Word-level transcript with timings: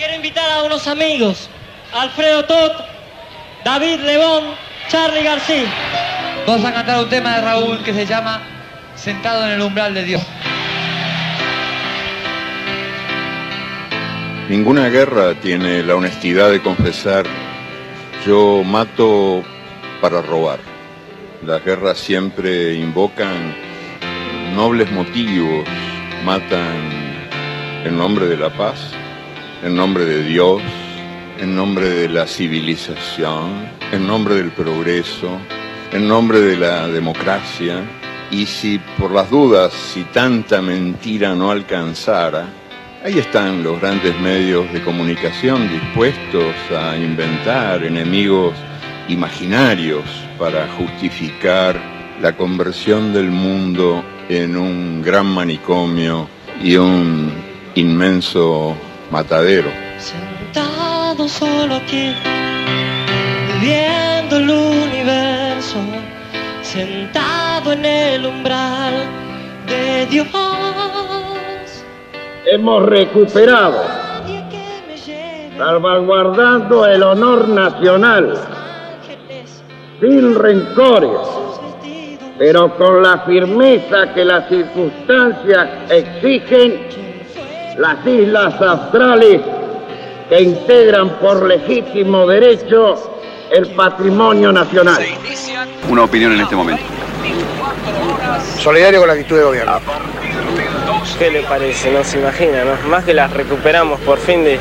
Quiero 0.00 0.14
invitar 0.14 0.50
a 0.50 0.62
unos 0.62 0.88
amigos, 0.88 1.50
Alfredo 1.92 2.46
Tot, 2.46 2.72
David 3.66 4.00
Lebón, 4.00 4.44
Charlie 4.88 5.22
García. 5.22 5.66
Vamos 6.46 6.64
a 6.64 6.72
cantar 6.72 7.00
un 7.00 7.10
tema 7.10 7.36
de 7.36 7.42
Raúl 7.42 7.82
que 7.82 7.92
se 7.92 8.06
llama 8.06 8.40
Sentado 8.94 9.44
en 9.44 9.50
el 9.50 9.60
umbral 9.60 9.92
de 9.92 10.04
Dios. 10.04 10.22
Ninguna 14.48 14.88
guerra 14.88 15.34
tiene 15.34 15.82
la 15.82 15.96
honestidad 15.96 16.50
de 16.50 16.62
confesar 16.62 17.26
yo 18.24 18.62
mato 18.64 19.42
para 20.00 20.22
robar. 20.22 20.60
Las 21.44 21.62
guerras 21.62 21.98
siempre 21.98 22.72
invocan 22.72 23.54
nobles 24.54 24.90
motivos, 24.92 25.68
matan 26.24 27.20
en 27.84 27.98
nombre 27.98 28.24
de 28.28 28.38
la 28.38 28.48
paz, 28.48 28.94
en 29.62 29.76
nombre 29.76 30.04
de 30.04 30.22
Dios, 30.22 30.62
en 31.38 31.54
nombre 31.54 31.88
de 31.88 32.08
la 32.08 32.26
civilización, 32.26 33.68
en 33.92 34.06
nombre 34.06 34.34
del 34.34 34.50
progreso, 34.50 35.38
en 35.92 36.08
nombre 36.08 36.40
de 36.40 36.56
la 36.56 36.88
democracia. 36.88 37.82
Y 38.30 38.46
si 38.46 38.78
por 38.98 39.10
las 39.10 39.28
dudas, 39.28 39.72
si 39.72 40.02
tanta 40.04 40.62
mentira 40.62 41.34
no 41.34 41.50
alcanzara, 41.50 42.46
ahí 43.04 43.18
están 43.18 43.62
los 43.62 43.80
grandes 43.80 44.18
medios 44.20 44.72
de 44.72 44.82
comunicación 44.82 45.68
dispuestos 45.68 46.54
a 46.76 46.96
inventar 46.96 47.84
enemigos 47.84 48.54
imaginarios 49.08 50.04
para 50.38 50.68
justificar 50.68 51.80
la 52.22 52.36
conversión 52.36 53.12
del 53.12 53.30
mundo 53.30 54.04
en 54.28 54.56
un 54.56 55.02
gran 55.02 55.26
manicomio 55.26 56.28
y 56.62 56.76
un 56.76 57.32
inmenso 57.74 58.76
matadero. 59.10 59.70
Sentado 59.98 61.28
solo 61.28 61.76
aquí, 61.76 62.14
viendo 63.60 64.36
el 64.36 64.50
universo, 64.50 65.76
sentado 66.62 67.72
en 67.72 67.84
el 67.84 68.26
umbral 68.26 68.94
de 69.66 70.06
Dios. 70.06 70.28
Hemos 72.46 72.86
recuperado, 72.86 73.84
salvaguardando 75.58 76.86
el 76.86 77.02
honor 77.02 77.48
nacional, 77.48 78.34
sin 80.00 80.34
rencores, 80.34 81.18
pero 82.38 82.74
con 82.76 83.02
la 83.02 83.18
firmeza 83.20 84.14
que 84.14 84.24
las 84.24 84.48
circunstancias 84.48 85.68
exigen, 85.90 86.88
las 87.76 88.06
islas 88.06 88.60
australes 88.60 89.40
que 90.28 90.40
integran 90.40 91.10
por 91.18 91.46
legítimo 91.46 92.26
derecho 92.26 93.16
el 93.50 93.66
patrimonio 93.74 94.52
nacional. 94.52 95.04
Una 95.88 96.04
opinión 96.04 96.32
en 96.32 96.40
este 96.40 96.54
momento. 96.56 96.82
Solidario 98.58 99.00
con 99.00 99.08
la 99.08 99.14
actitud 99.14 99.36
de 99.36 99.44
gobierno. 99.44 99.80
¿Qué 101.18 101.30
le 101.30 101.42
parece? 101.42 101.90
No 101.90 102.04
se 102.04 102.18
imagina, 102.18 102.64
¿no? 102.64 102.88
Más 102.88 103.04
que 103.04 103.14
las 103.14 103.32
recuperamos 103.32 103.98
por 104.00 104.18
fin 104.18 104.44
de, 104.44 104.58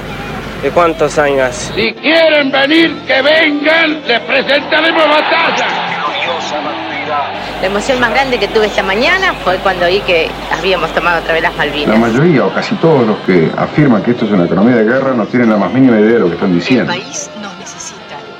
de 0.64 0.70
cuántos 0.72 1.18
años. 1.18 1.72
Si 1.76 1.94
quieren 1.94 2.52
venir, 2.52 2.96
que 3.06 3.22
vengan, 3.22 4.02
les 4.08 4.20
presentaremos 4.22 5.04
batalla. 5.08 6.89
La 7.10 7.66
emoción 7.68 8.00
más 8.00 8.12
grande 8.12 8.38
que 8.40 8.48
tuve 8.48 8.68
esta 8.68 8.84
mañana 8.84 9.34
fue 9.44 9.58
cuando 9.58 9.88
vi 9.88 10.00
que 10.02 10.30
habíamos 10.56 10.94
tomado 10.94 11.20
otra 11.22 11.34
vez 11.34 11.42
las 11.42 11.54
La 11.54 11.58
Malvinas. 11.66 12.00
mayoría 12.00 12.46
o 12.46 12.54
casi 12.54 12.76
todos 12.76 13.06
los 13.08 13.18
que 13.26 13.50
afirman 13.58 14.04
que 14.04 14.12
esto 14.12 14.26
es 14.26 14.32
una 14.32 14.46
economía 14.46 14.76
de 14.76 14.84
guerra 14.86 15.14
no 15.14 15.26
tienen 15.26 15.50
la 15.50 15.58
más 15.58 15.74
mínima 15.74 16.00
idea 16.00 16.14
de 16.14 16.20
lo 16.20 16.28
que 16.28 16.36
están 16.36 16.54
diciendo. 16.54 16.86
país 16.92 17.30
nos 17.42 17.58
necesita. 17.58 17.98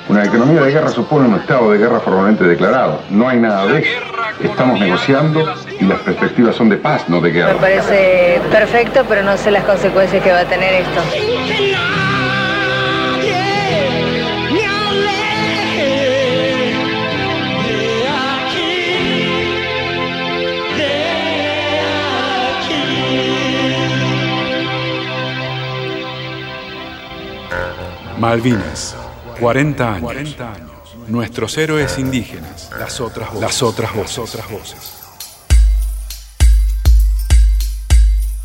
Una 0.08 0.24
economía 0.24 0.62
de 0.62 0.72
guerra 0.72 0.90
supone 0.90 1.28
un 1.28 1.36
estado 1.36 1.72
de 1.72 1.78
guerra 1.80 2.00
formalmente 2.00 2.44
declarado. 2.44 3.02
No 3.10 3.28
hay 3.28 3.40
nada 3.40 3.66
de 3.66 3.80
eso. 3.80 3.90
Estamos 4.44 4.80
negociando 4.80 5.54
y 5.80 5.86
las 5.86 6.00
perspectivas 6.00 6.56
son 6.56 6.70
de 6.70 6.78
paz, 6.78 7.04
no 7.10 7.18
de 7.22 7.30
Me 7.32 7.40
guerra. 7.40 7.54
parece 7.60 8.40
perfecto, 8.52 9.04
pero 9.10 9.22
no 9.24 9.36
sé 9.38 9.52
las 9.52 9.64
consecuencias 9.64 10.24
que 10.24 10.32
va 10.32 10.40
a 10.40 10.46
tener 10.46 10.74
esto. 10.76 11.02
Malvinas, 28.20 28.96
40 29.40 29.94
años. 29.94 30.36
Nuestros 31.08 31.58
héroes 31.58 31.98
indígenas, 31.98 32.70
las 32.78 33.00
otras 33.00 33.30
voces. 33.30 33.42
Las 33.42 33.64
otras 33.64 33.96
voces. 33.96 34.20
otras 34.20 34.52
voces. 34.52 34.94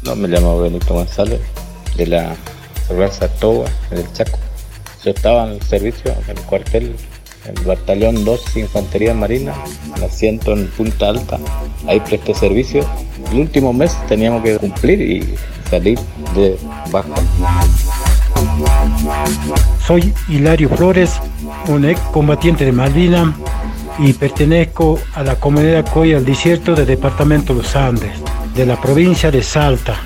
No, 0.03 0.15
me 0.15 0.29
llamo 0.29 0.61
Benito 0.61 0.95
González, 0.95 1.41
de 1.97 2.07
la 2.07 2.37
Fuerza 2.87 3.27
Toba, 3.29 3.69
del 3.91 4.11
Chaco. 4.13 4.39
Yo 5.05 5.11
estaba 5.11 5.47
en 5.49 5.55
el 5.55 5.63
servicio, 5.63 6.15
en 6.29 6.39
el 6.39 6.45
cuartel, 6.45 6.95
en 7.45 7.59
el 7.59 7.65
batallón 7.65 8.25
2 8.25 8.57
Infantería 8.57 9.13
Marina, 9.13 9.55
en 9.97 10.05
asiento 10.05 10.53
en 10.53 10.69
Punta 10.69 11.09
Alta. 11.09 11.39
Ahí 11.89 11.99
presté 11.99 12.33
servicio. 12.33 12.87
El 13.33 13.41
último 13.41 13.73
mes 13.73 13.97
teníamos 14.07 14.45
que 14.45 14.57
cumplir 14.57 15.01
y 15.01 15.34
salir 15.69 15.99
de 16.37 16.57
baja. 16.93 17.09
Soy 19.87 20.15
Hilario 20.29 20.69
Flores, 20.71 21.21
un 21.69 21.85
ex 21.85 22.01
combatiente 22.13 22.65
de 22.65 22.73
Malvina 22.73 23.35
y 23.99 24.13
pertenezco 24.13 24.99
a 25.15 25.23
la 25.23 25.37
comunidad 25.37 25.87
Coya 25.93 26.17
del 26.17 26.25
Desierto 26.25 26.75
del 26.75 26.87
departamento 26.87 27.55
de 27.55 27.63
los 27.63 27.77
Andes, 27.77 28.13
de 28.55 28.67
la 28.67 28.81
provincia 28.81 29.31
de 29.31 29.43
Salta. 29.43 29.97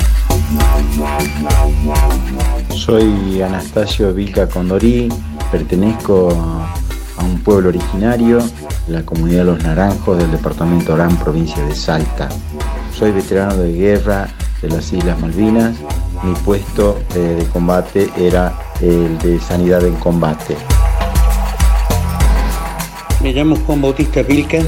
Soy 2.75 3.43
Anastasio 3.43 4.13
Vilca 4.13 4.49
Condorí, 4.49 5.09
pertenezco 5.51 6.31
a 7.17 7.25
un 7.25 7.39
pueblo 7.41 7.69
originario, 7.69 8.41
la 8.89 9.03
comunidad 9.03 9.45
Los 9.45 9.63
Naranjos 9.63 10.19
del 10.19 10.31
departamento 10.31 10.95
Orán, 10.95 11.17
provincia 11.17 11.63
de 11.65 11.75
Salta. 11.75 12.29
Soy 12.95 13.13
veterano 13.13 13.57
de 13.57 13.73
guerra 13.73 14.29
de 14.63 14.69
las 14.69 14.93
Islas 14.93 15.21
Malvinas. 15.21 15.77
Mi 16.23 16.35
puesto 16.45 16.99
eh, 17.15 17.19
de 17.19 17.45
combate 17.47 18.11
era 18.17 18.53
el 18.81 19.19
de 19.19 19.39
sanidad 19.41 19.85
en 19.85 19.95
combate. 19.97 20.57
Me 23.23 23.33
llamo 23.33 23.57
Juan 23.67 23.83
Bautista 23.83 24.23
Vilca, 24.23 24.59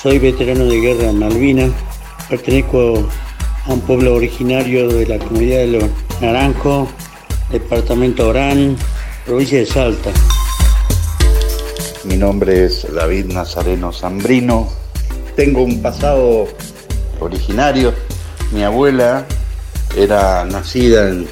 soy 0.00 0.18
veterano 0.18 0.64
de 0.64 0.80
guerra 0.80 1.10
en 1.10 1.18
Malvinas, 1.18 1.70
pertenezco 2.28 3.08
a 3.66 3.72
un 3.72 3.80
pueblo 3.80 4.14
originario 4.14 4.88
de 4.88 5.06
la 5.06 5.18
comunidad 5.18 5.58
de 5.58 5.66
Los 5.66 5.84
Naranjos, 6.20 6.88
departamento 7.50 8.28
Orán, 8.28 8.76
provincia 9.26 9.58
de 9.58 9.66
Salta. 9.66 10.10
Mi 12.04 12.16
nombre 12.16 12.64
es 12.64 12.86
David 12.94 13.26
Nazareno 13.26 13.92
Zambrino. 13.92 14.68
Tengo 15.36 15.62
un 15.62 15.82
pasado 15.82 16.46
originario. 17.20 17.92
Mi 18.52 18.62
abuela 18.62 19.26
era 19.98 20.44
nacida 20.44 21.08
en 21.08 21.26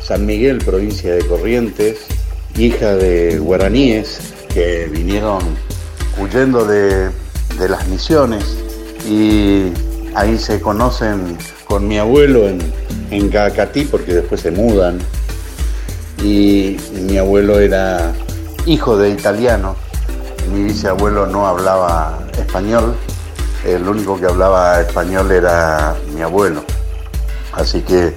San 0.00 0.24
Miguel, 0.24 0.58
provincia 0.58 1.14
de 1.14 1.26
Corrientes, 1.26 2.06
hija 2.56 2.94
de 2.94 3.38
guaraníes 3.38 4.20
que 4.54 4.88
vinieron 4.90 5.40
huyendo 6.16 6.64
de, 6.64 7.10
de 7.58 7.68
las 7.68 7.88
misiones 7.88 8.44
y 9.04 9.72
ahí 10.14 10.38
se 10.38 10.60
conocen 10.60 11.36
con 11.64 11.88
mi 11.88 11.98
abuelo 11.98 12.48
en, 12.48 12.60
en 13.10 13.28
Cacatí 13.30 13.84
porque 13.84 14.14
después 14.14 14.42
se 14.42 14.52
mudan 14.52 14.98
y 16.22 16.76
mi 16.92 17.18
abuelo 17.18 17.58
era 17.58 18.12
hijo 18.64 18.96
de 18.96 19.10
italiano. 19.10 19.74
Mi 20.52 20.64
bisabuelo 20.64 21.26
no 21.26 21.46
hablaba 21.46 22.20
español, 22.38 22.94
el 23.66 23.86
único 23.86 24.18
que 24.18 24.26
hablaba 24.26 24.80
español 24.80 25.30
era 25.32 25.96
mi 26.14 26.22
abuelo. 26.22 26.62
Así 27.58 27.80
que 27.80 28.14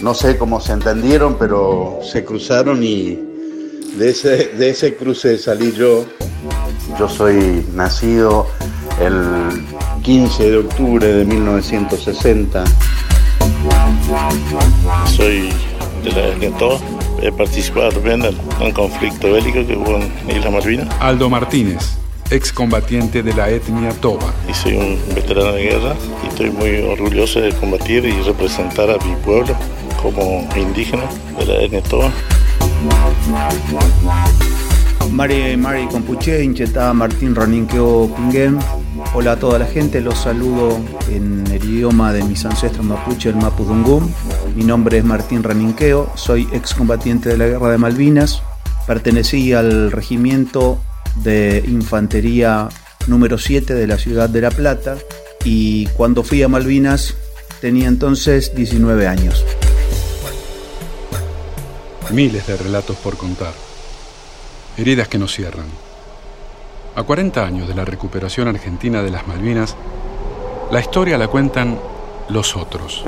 no 0.00 0.14
sé 0.14 0.38
cómo 0.38 0.60
se 0.60 0.72
entendieron, 0.72 1.36
pero 1.38 1.98
se 2.02 2.24
cruzaron 2.24 2.82
y 2.82 3.18
de 3.96 4.10
ese, 4.10 4.48
de 4.56 4.70
ese 4.70 4.94
cruce 4.94 5.36
salí 5.38 5.72
yo. 5.72 6.06
Yo 6.98 7.08
soy 7.08 7.66
nacido 7.74 8.46
el 9.00 9.66
15 10.02 10.50
de 10.50 10.56
octubre 10.58 11.06
de 11.06 11.24
1960. 11.24 12.64
Soy 15.16 15.50
de 16.04 16.48
la 16.50 16.58
Toba. 16.58 16.78
He 17.22 17.30
participado 17.32 17.90
también 17.90 18.24
en 18.24 18.34
un 18.62 18.72
conflicto 18.72 19.32
bélico 19.32 19.66
que 19.66 19.76
hubo 19.76 19.96
en 19.96 20.36
Isla 20.36 20.50
Malvinas. 20.50 20.88
Aldo 21.00 21.28
Martínez, 21.28 21.98
excombatiente 22.30 23.22
de 23.22 23.34
la 23.34 23.50
etnia 23.50 23.90
Toba. 24.00 24.32
Y 24.48 24.54
soy 24.54 24.76
un 24.76 25.14
veterano 25.14 25.52
de 25.52 25.62
guerra 25.62 25.94
y 26.24 26.28
estoy 26.28 26.50
muy 26.50 26.76
orgulloso 26.82 27.40
de 27.40 27.52
combatir 27.52 28.04
y 28.04 28.22
representar 28.22 28.90
a 28.90 29.04
mi 29.04 29.14
pueblo 29.24 29.54
como 30.00 30.48
indígena 30.56 31.04
de 31.38 31.46
la 31.46 31.62
etnia 31.62 31.82
Toa. 31.82 32.10
Mari 35.10 35.56
Mari 35.56 35.86
Compuche, 35.86 36.42
Incheta 36.42 36.92
Martín 36.94 37.34
Raninqueo 37.34 38.14
Pinguen. 38.14 38.58
Hola 39.12 39.32
a 39.32 39.36
toda 39.36 39.58
la 39.58 39.66
gente, 39.66 40.00
los 40.00 40.18
saludo 40.18 40.78
en 41.10 41.44
el 41.50 41.64
idioma 41.64 42.12
de 42.12 42.22
mis 42.22 42.44
ancestros 42.44 42.84
mapuche, 42.84 43.30
el 43.30 43.36
Mapudungum. 43.36 44.08
Mi 44.54 44.62
nombre 44.62 44.98
es 44.98 45.04
Martín 45.04 45.42
Raninqueo, 45.42 46.10
soy 46.14 46.48
excombatiente 46.52 47.30
de 47.30 47.38
la 47.38 47.46
Guerra 47.46 47.70
de 47.70 47.78
Malvinas. 47.78 48.42
Pertenecí 48.86 49.52
al 49.52 49.90
regimiento 49.90 50.78
de 51.16 51.62
infantería 51.66 52.68
número 53.06 53.38
7 53.38 53.74
de 53.74 53.86
la 53.86 53.98
ciudad 53.98 54.28
de 54.28 54.40
La 54.40 54.50
Plata 54.50 54.96
y 55.44 55.86
cuando 55.86 56.22
fui 56.22 56.42
a 56.42 56.48
Malvinas 56.48 57.14
tenía 57.60 57.88
entonces 57.88 58.54
19 58.54 59.06
años. 59.06 59.44
Miles 62.10 62.46
de 62.46 62.56
relatos 62.56 62.96
por 62.96 63.16
contar. 63.16 63.52
Heridas 64.76 65.08
que 65.08 65.18
no 65.18 65.28
cierran. 65.28 65.66
A 66.96 67.02
40 67.02 67.44
años 67.44 67.68
de 67.68 67.74
la 67.74 67.84
recuperación 67.84 68.48
argentina 68.48 69.02
de 69.02 69.10
las 69.10 69.26
Malvinas, 69.26 69.76
la 70.70 70.80
historia 70.80 71.18
la 71.18 71.28
cuentan 71.28 71.78
los 72.28 72.56
otros. 72.56 73.04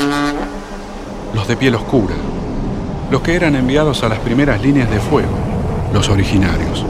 Los 1.34 1.48
de 1.48 1.56
piel 1.56 1.74
oscura. 1.74 2.14
Los 3.10 3.22
que 3.22 3.34
eran 3.34 3.56
enviados 3.56 4.02
a 4.04 4.08
las 4.08 4.20
primeras 4.20 4.62
líneas 4.62 4.90
de 4.90 5.00
fuego. 5.00 5.36
Los 5.92 6.08
originarios. 6.08 6.84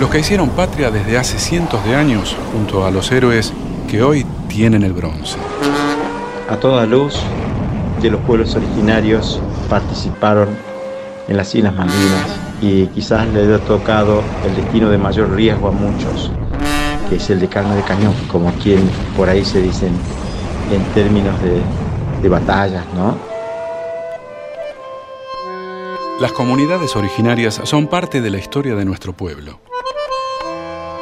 Los 0.00 0.10
que 0.10 0.18
hicieron 0.18 0.50
patria 0.50 0.90
desde 0.90 1.16
hace 1.16 1.38
cientos 1.38 1.84
de 1.84 1.94
años 1.94 2.36
junto 2.52 2.84
a 2.84 2.90
los 2.90 3.12
héroes 3.12 3.52
que 3.88 4.02
hoy 4.02 4.26
tienen 4.48 4.82
el 4.82 4.92
bronce. 4.92 5.38
A 6.50 6.56
toda 6.56 6.84
luz 6.84 7.14
de 8.02 8.10
los 8.10 8.20
pueblos 8.22 8.54
originarios 8.56 9.40
participaron 9.70 10.48
en 11.28 11.36
las 11.36 11.54
Islas 11.54 11.74
Malvinas 11.74 12.38
y 12.60 12.86
quizás 12.88 13.28
le 13.28 13.44
haya 13.44 13.58
tocado 13.60 14.22
el 14.44 14.56
destino 14.56 14.90
de 14.90 14.98
mayor 14.98 15.30
riesgo 15.30 15.68
a 15.68 15.70
muchos, 15.70 16.30
que 17.08 17.16
es 17.16 17.30
el 17.30 17.40
de 17.40 17.48
carne 17.48 17.76
de 17.76 17.82
cañón, 17.82 18.14
como 18.30 18.52
quien 18.54 18.80
por 19.16 19.28
ahí 19.28 19.44
se 19.44 19.62
dicen 19.62 19.92
en 20.72 20.82
términos 20.92 21.40
de, 21.40 21.62
de 22.20 22.28
batallas, 22.28 22.84
¿no? 22.94 23.16
Las 26.20 26.32
comunidades 26.32 26.94
originarias 26.96 27.60
son 27.64 27.86
parte 27.86 28.20
de 28.20 28.30
la 28.30 28.38
historia 28.38 28.74
de 28.74 28.84
nuestro 28.84 29.12
pueblo. 29.12 29.60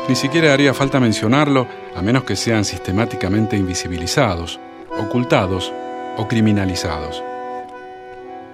Ni 0.08 0.16
siquiera 0.16 0.52
haría 0.52 0.74
falta 0.74 0.98
mencionarlo 0.98 1.66
a 1.94 2.02
menos 2.02 2.24
que 2.24 2.34
sean 2.34 2.64
sistemáticamente 2.64 3.56
invisibilizados, 3.56 4.58
ocultados 4.98 5.72
o 6.16 6.26
criminalizados. 6.26 7.22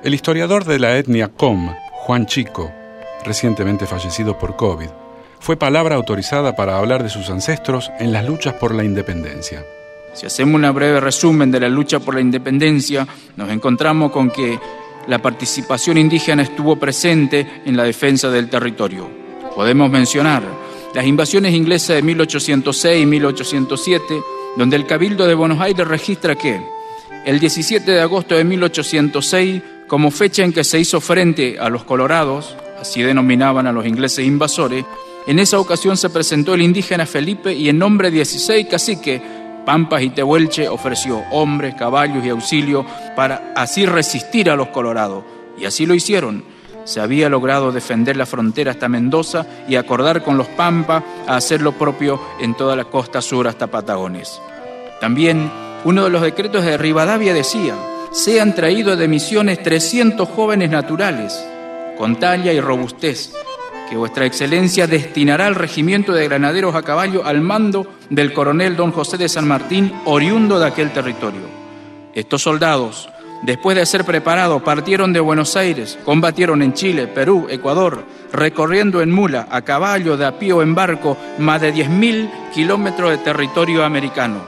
El 0.04 0.14
historiador 0.14 0.64
de 0.64 0.78
la 0.78 0.98
etnia 0.98 1.28
Com, 1.28 1.74
Juan 1.92 2.26
Chico, 2.26 2.70
recientemente 3.24 3.86
fallecido 3.86 4.38
por 4.38 4.56
COVID, 4.56 4.90
fue 5.40 5.56
palabra 5.56 5.96
autorizada 5.96 6.54
para 6.54 6.76
hablar 6.76 7.02
de 7.02 7.08
sus 7.08 7.30
ancestros 7.30 7.90
en 7.98 8.12
las 8.12 8.26
luchas 8.26 8.54
por 8.54 8.74
la 8.74 8.84
independencia. 8.84 9.64
Si 10.12 10.26
hacemos 10.26 10.60
un 10.60 10.74
breve 10.74 11.00
resumen 11.00 11.50
de 11.50 11.60
la 11.60 11.68
lucha 11.68 11.98
por 11.98 12.14
la 12.14 12.20
independencia, 12.20 13.06
nos 13.36 13.50
encontramos 13.50 14.12
con 14.12 14.30
que 14.30 14.58
la 15.06 15.20
participación 15.20 15.96
indígena 15.96 16.42
estuvo 16.42 16.76
presente 16.76 17.62
en 17.64 17.76
la 17.76 17.84
defensa 17.84 18.28
del 18.28 18.50
territorio. 18.50 19.08
Podemos 19.54 19.90
mencionar 19.90 20.42
las 20.94 21.06
invasiones 21.06 21.54
inglesas 21.54 21.96
de 21.96 22.02
1806 22.02 23.02
y 23.02 23.06
1807, 23.06 24.20
donde 24.56 24.76
el 24.76 24.86
Cabildo 24.86 25.26
de 25.26 25.34
Buenos 25.34 25.60
Aires 25.60 25.86
registra 25.86 26.34
que 26.34 26.60
el 27.24 27.38
17 27.38 27.90
de 27.90 28.00
agosto 28.00 28.36
de 28.36 28.44
1806, 28.44 29.62
como 29.86 30.10
fecha 30.10 30.44
en 30.44 30.52
que 30.52 30.64
se 30.64 30.80
hizo 30.80 31.00
frente 31.00 31.58
a 31.58 31.68
los 31.68 31.84
colorados, 31.84 32.56
así 32.80 33.02
denominaban 33.02 33.66
a 33.66 33.72
los 33.72 33.86
ingleses 33.86 34.26
invasores, 34.26 34.84
en 35.26 35.38
esa 35.38 35.58
ocasión 35.58 35.96
se 35.98 36.08
presentó 36.08 36.54
el 36.54 36.62
indígena 36.62 37.04
Felipe 37.04 37.52
y 37.52 37.68
en 37.68 37.78
nombre 37.78 38.10
de 38.10 38.16
16 38.16 38.66
caciques, 38.66 39.20
Pampas 39.66 40.00
y 40.02 40.08
Tehuelche 40.08 40.66
ofreció 40.68 41.18
hombres, 41.30 41.74
caballos 41.74 42.24
y 42.24 42.30
auxilio 42.30 42.86
para 43.14 43.52
así 43.54 43.84
resistir 43.84 44.48
a 44.48 44.56
los 44.56 44.68
colorados. 44.68 45.24
Y 45.58 45.66
así 45.66 45.84
lo 45.84 45.94
hicieron. 45.94 46.42
Se 46.88 47.00
había 47.00 47.28
logrado 47.28 47.70
defender 47.70 48.16
la 48.16 48.24
frontera 48.24 48.70
hasta 48.70 48.88
Mendoza 48.88 49.44
y 49.68 49.76
acordar 49.76 50.24
con 50.24 50.38
los 50.38 50.46
Pampas 50.46 51.04
a 51.26 51.36
hacer 51.36 51.60
lo 51.60 51.72
propio 51.72 52.18
en 52.40 52.54
toda 52.54 52.74
la 52.76 52.86
costa 52.86 53.20
sur 53.20 53.46
hasta 53.46 53.66
Patagones. 53.66 54.40
También 54.98 55.52
uno 55.84 56.04
de 56.04 56.08
los 56.08 56.22
decretos 56.22 56.64
de 56.64 56.78
Rivadavia 56.78 57.34
decía, 57.34 57.74
sean 58.10 58.54
traídos 58.54 58.98
de 58.98 59.06
misiones 59.06 59.62
300 59.62 60.26
jóvenes 60.30 60.70
naturales, 60.70 61.38
con 61.98 62.16
talla 62.16 62.54
y 62.54 62.60
robustez, 62.60 63.34
que 63.90 63.96
vuestra 63.98 64.24
excelencia 64.24 64.86
destinará 64.86 65.46
al 65.46 65.56
regimiento 65.56 66.14
de 66.14 66.26
granaderos 66.26 66.74
a 66.74 66.80
caballo 66.80 67.22
al 67.26 67.42
mando 67.42 67.86
del 68.08 68.32
coronel 68.32 68.76
don 68.76 68.92
José 68.92 69.18
de 69.18 69.28
San 69.28 69.46
Martín, 69.46 69.92
oriundo 70.06 70.58
de 70.58 70.68
aquel 70.68 70.90
territorio. 70.90 71.42
Estos 72.14 72.40
soldados, 72.40 73.10
después 73.42 73.76
de 73.76 73.86
ser 73.86 74.04
preparados, 74.04 74.62
partieron 74.62 75.12
de 75.12 75.20
Buenos 75.20 75.56
Aires, 75.56 75.98
combatieron 76.04 76.62
en 76.62 76.72
Chile, 76.74 77.06
Perú, 77.06 77.46
Ecuador, 77.50 78.04
recorriendo 78.32 79.00
en 79.02 79.12
mula, 79.12 79.48
a 79.50 79.62
caballo, 79.62 80.16
de 80.16 80.26
a 80.26 80.38
pie 80.38 80.52
o 80.52 80.62
en 80.62 80.74
barco, 80.74 81.16
más 81.38 81.60
de 81.60 81.74
10.000 81.74 82.30
kilómetros 82.52 83.10
de 83.10 83.18
territorio 83.18 83.84
americano. 83.84 84.42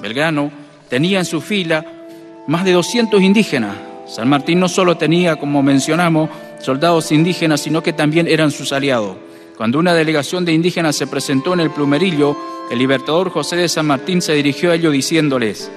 Belgrano 0.00 0.50
tenía 0.88 1.18
en 1.18 1.24
su 1.24 1.40
fila 1.40 1.84
más 2.46 2.64
de 2.64 2.72
200 2.72 3.20
indígenas. 3.22 3.76
San 4.06 4.28
Martín 4.28 4.60
no 4.60 4.68
solo 4.68 4.96
tenía, 4.96 5.36
como 5.36 5.62
mencionamos, 5.62 6.28
soldados 6.60 7.12
indígenas, 7.12 7.60
sino 7.60 7.82
que 7.82 7.92
también 7.92 8.28
eran 8.28 8.50
sus 8.50 8.72
aliados. 8.72 9.16
Cuando 9.56 9.78
una 9.78 9.94
delegación 9.94 10.44
de 10.44 10.52
indígenas 10.52 10.96
se 10.96 11.06
presentó 11.06 11.54
en 11.54 11.60
el 11.60 11.70
plumerillo, 11.70 12.36
el 12.70 12.78
libertador 12.78 13.30
José 13.30 13.56
de 13.56 13.68
San 13.68 13.86
Martín 13.86 14.20
se 14.20 14.34
dirigió 14.34 14.72
a 14.72 14.74
ellos 14.74 14.92
diciéndoles, 14.92 15.70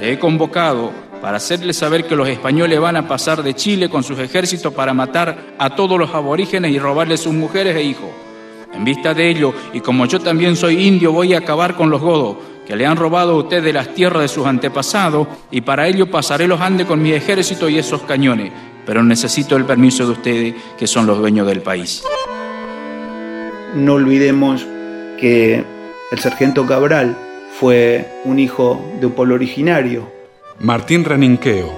le 0.00 0.12
he 0.12 0.18
convocado 0.18 0.92
para 1.22 1.36
hacerles 1.36 1.76
saber 1.76 2.04
que 2.08 2.16
los 2.16 2.28
españoles 2.28 2.80
van 2.80 2.96
a 2.96 3.06
pasar 3.06 3.44
de 3.44 3.54
Chile 3.54 3.88
con 3.88 4.02
sus 4.02 4.18
ejércitos 4.18 4.74
para 4.74 4.92
matar 4.92 5.54
a 5.56 5.70
todos 5.76 5.96
los 5.96 6.12
aborígenes 6.12 6.72
y 6.72 6.80
robarles 6.80 7.20
sus 7.20 7.32
mujeres 7.32 7.76
e 7.76 7.82
hijos. 7.84 8.10
En 8.74 8.84
vista 8.84 9.14
de 9.14 9.30
ello, 9.30 9.54
y 9.72 9.78
como 9.78 10.06
yo 10.06 10.18
también 10.18 10.56
soy 10.56 10.84
indio, 10.84 11.12
voy 11.12 11.32
a 11.32 11.38
acabar 11.38 11.76
con 11.76 11.90
los 11.90 12.00
godos, 12.00 12.38
que 12.66 12.74
le 12.74 12.86
han 12.86 12.96
robado 12.96 13.32
a 13.32 13.36
usted 13.36 13.62
de 13.62 13.72
las 13.72 13.94
tierras 13.94 14.22
de 14.22 14.28
sus 14.28 14.44
antepasados, 14.44 15.28
y 15.52 15.60
para 15.60 15.86
ello 15.86 16.10
pasaré 16.10 16.48
los 16.48 16.60
Andes 16.60 16.88
con 16.88 17.00
mi 17.00 17.12
ejército 17.12 17.68
y 17.68 17.78
esos 17.78 18.02
cañones, 18.02 18.50
pero 18.84 19.04
necesito 19.04 19.54
el 19.54 19.64
permiso 19.64 20.04
de 20.04 20.12
ustedes, 20.12 20.54
que 20.76 20.88
son 20.88 21.06
los 21.06 21.18
dueños 21.18 21.46
del 21.46 21.62
país. 21.62 22.02
No 23.76 23.94
olvidemos 23.94 24.66
que 25.20 25.64
el 26.10 26.18
sargento 26.18 26.66
Cabral 26.66 27.16
fue 27.60 28.08
un 28.24 28.40
hijo 28.40 28.84
de 28.98 29.06
un 29.06 29.12
pueblo 29.12 29.36
originario. 29.36 30.21
Martín 30.62 31.04
Raninqueo, 31.04 31.76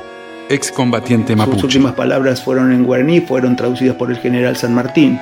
excombatiente 0.50 1.34
mapuche. 1.34 1.56
Sus 1.56 1.64
últimas 1.64 1.94
palabras 1.94 2.42
fueron 2.42 2.70
en 2.70 2.84
guaraní, 2.84 3.22
fueron 3.22 3.56
traducidas 3.56 3.96
por 3.96 4.10
el 4.10 4.18
general 4.18 4.58
San 4.58 4.74
Martín. 4.74 5.18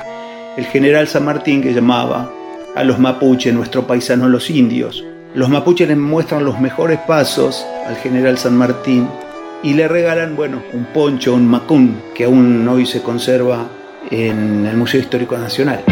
El 0.56 0.64
general 0.64 1.06
San 1.06 1.24
Martín 1.24 1.62
que 1.62 1.72
llamaba 1.72 2.28
a 2.74 2.82
los 2.82 2.98
mapuches, 2.98 3.54
nuestro 3.54 3.86
paisano 3.86 4.28
los 4.28 4.50
indios. 4.50 5.04
Los 5.36 5.48
mapuches 5.48 5.86
le 5.86 5.94
muestran 5.94 6.44
los 6.44 6.58
mejores 6.58 6.98
pasos 7.06 7.64
al 7.86 7.94
general 7.98 8.36
San 8.36 8.56
Martín 8.56 9.08
y 9.62 9.74
le 9.74 9.86
regalan, 9.86 10.34
bueno, 10.34 10.60
un 10.72 10.86
poncho, 10.86 11.32
un 11.32 11.46
macún, 11.46 12.02
que 12.16 12.24
aún 12.24 12.66
hoy 12.66 12.84
se 12.84 13.00
conserva 13.00 13.68
en 14.10 14.66
el 14.66 14.76
Museo 14.76 15.00
Histórico 15.00 15.38
Nacional. 15.38 15.84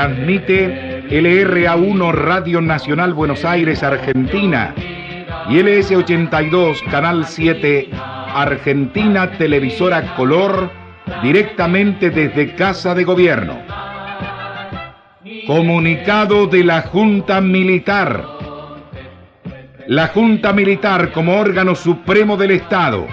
Transmite 0.00 1.04
LRA1 1.10 2.12
Radio 2.12 2.62
Nacional 2.62 3.12
Buenos 3.12 3.44
Aires, 3.44 3.82
Argentina 3.82 4.74
y 5.50 5.58
LS82 5.58 6.82
Canal 6.90 7.26
7 7.26 7.90
Argentina 7.92 9.30
Televisora 9.32 10.14
Color 10.16 10.70
directamente 11.22 12.08
desde 12.08 12.54
Casa 12.54 12.94
de 12.94 13.04
Gobierno. 13.04 13.58
Comunicado 15.46 16.46
de 16.46 16.64
la 16.64 16.80
Junta 16.80 17.42
Militar. 17.42 18.24
La 19.86 20.06
Junta 20.06 20.54
Militar 20.54 21.12
como 21.12 21.38
órgano 21.38 21.74
supremo 21.74 22.38
del 22.38 22.52
Estado 22.52 23.06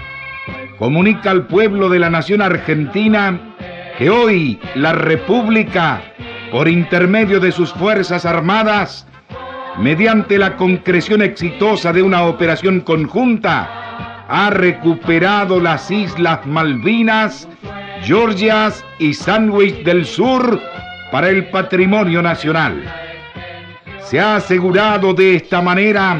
comunica 0.78 1.32
al 1.32 1.48
pueblo 1.48 1.90
de 1.90 1.98
la 1.98 2.08
nación 2.08 2.40
argentina 2.40 3.38
que 3.98 4.08
hoy 4.08 4.60
la 4.76 4.92
República, 4.92 6.00
por 6.50 6.68
intermedio 6.68 7.40
de 7.40 7.52
sus 7.52 7.72
Fuerzas 7.72 8.24
Armadas, 8.24 9.06
mediante 9.78 10.38
la 10.38 10.56
concreción 10.56 11.22
exitosa 11.22 11.92
de 11.92 12.02
una 12.02 12.24
operación 12.24 12.80
conjunta, 12.80 14.24
ha 14.28 14.50
recuperado 14.50 15.60
las 15.60 15.90
Islas 15.90 16.44
Malvinas, 16.46 17.48
Georgias 18.02 18.84
y 18.98 19.14
Sandwich 19.14 19.82
del 19.84 20.04
Sur 20.04 20.60
para 21.10 21.28
el 21.28 21.46
patrimonio 21.46 22.22
nacional. 22.22 22.82
Se 24.00 24.20
ha 24.20 24.36
asegurado 24.36 25.14
de 25.14 25.36
esta 25.36 25.60
manera 25.60 26.16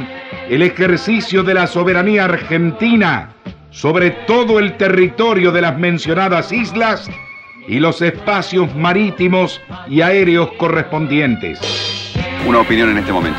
el 0.48 0.62
ejercicio 0.62 1.42
de 1.42 1.54
la 1.54 1.66
soberanía 1.66 2.24
argentina 2.24 3.30
sobre 3.70 4.10
todo 4.10 4.58
el 4.58 4.76
territorio 4.76 5.52
de 5.52 5.60
las 5.60 5.78
mencionadas 5.78 6.52
islas 6.52 7.08
y 7.68 7.78
los 7.78 8.00
espacios 8.00 8.74
marítimos 8.74 9.60
y 9.88 10.00
aéreos 10.00 10.50
correspondientes. 10.56 11.60
Una 12.46 12.60
opinión 12.60 12.90
en 12.90 12.98
este 12.98 13.12
momento. 13.12 13.38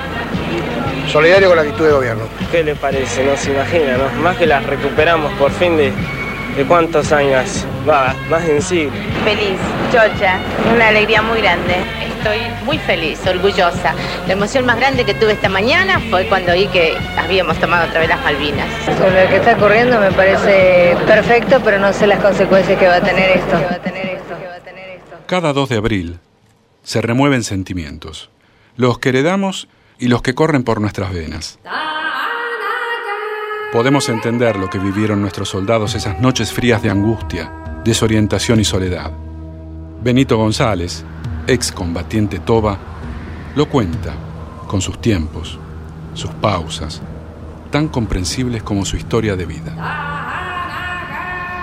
Solidario 1.08 1.48
con 1.48 1.58
la 1.58 1.64
actitud 1.64 1.86
de 1.86 1.92
gobierno. 1.92 2.24
¿Qué 2.52 2.64
le 2.64 2.76
parece? 2.76 3.26
No 3.26 3.36
se 3.36 3.52
imagina, 3.52 3.98
¿no? 3.98 4.22
Más 4.22 4.38
que 4.38 4.46
las 4.46 4.64
recuperamos 4.64 5.34
por 5.34 5.52
fin 5.52 5.76
de, 5.76 5.92
de 6.56 6.64
cuántos 6.66 7.12
años. 7.12 7.66
Va, 7.90 8.14
más 8.30 8.48
en 8.48 8.62
sí. 8.62 8.88
Feliz, 9.24 9.58
chocha, 9.92 10.38
una 10.76 10.90
alegría 10.90 11.24
muy 11.24 11.42
grande. 11.42 11.78
Estoy 12.20 12.38
muy 12.66 12.78
feliz, 12.78 13.20
orgullosa. 13.26 13.96
La 14.28 14.34
emoción 14.34 14.66
más 14.66 14.78
grande 14.78 15.06
que 15.06 15.16
tuve 15.16 15.32
esta 15.32 15.50
mañana 15.50 16.00
fue 16.12 16.26
cuando 16.28 16.54
vi 16.54 16.68
que 16.68 16.96
habíamos 17.18 17.58
tomado 17.58 17.88
otra 17.88 18.02
vez 18.02 18.10
las 18.10 18.22
Malvinas. 18.24 18.68
Sobre 18.86 19.24
lo 19.24 19.30
que 19.30 19.38
está 19.38 19.54
ocurriendo 19.54 20.00
me 20.00 20.12
parece 20.12 20.96
perfecto, 21.08 21.60
pero 21.64 21.80
no 21.80 21.92
sé 21.94 22.06
las 22.06 22.20
consecuencias 22.20 22.78
que 22.78 22.88
va 22.88 22.96
a 22.96 23.02
tener 23.02 23.32
esto. 23.38 23.58
Cada 25.30 25.54
2 25.54 25.70
de 25.70 25.78
abril 25.78 26.20
se 26.82 27.04
remueven 27.04 27.44
sentimientos, 27.44 28.32
los 28.76 28.98
que 28.98 29.10
heredamos 29.10 29.68
y 30.00 30.08
los 30.08 30.24
que 30.24 30.34
corren 30.34 30.64
por 30.64 30.82
nuestras 30.82 31.14
venas. 31.14 31.60
Podemos 33.72 34.10
entender 34.10 34.56
lo 34.56 34.72
que 34.72 34.80
vivieron 34.80 35.22
nuestros 35.22 35.50
soldados 35.50 35.94
esas 35.94 36.20
noches 36.20 36.52
frías 36.52 36.82
de 36.82 36.90
angustia, 36.90 37.54
desorientación 37.86 38.60
y 38.60 38.66
soledad. 38.66 39.12
Benito 40.02 40.36
González, 40.36 41.06
ex 41.46 41.72
combatiente 41.72 42.40
Toba, 42.40 42.80
lo 43.56 43.70
cuenta 43.70 44.16
con 44.66 44.82
sus 44.82 45.00
tiempos, 45.00 45.60
sus 46.16 46.32
pausas, 46.32 47.04
tan 47.70 47.88
comprensibles 47.90 48.64
como 48.64 48.84
su 48.84 48.98
historia 48.98 49.36
de 49.36 49.46
vida. 49.46 49.76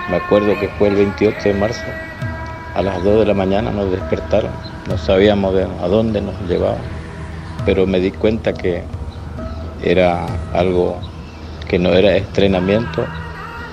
Me 0.09 0.15
acuerdo 0.15 0.57
que 0.57 0.69
fue 0.79 0.87
el 0.87 0.95
28 0.95 1.49
de 1.49 1.53
marzo, 1.53 1.83
a 2.77 2.83
las 2.83 3.03
2 3.03 3.21
de 3.21 3.25
la 3.25 3.33
mañana 3.33 3.71
nos 3.71 3.89
despertaron, 3.89 4.51
no 4.87 4.99
sabíamos 4.99 5.55
a 5.81 5.87
dónde 5.87 6.21
nos 6.21 6.35
llevaban, 6.47 6.77
pero 7.65 7.87
me 7.87 7.99
di 7.99 8.11
cuenta 8.11 8.53
que 8.53 8.83
era 9.81 10.27
algo 10.53 10.99
que 11.67 11.79
no 11.79 11.91
era 11.93 12.15
estrenamiento, 12.15 13.03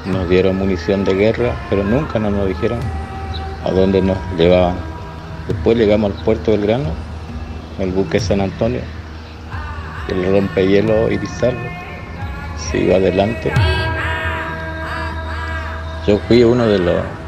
nos 0.06 0.26
dieron 0.30 0.56
munición 0.56 1.04
de 1.04 1.12
guerra, 1.12 1.54
pero 1.68 1.84
nunca 1.84 2.18
nos 2.18 2.49
dijeron 2.49 2.78
a 3.62 3.70
dónde 3.73 4.00
nos 4.00 4.16
llevaban. 4.38 4.76
Después 5.49 5.76
llegamos 5.76 6.12
al 6.12 6.25
puerto 6.25 6.52
del 6.52 6.62
Grano, 6.62 6.88
el 7.78 7.92
buque 7.92 8.18
San 8.18 8.40
Antonio, 8.40 8.80
el 10.08 10.32
rompehielo 10.32 11.11
Irizarry, 11.11 11.68
se 12.56 12.78
iba 12.78 12.96
adelante. 12.96 13.52
Yo 16.06 16.18
fui 16.26 16.42
uno 16.42 16.66
de 16.66 16.78
los... 16.78 17.24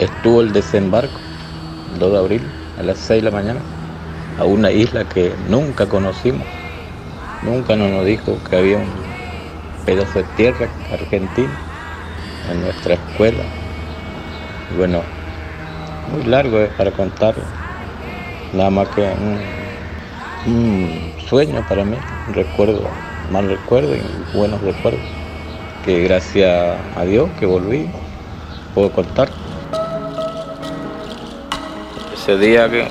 Estuvo 0.00 0.40
el 0.40 0.54
desembarco, 0.54 1.20
el 1.92 1.98
2 1.98 2.12
de 2.12 2.18
abril, 2.18 2.54
a 2.78 2.82
las 2.82 2.98
6 3.00 3.22
de 3.22 3.30
la 3.30 3.36
mañana, 3.36 3.60
a 4.38 4.46
una 4.46 4.72
isla 4.72 5.04
que 5.04 5.36
nunca 5.36 5.90
conocimos. 5.90 6.48
Nunca 7.42 7.76
nos 7.76 8.06
dijo 8.06 8.42
que 8.42 8.56
había 8.56 8.78
un 8.78 9.20
pedazo 9.84 10.20
de 10.20 10.24
tierra 10.24 10.70
argentina 10.90 11.66
en 12.50 12.62
nuestra 12.62 12.94
escuela. 12.94 13.44
Bueno, 14.70 15.04
muy 16.06 16.22
largo 16.24 16.60
es 16.60 16.72
para 16.72 16.92
contarlo. 16.92 17.44
Nada 18.52 18.70
más 18.70 18.88
que 18.88 19.02
un, 19.02 19.84
un 20.46 21.14
sueño 21.18 21.66
para 21.66 21.84
mí, 21.84 21.98
un 22.26 22.32
recuerdo, 22.32 23.04
mal 23.28 23.50
recuerdo 23.50 23.94
y 23.96 24.24
buenos 24.32 24.62
recuerdos. 24.62 25.10
Que 25.82 26.02
gracias 26.04 26.88
a 26.94 27.04
Dios 27.04 27.34
que 27.34 27.44
volví, 27.44 28.00
puedo 28.72 28.92
contar. 28.94 29.39
Ese 32.20 32.36
día 32.36 32.68
que 32.68 32.86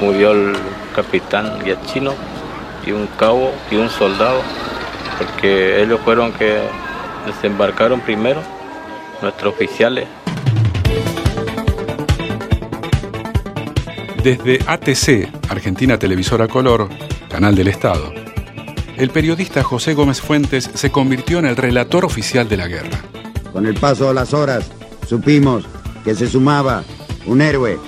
murió 0.00 0.30
el 0.30 0.54
capitán 0.94 1.60
Giachino 1.64 2.14
y 2.86 2.92
un 2.92 3.08
cabo 3.18 3.52
y 3.68 3.74
un 3.74 3.90
soldado, 3.90 4.42
porque 5.18 5.82
ellos 5.82 5.98
fueron 6.04 6.32
que 6.32 6.60
desembarcaron 7.26 8.00
primero, 8.00 8.40
nuestros 9.20 9.54
oficiales. 9.54 10.06
Desde 14.22 14.60
ATC, 14.64 15.50
Argentina 15.50 15.98
Televisora 15.98 16.46
Color, 16.46 16.88
canal 17.28 17.56
del 17.56 17.66
Estado, 17.66 18.14
el 18.96 19.10
periodista 19.10 19.64
José 19.64 19.94
Gómez 19.94 20.20
Fuentes 20.20 20.70
se 20.72 20.92
convirtió 20.92 21.40
en 21.40 21.46
el 21.46 21.56
relator 21.56 22.04
oficial 22.04 22.48
de 22.48 22.56
la 22.56 22.68
guerra. 22.68 23.00
Con 23.52 23.66
el 23.66 23.74
paso 23.74 24.06
de 24.06 24.14
las 24.14 24.32
horas, 24.32 24.70
supimos 25.08 25.64
que 26.04 26.14
se 26.14 26.28
sumaba 26.28 26.84
un 27.26 27.40
héroe 27.40 27.80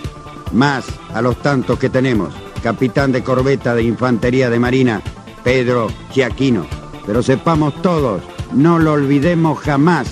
más 0.56 0.86
a 1.14 1.22
los 1.22 1.40
tantos 1.42 1.78
que 1.78 1.90
tenemos, 1.90 2.34
capitán 2.62 3.12
de 3.12 3.22
corbeta 3.22 3.74
de 3.74 3.84
Infantería 3.84 4.50
de 4.50 4.58
Marina, 4.58 5.02
Pedro 5.44 5.88
Giaquino. 6.12 6.66
Pero 7.06 7.22
sepamos 7.22 7.80
todos, 7.82 8.22
no 8.52 8.78
lo 8.78 8.94
olvidemos 8.94 9.60
jamás, 9.60 10.08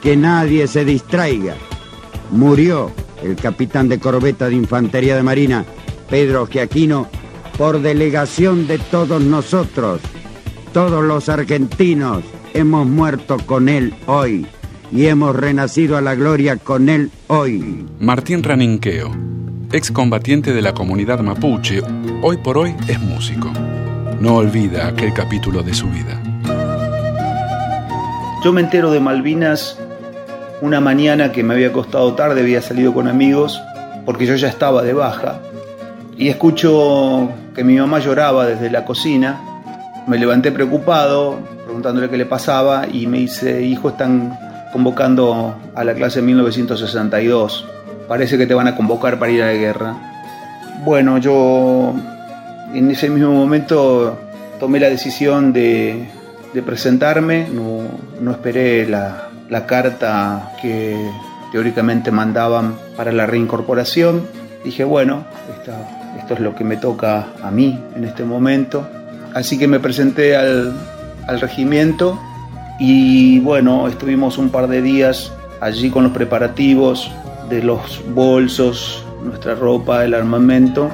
que 0.00 0.16
nadie 0.16 0.68
se 0.68 0.84
distraiga. 0.84 1.56
Murió 2.30 2.92
el 3.22 3.36
capitán 3.36 3.88
de 3.88 3.98
corbeta 3.98 4.48
de 4.48 4.54
Infantería 4.54 5.16
de 5.16 5.22
Marina, 5.22 5.64
Pedro 6.08 6.46
Giaquino, 6.46 7.08
por 7.58 7.80
delegación 7.80 8.66
de 8.66 8.78
todos 8.78 9.22
nosotros. 9.22 10.00
Todos 10.72 11.04
los 11.04 11.28
argentinos 11.28 12.22
hemos 12.54 12.86
muerto 12.86 13.36
con 13.46 13.68
él 13.68 13.94
hoy 14.06 14.46
y 14.90 15.06
hemos 15.06 15.34
renacido 15.34 15.96
a 15.96 16.00
la 16.00 16.14
gloria 16.14 16.56
con 16.56 16.88
él 16.88 17.10
hoy. 17.28 17.86
Martín 17.98 18.42
Raninqueo, 18.42 19.10
excombatiente 19.72 20.52
de 20.52 20.60
la 20.60 20.74
comunidad 20.74 21.20
mapuche, 21.20 21.80
hoy 22.22 22.36
por 22.36 22.58
hoy 22.58 22.74
es 22.88 23.00
músico. 23.00 23.50
No 24.20 24.36
olvida 24.36 24.86
aquel 24.86 25.14
capítulo 25.14 25.62
de 25.62 25.72
su 25.72 25.88
vida. 25.88 26.20
Yo 28.44 28.52
me 28.52 28.60
entero 28.60 28.90
de 28.90 29.00
Malvinas 29.00 29.78
una 30.60 30.80
mañana 30.80 31.32
que 31.32 31.42
me 31.42 31.54
había 31.54 31.68
acostado 31.68 32.12
tarde, 32.14 32.42
había 32.42 32.60
salido 32.60 32.92
con 32.92 33.08
amigos, 33.08 33.60
porque 34.04 34.26
yo 34.26 34.36
ya 34.36 34.48
estaba 34.48 34.82
de 34.82 34.92
baja, 34.92 35.40
y 36.18 36.28
escucho 36.28 37.30
que 37.54 37.64
mi 37.64 37.76
mamá 37.76 37.98
lloraba 37.98 38.46
desde 38.46 38.70
la 38.70 38.84
cocina. 38.84 39.40
Me 40.06 40.18
levanté 40.18 40.52
preocupado, 40.52 41.38
preguntándole 41.64 42.10
qué 42.10 42.18
le 42.18 42.26
pasaba, 42.26 42.86
y 42.92 43.06
me 43.06 43.18
dice, 43.18 43.62
hijo, 43.62 43.88
están 43.88 44.38
convocando 44.72 45.56
a 45.74 45.82
la 45.82 45.94
clase 45.94 46.20
1962. 46.20 47.66
Parece 48.12 48.36
que 48.36 48.46
te 48.46 48.52
van 48.52 48.68
a 48.68 48.76
convocar 48.76 49.18
para 49.18 49.32
ir 49.32 49.42
a 49.42 49.46
la 49.46 49.54
guerra. 49.54 49.94
Bueno, 50.84 51.16
yo 51.16 51.94
en 52.74 52.90
ese 52.90 53.08
mismo 53.08 53.32
momento 53.32 54.18
tomé 54.60 54.80
la 54.80 54.90
decisión 54.90 55.54
de, 55.54 56.10
de 56.52 56.62
presentarme, 56.62 57.48
no, 57.48 57.78
no 58.20 58.32
esperé 58.32 58.86
la, 58.86 59.30
la 59.48 59.64
carta 59.64 60.52
que 60.60 60.94
teóricamente 61.52 62.10
mandaban 62.10 62.74
para 62.98 63.12
la 63.12 63.24
reincorporación. 63.24 64.26
Dije, 64.62 64.84
bueno, 64.84 65.24
esto, 65.56 65.72
esto 66.18 66.34
es 66.34 66.40
lo 66.40 66.54
que 66.54 66.64
me 66.64 66.76
toca 66.76 67.28
a 67.42 67.50
mí 67.50 67.80
en 67.96 68.04
este 68.04 68.24
momento. 68.24 68.86
Así 69.32 69.56
que 69.56 69.66
me 69.66 69.80
presenté 69.80 70.36
al, 70.36 70.74
al 71.26 71.40
regimiento 71.40 72.20
y 72.78 73.40
bueno, 73.40 73.88
estuvimos 73.88 74.36
un 74.36 74.50
par 74.50 74.68
de 74.68 74.82
días 74.82 75.32
allí 75.62 75.88
con 75.88 76.02
los 76.02 76.12
preparativos 76.12 77.10
de 77.52 77.62
los 77.62 78.02
bolsos, 78.14 79.04
nuestra 79.22 79.54
ropa, 79.54 80.06
el 80.06 80.14
armamento. 80.14 80.88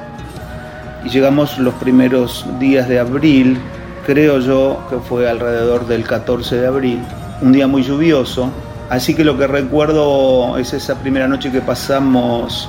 Y 1.05 1.09
llegamos 1.09 1.57
los 1.59 1.75
primeros 1.75 2.45
días 2.59 2.89
de 2.89 2.99
abril, 2.99 3.59
creo 4.05 4.41
yo 4.41 4.85
que 4.91 4.97
fue 4.97 5.31
alrededor 5.31 5.87
del 5.87 6.03
14 6.03 6.57
de 6.57 6.67
abril, 6.67 7.01
un 7.41 7.53
día 7.53 7.69
muy 7.69 7.85
lluvioso, 7.85 8.51
así 8.91 9.15
que 9.15 9.23
lo 9.23 9.39
que 9.39 9.47
recuerdo 9.47 10.59
es 10.59 10.73
esa 10.73 10.97
primera 10.97 11.29
noche 11.29 11.53
que 11.53 11.61
pasamos 11.61 12.69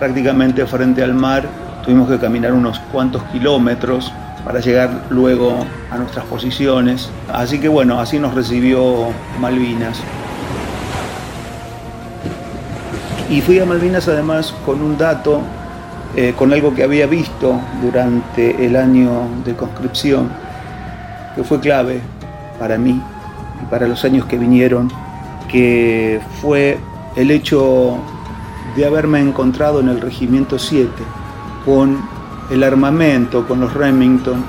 prácticamente 0.00 0.66
frente 0.66 1.04
al 1.04 1.14
mar, 1.14 1.44
tuvimos 1.84 2.10
que 2.10 2.18
caminar 2.18 2.52
unos 2.52 2.80
cuantos 2.90 3.22
kilómetros 3.30 4.12
para 4.44 4.58
llegar 4.58 5.04
luego 5.10 5.64
a 5.92 5.96
nuestras 5.96 6.24
posiciones, 6.24 7.08
así 7.32 7.60
que 7.60 7.68
bueno, 7.68 8.00
así 8.00 8.18
nos 8.18 8.34
recibió 8.34 9.06
Malvinas. 9.38 10.00
Y 13.32 13.40
fui 13.40 13.58
a 13.58 13.64
Malvinas 13.64 14.08
además 14.08 14.54
con 14.66 14.82
un 14.82 14.98
dato, 14.98 15.40
eh, 16.14 16.34
con 16.36 16.52
algo 16.52 16.74
que 16.74 16.82
había 16.82 17.06
visto 17.06 17.58
durante 17.82 18.66
el 18.66 18.76
año 18.76 19.22
de 19.42 19.54
conscripción, 19.56 20.28
que 21.34 21.42
fue 21.42 21.58
clave 21.58 22.02
para 22.58 22.76
mí 22.76 23.00
y 23.62 23.70
para 23.70 23.88
los 23.88 24.04
años 24.04 24.26
que 24.26 24.36
vinieron, 24.36 24.92
que 25.50 26.20
fue 26.42 26.78
el 27.16 27.30
hecho 27.30 27.96
de 28.76 28.84
haberme 28.84 29.20
encontrado 29.20 29.80
en 29.80 29.88
el 29.88 30.02
Regimiento 30.02 30.58
7 30.58 30.90
con 31.64 32.02
el 32.50 32.62
armamento, 32.62 33.48
con 33.48 33.62
los 33.62 33.72
Remington 33.72 34.44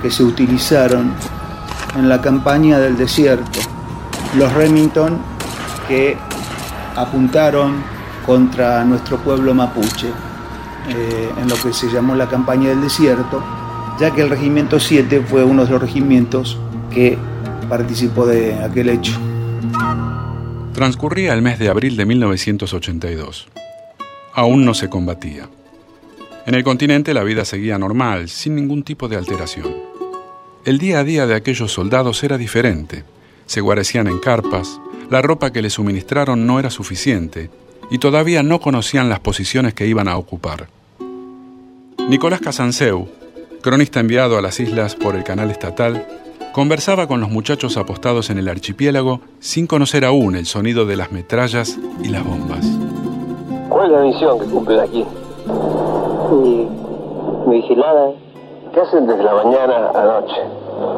que 0.00 0.12
se 0.12 0.22
utilizaron 0.22 1.12
en 1.98 2.08
la 2.08 2.20
campaña 2.20 2.78
del 2.78 2.96
desierto. 2.96 3.58
Los 4.36 4.52
Remington 4.52 5.18
que 5.88 6.16
apuntaron 6.94 7.95
contra 8.26 8.84
nuestro 8.84 9.18
pueblo 9.18 9.54
mapuche 9.54 10.08
eh, 10.88 11.30
en 11.40 11.48
lo 11.48 11.54
que 11.56 11.72
se 11.72 11.88
llamó 11.88 12.14
la 12.16 12.28
campaña 12.28 12.68
del 12.70 12.82
desierto, 12.82 13.42
ya 13.98 14.12
que 14.12 14.22
el 14.22 14.30
Regimiento 14.30 14.80
7 14.80 15.22
fue 15.22 15.44
uno 15.44 15.64
de 15.64 15.70
los 15.70 15.80
regimientos 15.80 16.58
que 16.90 17.16
participó 17.68 18.26
de 18.26 18.54
aquel 18.54 18.90
hecho. 18.90 19.12
Transcurría 20.74 21.32
el 21.32 21.42
mes 21.42 21.58
de 21.58 21.68
abril 21.68 21.96
de 21.96 22.04
1982. 22.04 23.48
Aún 24.34 24.64
no 24.64 24.74
se 24.74 24.90
combatía. 24.90 25.48
En 26.46 26.54
el 26.54 26.62
continente 26.62 27.14
la 27.14 27.24
vida 27.24 27.44
seguía 27.44 27.78
normal, 27.78 28.28
sin 28.28 28.54
ningún 28.54 28.82
tipo 28.82 29.08
de 29.08 29.16
alteración. 29.16 29.74
El 30.64 30.78
día 30.78 31.00
a 31.00 31.04
día 31.04 31.26
de 31.26 31.34
aquellos 31.34 31.72
soldados 31.72 32.22
era 32.22 32.36
diferente. 32.36 33.04
Se 33.46 33.60
guarecían 33.60 34.08
en 34.08 34.18
carpas, 34.18 34.80
la 35.10 35.22
ropa 35.22 35.52
que 35.52 35.62
les 35.62 35.74
suministraron 35.74 36.46
no 36.46 36.58
era 36.58 36.70
suficiente 36.70 37.50
y 37.90 37.98
todavía 37.98 38.42
no 38.42 38.60
conocían 38.60 39.08
las 39.08 39.20
posiciones 39.20 39.74
que 39.74 39.86
iban 39.86 40.08
a 40.08 40.16
ocupar. 40.16 40.68
Nicolás 42.08 42.40
Casanseu, 42.40 43.08
cronista 43.62 44.00
enviado 44.00 44.38
a 44.38 44.42
las 44.42 44.60
islas 44.60 44.94
por 44.94 45.16
el 45.16 45.24
canal 45.24 45.50
estatal, 45.50 46.06
conversaba 46.52 47.06
con 47.06 47.20
los 47.20 47.30
muchachos 47.30 47.76
apostados 47.76 48.30
en 48.30 48.38
el 48.38 48.48
archipiélago 48.48 49.20
sin 49.40 49.66
conocer 49.66 50.04
aún 50.04 50.36
el 50.36 50.46
sonido 50.46 50.86
de 50.86 50.96
las 50.96 51.12
metrallas 51.12 51.78
y 52.02 52.08
las 52.08 52.24
bombas. 52.24 52.64
¿Cuál 53.68 53.86
es 53.86 53.92
la 53.92 54.00
misión 54.02 54.38
que 54.38 54.46
cumplen 54.46 54.80
aquí? 54.80 55.04
Y 56.32 56.68
vigilada. 57.50 58.12
¿Qué 58.72 58.80
hacen 58.80 59.06
desde 59.06 59.22
la 59.22 59.34
mañana 59.34 59.90
a 59.94 60.04
noche? 60.04 60.40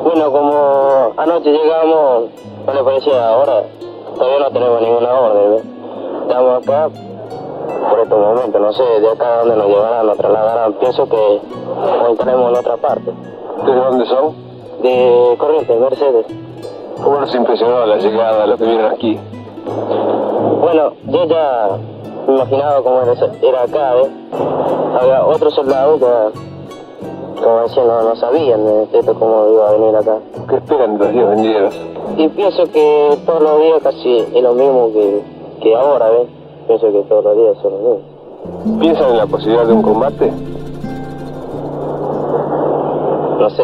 Bueno, 0.05 0.33
como 0.33 1.15
anoche 1.17 1.51
llegamos, 1.51 2.31
no 2.67 2.75
le 2.75 2.83
parecía 2.83 3.29
ahora, 3.29 3.63
todavía 4.15 4.39
no 4.41 4.53
tenemos 4.53 4.83
ninguna 4.83 5.13
orden. 5.13 5.55
¿ves? 5.57 5.78
Estamos 6.29 6.63
acá 6.63 6.91
por 7.89 8.01
estos 8.01 8.19
momentos, 8.19 8.61
no 8.61 8.73
sé 8.75 8.83
de 9.01 9.09
acá 9.09 9.39
dónde 9.39 9.57
nos 9.57 9.67
llevarán, 9.67 10.07
nos 10.07 10.19
trasladarán. 10.19 10.75
Pienso 10.75 11.09
que 11.09 11.17
hoy 11.17 12.13
estaremos 12.13 12.53
en 12.53 12.59
otra 12.59 12.77
parte. 12.77 13.11
¿De 13.65 13.75
dónde 13.75 14.05
son? 14.05 14.35
De 14.83 15.37
Corrientes, 15.39 15.81
Mercedes. 15.81 16.27
¿Cómo 17.03 17.21
nos 17.21 17.35
impresionó 17.35 17.87
la 17.87 17.97
llegada 17.97 18.43
de 18.43 18.47
los 18.47 18.59
que 18.59 18.67
vienen 18.67 18.87
aquí? 18.93 19.19
Bueno, 20.61 20.93
yo 21.07 21.25
ya 21.25 21.69
me 22.27 22.35
imaginaba 22.35 22.83
cómo 22.83 23.01
era, 23.01 23.63
acá, 23.63 23.95
¿ves? 23.95 24.11
Había 25.01 25.25
otros 25.25 25.55
soldados 25.55 25.99
que, 25.99 27.43
como 27.43 27.63
decía, 27.63 27.85
no, 27.85 28.03
no 28.03 28.17
sabían 28.17 28.67
de 28.67 28.99
esto 28.99 29.15
cómo 29.15 29.49
iba 29.51 29.67
a 29.67 29.73
venir 29.73 29.97
acá. 29.97 30.19
¿Qué 30.47 30.57
esperan 30.57 30.99
de 30.99 31.05
los 31.05 31.13
días 31.15 31.29
venideros? 31.31 31.75
Y 32.19 32.29
pienso 32.29 32.65
que 32.71 33.17
todos 33.25 33.43
los 33.43 33.63
días 33.63 33.83
casi 33.83 34.19
es 34.19 34.43
lo 34.43 34.53
mismo 34.53 34.93
que, 34.93 35.38
que 35.61 35.75
ahora, 35.75 36.11
¿ves? 36.11 36.29
Pienso 36.67 36.93
que 36.93 37.09
todos 37.09 37.25
los 37.25 37.37
días 37.37 37.57
son 37.63 37.73
lo 37.73 37.79
mismo. 37.79 38.79
¿Piensan 38.81 39.11
en 39.11 39.17
la 39.17 39.27
posibilidad 39.27 39.67
de 39.67 39.73
un 39.73 39.83
combate? 39.83 40.33
No 43.39 43.51
sé, 43.51 43.63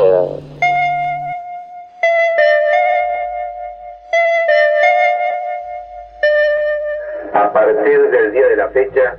A 7.34 7.52
partir 7.52 8.10
del 8.10 8.32
día 8.32 8.46
de 8.46 8.56
la 8.56 8.68
fecha, 8.68 9.16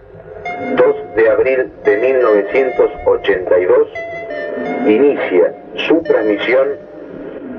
2 0.77 0.95
de 1.17 1.29
abril 1.29 1.73
de 1.83 1.97
1982, 1.97 3.87
inicia 4.87 5.53
su 5.75 6.01
transmisión 6.01 6.77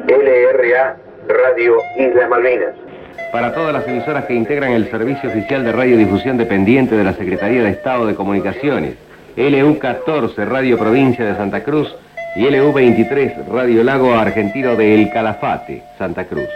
LRA 0.08 0.96
Radio 1.28 1.76
Islas 1.98 2.28
Malvinas. 2.30 2.85
Para 3.32 3.52
todas 3.52 3.72
las 3.72 3.86
emisoras 3.86 4.24
que 4.26 4.34
integran 4.34 4.72
el 4.72 4.90
Servicio 4.90 5.30
Oficial 5.30 5.64
de 5.64 5.72
Radiodifusión 5.72 6.36
dependiente 6.36 6.96
de 6.96 7.04
la 7.04 7.12
Secretaría 7.12 7.62
de 7.62 7.70
Estado 7.70 8.06
de 8.06 8.14
Comunicaciones, 8.14 8.94
LU14 9.36 10.46
Radio 10.46 10.78
Provincia 10.78 11.24
de 11.24 11.36
Santa 11.36 11.62
Cruz 11.62 11.94
y 12.36 12.40
LU23 12.44 13.46
Radio 13.48 13.82
Lago 13.84 14.14
Argentino 14.14 14.76
de 14.76 14.94
El 14.94 15.10
Calafate, 15.10 15.82
Santa 15.98 16.26
Cruz. 16.26 16.48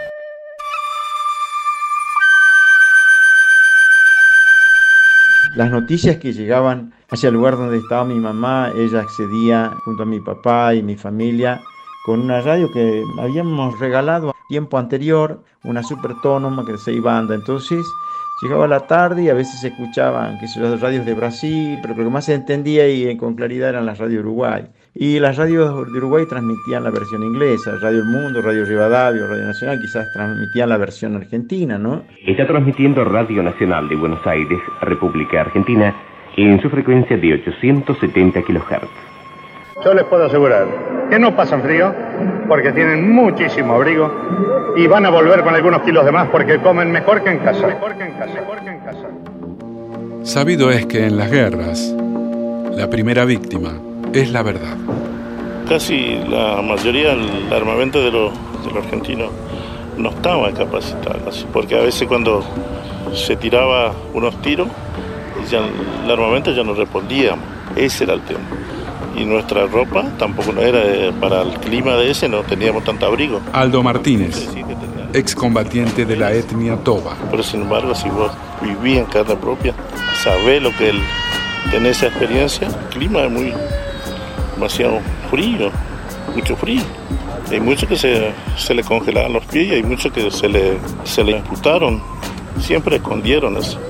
Las 5.57 5.71
noticias 5.71 6.17
que 6.17 6.33
llegaban 6.33 6.93
hacia 7.11 7.29
el 7.29 7.35
lugar 7.35 7.57
donde 7.57 7.79
estaba 7.79 8.05
mi 8.05 8.15
mamá, 8.15 8.73
ella 8.77 9.01
accedía 9.01 9.73
junto 9.85 10.05
a 10.05 10.07
mi 10.07 10.21
papá 10.21 10.75
y 10.75 10.83
mi 10.83 10.97
familia 10.97 11.61
con 12.05 12.21
una 12.21 12.41
radio 12.41 12.71
que 12.73 13.05
habíamos 13.19 13.79
regalado 13.79 14.35
tiempo 14.49 14.79
anterior, 14.79 15.43
una 15.65 15.83
supertónoma 15.83 16.67
que 16.67 16.77
se 16.77 16.93
iba 16.93 17.15
banda. 17.15 17.35
Entonces 17.35 17.87
llegaba 18.43 18.67
la 18.67 18.81
tarde 18.81 19.25
y 19.25 19.29
a 19.29 19.35
veces 19.35 19.61
se 19.61 19.69
escuchaban 19.69 20.39
que 20.41 20.49
son 20.49 20.65
las 20.65 20.81
radios 20.81 21.07
de 21.07 21.15
Brasil, 21.15 21.79
pero 21.81 21.95
lo 21.95 22.05
que 22.05 22.11
más 22.11 22.25
se 22.25 22.35
entendía 22.35 22.89
y 22.89 23.17
con 23.17 23.35
claridad 23.35 23.71
eran 23.71 23.87
las 23.87 23.99
radios 23.99 24.23
de 24.23 24.29
Uruguay. 24.29 24.67
Y 24.95 25.21
las 25.21 25.37
radios 25.37 25.73
de 25.93 25.99
Uruguay 25.99 26.25
transmitían 26.29 26.83
la 26.83 26.91
versión 26.91 27.23
inglesa, 27.23 27.77
Radio 27.81 28.01
El 28.01 28.07
Mundo, 28.07 28.43
Radio 28.43 28.65
Rivadavia, 28.65 29.27
Radio 29.27 29.47
Nacional, 29.47 29.79
quizás 29.81 30.07
transmitían 30.13 30.69
la 30.69 30.77
versión 30.79 31.17
argentina, 31.17 31.79
¿no? 31.79 32.03
Está 32.27 32.47
transmitiendo 32.47 33.05
Radio 33.05 33.43
Nacional 33.43 33.89
de 33.89 33.95
Buenos 33.95 34.27
Aires, 34.27 34.59
República 34.81 35.43
Argentina, 35.43 35.95
en 36.37 36.61
su 36.61 36.69
frecuencia 36.71 37.17
de 37.17 37.35
870 37.35 38.43
kHz. 38.43 39.10
Yo 39.85 39.95
les 39.95 40.05
puedo 40.05 40.27
asegurar 40.27 40.67
que 41.09 41.19
no 41.19 41.35
pasan 41.35 41.63
frío 41.63 41.93
porque 42.49 42.73
tienen 42.73 43.13
muchísimo 43.13 43.75
abrigo 43.75 44.13
y 44.77 44.87
van 44.87 45.07
a 45.07 45.11
volver 45.11 45.43
con 45.43 45.55
algunos 45.55 45.83
kilos 45.83 46.05
de 46.05 46.13
más 46.13 46.29
porque 46.29 46.59
comen 46.59 46.93
mejor 46.93 47.23
que 47.23 47.31
en 47.31 47.39
casa. 47.39 47.67
Mejor 47.67 47.97
que 47.97 48.05
en 48.05 48.13
casa, 48.13 48.35
mejor 48.35 48.61
que 48.61 48.71
en 48.71 48.79
casa. 48.81 49.09
Sabido 50.23 50.71
es 50.71 50.87
que 50.87 51.07
en 51.07 51.17
las 51.17 51.31
guerras, 51.31 51.95
la 52.77 52.89
primera 52.91 53.25
víctima 53.25 53.73
es 54.13 54.31
la 54.31 54.43
verdad. 54.43 54.77
Casi 55.69 56.21
la 56.29 56.61
mayoría 56.63 57.15
del 57.15 57.53
armamento 57.53 58.03
de 58.03 58.11
los, 58.11 58.33
de 58.65 58.73
los 58.73 58.85
argentinos 58.85 59.31
no 59.97 60.11
estaba 60.11 60.53
capacitado, 60.53 61.19
porque 61.53 61.79
a 61.79 61.83
veces 61.83 62.07
cuando 62.07 62.45
se 63.15 63.37
tiraba 63.37 63.93
unos 64.13 64.41
tiros, 64.43 64.69
ya 65.51 65.61
el 66.05 66.11
armamento 66.11 66.53
ya 66.53 66.65
no 66.65 66.75
respondía. 66.75 67.35
Ese 67.77 68.05
era 68.05 68.15
el 68.15 68.21
tema. 68.23 68.41
Y 69.17 69.25
nuestra 69.25 69.67
ropa 69.67 70.05
tampoco 70.19 70.53
no 70.53 70.63
era 70.63 70.81
eh, 70.85 71.13
para 71.21 71.43
el 71.43 71.53
clima 71.55 71.97
de 71.97 72.11
ese, 72.11 72.29
no 72.29 72.43
teníamos 72.43 72.85
tanto 72.85 73.07
abrigo. 73.07 73.41
Aldo 73.53 73.83
Martínez, 73.83 74.49
excombatiente 75.13 76.05
de 76.05 76.17
la 76.17 76.33
etnia 76.33 76.77
Toba. 76.77 77.17
Pero 77.31 77.43
sin 77.43 77.63
embargo, 77.63 77.95
si 77.95 78.09
vos 78.09 78.31
vivís 78.63 78.99
en 78.99 79.07
carne 79.07 79.37
propia, 79.37 79.75
sabés 80.23 80.63
lo 80.63 80.75
que 80.77 80.91
el, 80.91 81.01
tenés 81.71 81.99
esa 81.99 82.07
experiencia, 82.07 82.69
el 82.69 82.75
clima 82.99 83.25
es 83.25 83.31
muy 83.31 83.53
demasiado 84.55 85.01
frío, 85.31 85.71
mucho 86.35 86.57
frío. 86.57 86.83
Hay 87.51 87.61
muchos 87.61 87.89
que 87.89 87.97
se, 87.97 88.33
se 88.57 88.75
le 88.75 88.85
congelaban 88.85 89.33
los 89.33 89.45
pies 89.47 89.69
y 89.69 89.75
hay 89.75 89.83
muchos 89.83 90.13
que 90.13 90.31
se 90.31 90.49
le, 90.49 90.79
se 91.03 91.25
le 91.25 91.33
imputaron. 91.33 92.01
Siempre 92.61 92.97
escondieron 92.97 93.57
eso. 93.57 93.81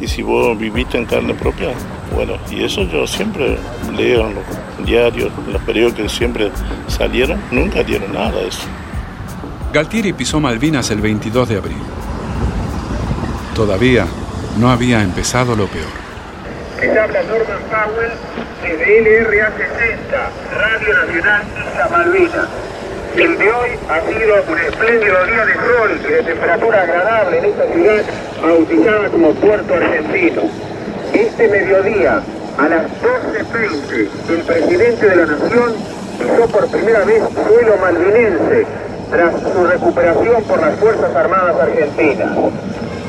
Y 0.00 0.06
si 0.06 0.22
vos 0.22 0.58
viviste 0.58 0.96
en 0.96 1.04
carne 1.04 1.34
propia, 1.34 1.68
bueno, 2.16 2.38
y 2.50 2.64
eso 2.64 2.82
yo 2.84 3.06
siempre 3.06 3.58
leo 3.94 4.28
en 4.28 4.36
los 4.36 4.86
diarios, 4.86 5.30
en 5.46 5.52
los 5.52 5.62
periódicos 5.62 6.00
que 6.00 6.08
siempre 6.08 6.50
salieron, 6.88 7.38
nunca 7.50 7.82
dieron 7.82 8.10
nada 8.10 8.40
de 8.40 8.48
eso. 8.48 8.62
Galtieri 9.70 10.14
pisó 10.14 10.40
Malvinas 10.40 10.90
el 10.90 11.02
22 11.02 11.46
de 11.50 11.58
abril. 11.58 11.76
Todavía 13.54 14.06
no 14.58 14.70
había 14.70 15.02
empezado 15.02 15.54
lo 15.54 15.66
peor. 15.66 15.92
Les 16.80 16.96
habla 16.96 17.22
Norman 17.22 17.60
Powell 17.70 18.12
desde 18.62 19.00
LRA 19.02 19.52
60, 19.52 20.30
Radio 20.56 20.94
Nacional 20.94 21.42
Isla 21.70 21.88
Malvinas. 21.90 22.48
El 23.14 23.38
de 23.38 23.52
hoy 23.52 23.70
ha 23.90 24.00
sido 24.00 24.34
un 24.48 24.58
espléndido 24.58 25.26
día 25.26 25.44
de 25.44 25.54
sol 25.54 26.00
y 26.02 26.12
de 26.12 26.22
temperatura 26.22 26.82
agradable 26.82 27.38
en 27.38 27.44
esta 27.44 27.72
ciudad 27.74 28.02
bautizada 28.42 29.08
como 29.10 29.34
Puerto 29.34 29.74
Argentino. 29.74 30.65
Este 31.16 31.48
mediodía, 31.48 32.20
a 32.58 32.68
las 32.68 32.82
12.20, 33.00 34.08
el 34.28 34.42
presidente 34.42 35.08
de 35.08 35.16
la 35.16 35.24
Nación 35.24 35.72
pisó 36.18 36.46
por 36.48 36.68
primera 36.68 37.04
vez 37.04 37.22
suelo 37.32 37.78
malvinense 37.78 38.66
tras 39.10 39.32
su 39.40 39.64
recuperación 39.64 40.44
por 40.44 40.60
las 40.60 40.78
Fuerzas 40.78 41.16
Armadas 41.16 41.56
Argentinas. 41.58 42.36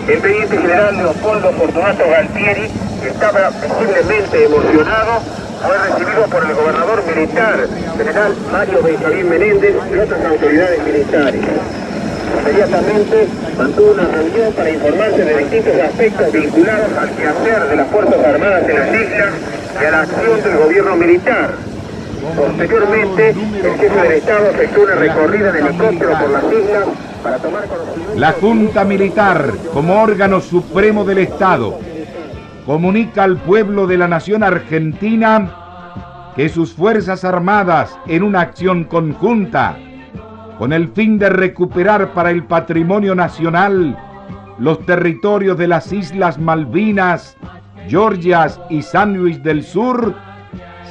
El 0.08 0.22
teniente 0.22 0.58
general 0.58 0.96
Leopoldo 0.96 1.52
Fortunato 1.52 2.10
Galtieri, 2.10 2.72
estaba 3.06 3.50
visiblemente 3.50 4.46
emocionado, 4.46 5.20
fue 5.65 5.78
recibido 5.78 6.28
por 6.28 6.46
el 6.46 6.56
gobernador 6.56 7.04
militar, 7.13 7.67
general 7.98 8.36
Mario 8.54 8.84
Benjamín 8.84 9.30
Menéndez 9.30 9.76
y 9.93 9.98
otras 9.98 10.24
autoridades 10.24 10.82
militares. 10.86 11.41
Inmediatamente 12.39 13.28
mantuvo 13.58 13.91
una 13.91 14.06
reunión 14.06 14.54
para 14.54 14.69
informarse 14.69 15.26
de 15.26 15.38
distintos 15.38 15.73
aspectos 15.82 16.32
vinculados 16.32 16.91
al 16.97 17.10
quehacer 17.12 17.69
de 17.69 17.76
las 17.76 17.88
Fuerzas 17.88 18.26
Armadas 18.26 18.69
en 18.69 18.76
las 18.80 18.89
islas 18.89 19.30
y 19.82 19.86
a 19.86 19.91
la 19.91 20.02
acción 20.02 20.43
del 20.43 20.58
gobierno 20.58 20.95
militar. 20.95 21.52
Posteriormente, 22.36 23.30
el 23.30 23.78
jefe 23.78 24.02
del 24.02 24.12
Estado 24.13 24.50
efectuó 24.50 24.84
una 24.84 24.95
recorrida 24.95 25.50
en 25.50 25.67
helicóptero 25.67 26.12
por 26.19 26.30
las 26.30 26.43
islas 26.43 26.84
para 27.23 27.38
tomar 27.38 27.67
conocimiento... 27.67 28.15
La 28.15 28.32
Junta 28.34 28.84
Militar, 28.84 29.52
como 29.73 30.02
órgano 30.02 30.41
supremo 30.41 31.06
del 31.06 31.19
Estado, 31.19 31.80
comunica 32.65 33.23
al 33.23 33.38
pueblo 33.38 33.88
de 33.88 33.97
la 33.97 34.08
nación 34.08 34.43
argentina 34.43 35.54
que 36.36 36.50
sus 36.50 36.73
Fuerzas 36.73 37.23
Armadas, 37.23 37.97
en 38.08 38.23
una 38.23 38.41
acción 38.41 38.84
conjunta, 38.84 39.78
con 40.58 40.74
el 40.74 40.89
fin 40.89 41.20
de 41.20 41.30
recuperar 41.30 42.13
para 42.13 42.32
el 42.32 42.43
patrimonio 42.43 43.13
nacional 43.15 43.98
los 44.58 44.86
territorios 44.86 45.58
de 45.58 45.67
las 45.67 45.91
Islas 45.93 46.39
Malvinas, 46.39 47.38
Georgias 47.88 48.60
y 48.70 48.82
Sandwich 48.82 49.41
del 49.41 49.63
Sur, 49.63 50.15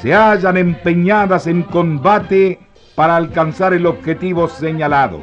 se 0.01 0.15
hallan 0.15 0.57
empeñadas 0.57 1.47
en 1.47 1.63
combate 1.63 2.61
para 2.95 3.17
alcanzar 3.17 3.73
el 3.75 3.87
objetivo 3.87 4.49
señalado. 4.49 5.23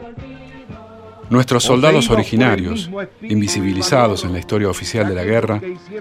Nuestros 1.33 1.63
soldados 1.63 2.11
originarios, 2.11 2.91
invisibilizados 3.23 4.23
en 4.23 4.33
la 4.33 4.37
historia 4.37 4.69
oficial 4.69 5.09
de 5.09 5.15
la 5.15 5.23
guerra, 5.23 5.59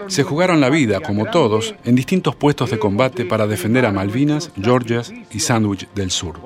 se 0.08 0.24
jugaron 0.24 0.60
la 0.60 0.68
vida, 0.68 1.00
como 1.00 1.24
todos, 1.24 1.74
en 1.86 1.94
distintos 1.94 2.36
puestos 2.36 2.70
de 2.70 2.78
combate 2.78 3.24
para 3.24 3.46
defender 3.46 3.86
a 3.86 3.92
Malvinas, 3.92 4.50
Georgias 4.60 5.10
y 5.30 5.40
Sandwich 5.40 5.88
del 5.94 6.10
Sur. 6.10 6.38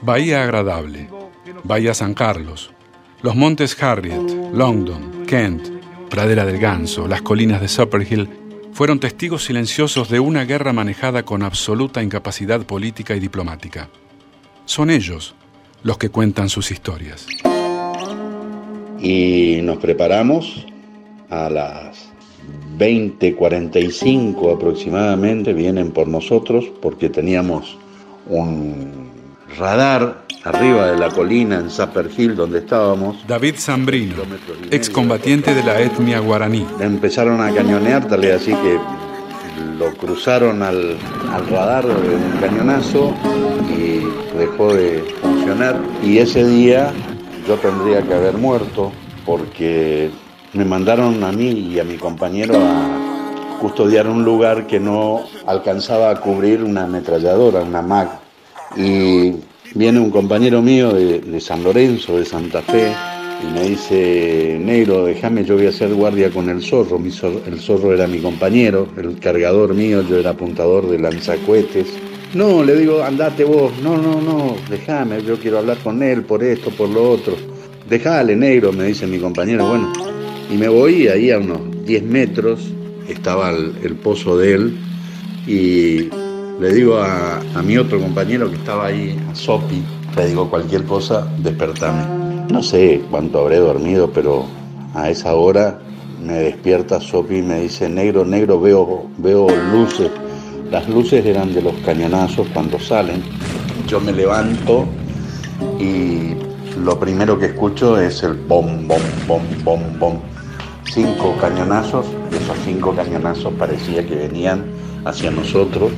Bahía 0.00 0.42
Agradable, 0.42 1.10
Bahía 1.62 1.92
San 1.92 2.14
Carlos, 2.14 2.70
los 3.20 3.36
montes 3.36 3.76
Harriet, 3.82 4.22
Longdon, 4.54 5.26
Kent, 5.26 5.68
Pradera 6.08 6.46
del 6.46 6.58
Ganso, 6.58 7.06
las 7.06 7.20
colinas 7.20 7.60
de 7.60 7.68
Supper 7.68 8.10
Hill 8.10 8.30
fueron 8.72 8.98
testigos 8.98 9.44
silenciosos 9.44 10.08
de 10.08 10.20
una 10.20 10.46
guerra 10.46 10.72
manejada 10.72 11.22
con 11.22 11.42
absoluta 11.42 12.02
incapacidad 12.02 12.64
política 12.64 13.14
y 13.14 13.20
diplomática. 13.20 13.90
Son 14.64 14.88
ellos 14.88 15.34
los 15.82 15.98
que 15.98 16.08
cuentan 16.08 16.48
sus 16.48 16.70
historias. 16.70 17.26
Y 19.04 19.60
nos 19.62 19.76
preparamos 19.76 20.64
a 21.28 21.50
las 21.50 22.08
20:45 22.78 24.54
aproximadamente, 24.54 25.52
vienen 25.52 25.90
por 25.90 26.08
nosotros 26.08 26.64
porque 26.80 27.10
teníamos 27.10 27.76
un 28.28 29.10
radar 29.58 30.24
arriba 30.44 30.90
de 30.90 30.98
la 30.98 31.10
colina 31.10 31.56
en 31.56 31.68
Zapper 31.68 32.10
Hill 32.16 32.34
donde 32.34 32.60
estábamos. 32.60 33.22
David 33.28 33.56
Zambrino, 33.58 34.14
excombatiente 34.70 35.54
de 35.54 35.62
la 35.62 35.80
etnia 35.82 36.20
guaraní. 36.20 36.66
Empezaron 36.80 37.42
a 37.42 37.54
cañonear, 37.54 38.08
tal 38.08 38.24
así 38.32 38.52
que 38.52 38.78
lo 39.78 39.92
cruzaron 39.98 40.62
al, 40.62 40.96
al 41.30 41.46
radar 41.48 41.86
de 41.86 42.16
un 42.16 42.40
cañonazo 42.40 43.14
y 43.68 44.38
dejó 44.38 44.72
de 44.72 45.04
funcionar. 45.20 45.78
Y 46.02 46.18
ese 46.18 46.46
día 46.46 46.90
yo 47.46 47.56
tendría 47.56 48.02
que 48.02 48.14
haber 48.14 48.38
muerto 48.38 48.92
porque 49.26 50.10
me 50.52 50.64
mandaron 50.64 51.22
a 51.24 51.32
mí 51.32 51.50
y 51.50 51.78
a 51.78 51.84
mi 51.84 51.96
compañero 51.96 52.54
a 52.56 53.58
custodiar 53.60 54.08
un 54.08 54.24
lugar 54.24 54.66
que 54.66 54.80
no 54.80 55.24
alcanzaba 55.46 56.10
a 56.10 56.20
cubrir 56.20 56.62
una 56.62 56.84
ametralladora, 56.84 57.62
una 57.62 57.82
MAC. 57.82 58.08
Y 58.76 59.32
viene 59.74 60.00
un 60.00 60.10
compañero 60.10 60.62
mío 60.62 60.92
de, 60.92 61.40
San 61.40 61.62
Lorenzo, 61.62 62.18
de 62.18 62.24
Santa 62.24 62.62
Fe, 62.62 62.92
y 63.42 63.52
me 63.52 63.68
dice, 63.68 64.58
negro, 64.60 65.04
déjame, 65.04 65.44
yo 65.44 65.56
voy 65.56 65.66
a 65.66 65.70
hacer 65.70 65.92
guardia 65.94 66.30
con 66.30 66.48
el 66.48 66.62
zorro. 66.62 66.98
el 66.98 67.60
zorro 67.60 67.92
era 67.92 68.06
mi 68.06 68.18
compañero, 68.18 68.88
el 68.96 69.18
cargador 69.18 69.74
mío, 69.74 70.02
yo 70.02 70.18
era 70.18 70.30
apuntador 70.30 70.88
de 70.88 70.98
lanzacuetes. 70.98 71.86
No, 72.34 72.64
le 72.64 72.74
digo, 72.76 73.02
andate 73.02 73.44
vos. 73.44 73.72
No, 73.80 73.96
no, 73.96 74.20
no, 74.20 74.56
déjame, 74.68 75.22
yo 75.22 75.38
quiero 75.38 75.58
hablar 75.58 75.78
con 75.78 76.02
él 76.02 76.22
por 76.22 76.42
esto, 76.42 76.70
por 76.70 76.88
lo 76.88 77.10
otro. 77.10 77.36
Déjale, 77.88 78.34
negro, 78.34 78.72
me 78.72 78.86
dice 78.86 79.06
mi 79.06 79.18
compañero. 79.18 79.68
Bueno, 79.68 79.92
y 80.50 80.56
me 80.56 80.66
voy 80.68 81.06
ahí 81.06 81.30
a 81.30 81.38
unos 81.38 81.60
10 81.86 82.02
metros, 82.02 82.72
estaba 83.08 83.50
el, 83.50 83.94
pozo 84.02 84.36
de 84.36 84.54
él, 84.54 84.78
y 85.46 86.08
le 86.60 86.74
digo 86.74 86.98
a, 86.98 87.40
mi 87.64 87.78
otro 87.78 88.00
compañero 88.00 88.50
que 88.50 88.56
estaba 88.56 88.86
ahí, 88.86 89.16
a 89.30 89.34
Sopi, 89.34 89.84
le 90.16 90.26
digo 90.26 90.50
cualquier 90.50 90.82
cosa, 90.84 91.28
despertame. 91.38 92.02
No 92.50 92.64
sé 92.64 93.00
cuánto 93.12 93.38
habré 93.42 93.58
dormido, 93.58 94.10
pero 94.12 94.44
a 94.92 95.08
esa 95.08 95.34
hora 95.34 95.78
me 96.20 96.34
despierta 96.34 97.00
Sopi 97.00 97.36
y 97.36 97.42
me 97.42 97.60
dice, 97.60 97.88
negro, 97.88 98.24
negro, 98.24 98.60
veo, 98.60 99.06
veo 99.18 99.46
luces. 99.72 100.10
Las 100.70 100.88
luces 100.88 101.24
eran 101.24 101.54
de 101.54 101.62
los 101.62 101.74
cañonazos 101.84 102.48
cuando 102.52 102.78
salen. 102.78 103.22
Yo 103.86 104.00
me 104.00 104.12
levanto 104.12 104.86
y 105.78 106.34
lo 106.82 106.98
primero 106.98 107.38
que 107.38 107.46
escucho 107.46 108.00
es 108.00 108.22
el 108.22 108.34
bom, 108.34 108.86
bom, 108.88 109.02
bom, 109.26 109.42
bom, 109.62 109.98
bom. 109.98 110.20
Cinco 110.84 111.34
cañonazos, 111.40 112.06
esos 112.30 112.56
cinco 112.64 112.94
cañonazos 112.94 113.52
parecía 113.54 114.06
que 114.06 114.14
venían 114.14 114.64
hacia 115.04 115.30
nosotros 115.30 115.92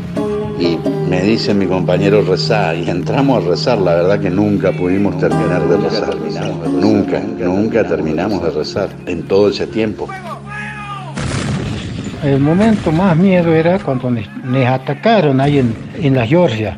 y 0.59 0.79
me 1.09 1.23
dice 1.23 1.55
mi 1.55 1.67
compañero 1.67 2.23
rezar 2.23 2.77
y 2.77 2.89
entramos 2.89 3.45
a 3.45 3.49
rezar, 3.49 3.79
la 3.79 3.95
verdad 3.95 4.21
que 4.21 4.31
nunca 4.31 4.73
pudimos 4.73 5.19
terminar 5.19 5.69
de 5.69 5.77
rezar, 5.77 6.17
nunca, 6.71 7.21
nunca 7.21 7.87
terminamos 7.87 8.43
de 8.43 8.51
rezar 8.51 8.89
en 9.07 9.23
todo 9.25 9.51
ese 9.51 9.67
tiempo. 9.67 10.09
El 12.23 12.41
momento 12.41 12.91
más 12.93 13.17
miedo 13.17 13.55
era 13.55 13.79
cuando 13.79 14.11
nos, 14.11 14.27
atacaron 14.67 15.41
ahí 15.41 15.59
en, 15.59 15.75
en 16.01 16.15
la 16.15 16.27
Georgia. 16.27 16.77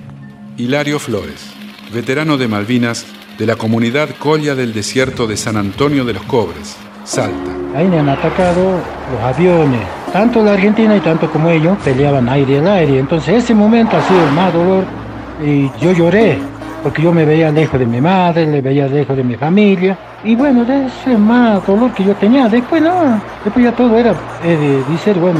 Hilario 0.56 0.98
Flores, 0.98 1.52
veterano 1.92 2.36
de 2.36 2.48
Malvinas 2.48 3.06
de 3.38 3.46
la 3.46 3.56
comunidad 3.56 4.08
Colla 4.18 4.54
del 4.54 4.72
Desierto 4.72 5.26
de 5.26 5.36
San 5.36 5.56
Antonio 5.56 6.04
de 6.04 6.14
los 6.14 6.22
Cobres, 6.24 6.76
Salta. 7.04 7.52
Ahí 7.76 7.86
me 7.86 8.00
han 8.00 8.08
atacado 8.08 8.80
los 9.12 9.22
aviones, 9.22 9.80
tanto 10.12 10.42
la 10.42 10.54
Argentina 10.54 10.96
y 10.96 11.00
tanto 11.00 11.30
como 11.30 11.48
ellos 11.48 11.78
peleaban 11.84 12.28
aire 12.28 12.58
al 12.58 12.66
aire. 12.66 12.98
Entonces 12.98 13.44
ese 13.44 13.54
momento 13.54 13.96
ha 13.96 14.08
sido 14.08 14.24
el 14.24 14.32
más 14.32 14.52
dolor 14.52 14.84
y 15.44 15.70
yo 15.80 15.92
lloré 15.92 16.38
porque 16.82 17.02
yo 17.02 17.12
me 17.12 17.24
veía 17.24 17.50
lejos 17.50 17.78
de 17.78 17.86
mi 17.86 18.00
madre, 18.00 18.46
le 18.46 18.60
veía 18.60 18.88
lejos 18.88 19.16
de 19.16 19.24
mi 19.24 19.36
familia. 19.36 19.96
Y 20.24 20.34
bueno, 20.34 20.62
ese 20.62 21.12
es 21.12 21.18
más 21.18 21.64
dolor 21.64 21.92
que 21.92 22.02
yo 22.02 22.12
tenía. 22.16 22.48
Después 22.48 22.82
no, 22.82 23.20
después 23.44 23.64
ya 23.64 23.72
todo 23.72 23.96
era 23.96 24.12
de 24.42 24.82
decir, 24.90 25.16
bueno, 25.20 25.38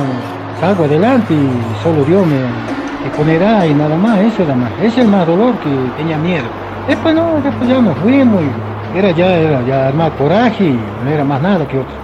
salgo 0.60 0.84
adelante 0.84 1.34
y 1.34 1.82
solo 1.82 2.04
Dios 2.04 2.24
me, 2.24 3.08
ponerá 3.16 3.66
y 3.66 3.74
nada 3.74 3.96
más, 3.96 4.20
eso 4.20 4.44
era 4.44 4.54
más. 4.54 4.70
Ese 4.78 4.86
es 4.86 4.98
el 4.98 5.08
más 5.08 5.26
dolor 5.26 5.54
que 5.58 5.70
tenía 5.96 6.16
miedo. 6.18 6.46
Después 6.86 7.12
no, 7.12 7.40
después 7.42 7.68
ya 7.68 7.80
nos 7.80 7.98
fuimos 7.98 8.40
y 8.40 8.98
era 8.98 9.10
ya, 9.10 9.36
era 9.36 9.62
ya 9.62 9.92
más 9.96 10.12
coraje 10.12 10.64
y 10.64 10.80
no 11.04 11.10
era 11.10 11.24
más 11.24 11.42
nada 11.42 11.66
que 11.66 11.80
otro. 11.80 11.94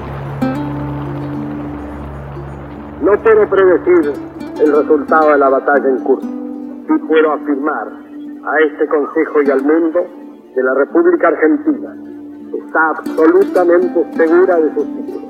No 3.03 3.13
puedo 3.23 3.49
predecir 3.49 4.13
el 4.61 4.77
resultado 4.77 5.31
de 5.31 5.39
la 5.39 5.49
batalla 5.49 5.89
en 5.89 5.99
curso. 6.03 6.27
Sí 6.27 6.95
puedo 7.07 7.35
afirmar 7.35 7.87
a 7.87 8.61
este 8.67 8.89
Consejo 8.89 9.43
y 9.47 9.51
al 9.51 9.63
mundo 9.63 10.01
que 10.55 10.63
la 10.63 10.75
República 10.75 11.29
Argentina 11.29 12.14
está 12.59 12.91
absolutamente 12.91 14.05
segura 14.17 14.57
de 14.57 14.75
sus 14.75 14.85
títulos. 14.85 15.23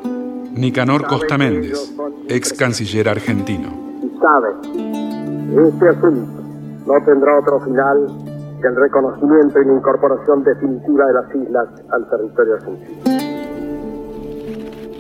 Nicanor 0.53 1.07
Costa 1.07 1.37
Méndez, 1.37 1.95
ex 2.29 2.53
canciller 2.53 3.09
argentino. 3.09 3.69
Y 4.03 4.19
sabe, 4.19 5.69
este 5.69 5.89
asunto 5.89 6.43
no 6.87 7.05
tendrá 7.05 7.39
otro 7.39 7.61
final 7.61 8.35
el 8.65 8.77
reconocimiento 8.77 9.61
y 9.61 9.67
la 9.67 9.73
incorporación 9.75 10.43
definitiva 10.43 11.07
de 11.07 11.13
las 11.13 11.35
islas 11.35 11.69
al 11.91 12.09
territorio 12.09 12.55
argentino. 12.55 13.01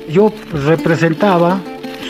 Yo 0.08 0.30
representaba 0.66 1.58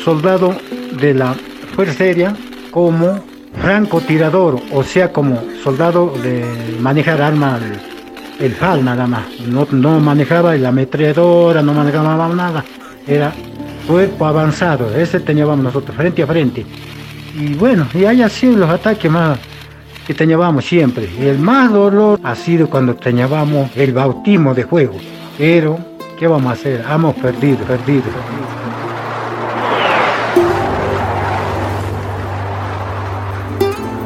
soldado 0.04 0.52
de 1.00 1.14
la 1.14 1.34
Fuerza 1.74 2.04
Aérea 2.04 2.34
como 2.70 3.20
francotirador, 3.60 4.56
o 4.72 4.82
sea, 4.82 5.12
como 5.12 5.36
soldado 5.62 6.12
de 6.22 6.44
manejar 6.80 7.22
armas, 7.22 7.62
el, 8.40 8.52
FAL 8.52 8.84
nada 8.84 9.06
más. 9.06 9.24
No, 9.46 9.66
no 9.70 10.00
manejaba 10.00 10.54
la 10.56 10.68
ametralladora, 10.68 11.62
no 11.62 11.74
manejaba 11.74 12.28
nada. 12.28 12.64
Era 13.06 13.32
cuerpo 13.86 14.26
avanzado, 14.26 14.94
ese 14.96 15.20
teníamos 15.20 15.58
nosotros 15.58 15.96
frente 15.96 16.22
a 16.22 16.26
frente. 16.26 16.64
Y 17.34 17.54
bueno, 17.54 17.86
y 17.92 18.04
ahí 18.04 18.28
sido 18.28 18.56
los 18.56 18.70
ataques 18.70 19.10
más 19.10 19.38
que 20.06 20.14
teníamos 20.14 20.64
siempre. 20.64 21.08
El 21.18 21.38
más 21.38 21.72
dolor 21.72 22.20
ha 22.22 22.34
sido 22.34 22.68
cuando 22.68 22.94
teníamos 22.94 23.70
el 23.76 23.92
bautismo 23.92 24.54
de 24.54 24.64
fuego. 24.64 24.94
Pero, 25.36 25.78
¿qué 26.18 26.26
vamos 26.26 26.50
a 26.50 26.52
hacer? 26.52 26.84
Hemos 26.88 27.14
perdido, 27.16 27.58
perdido. 27.64 28.04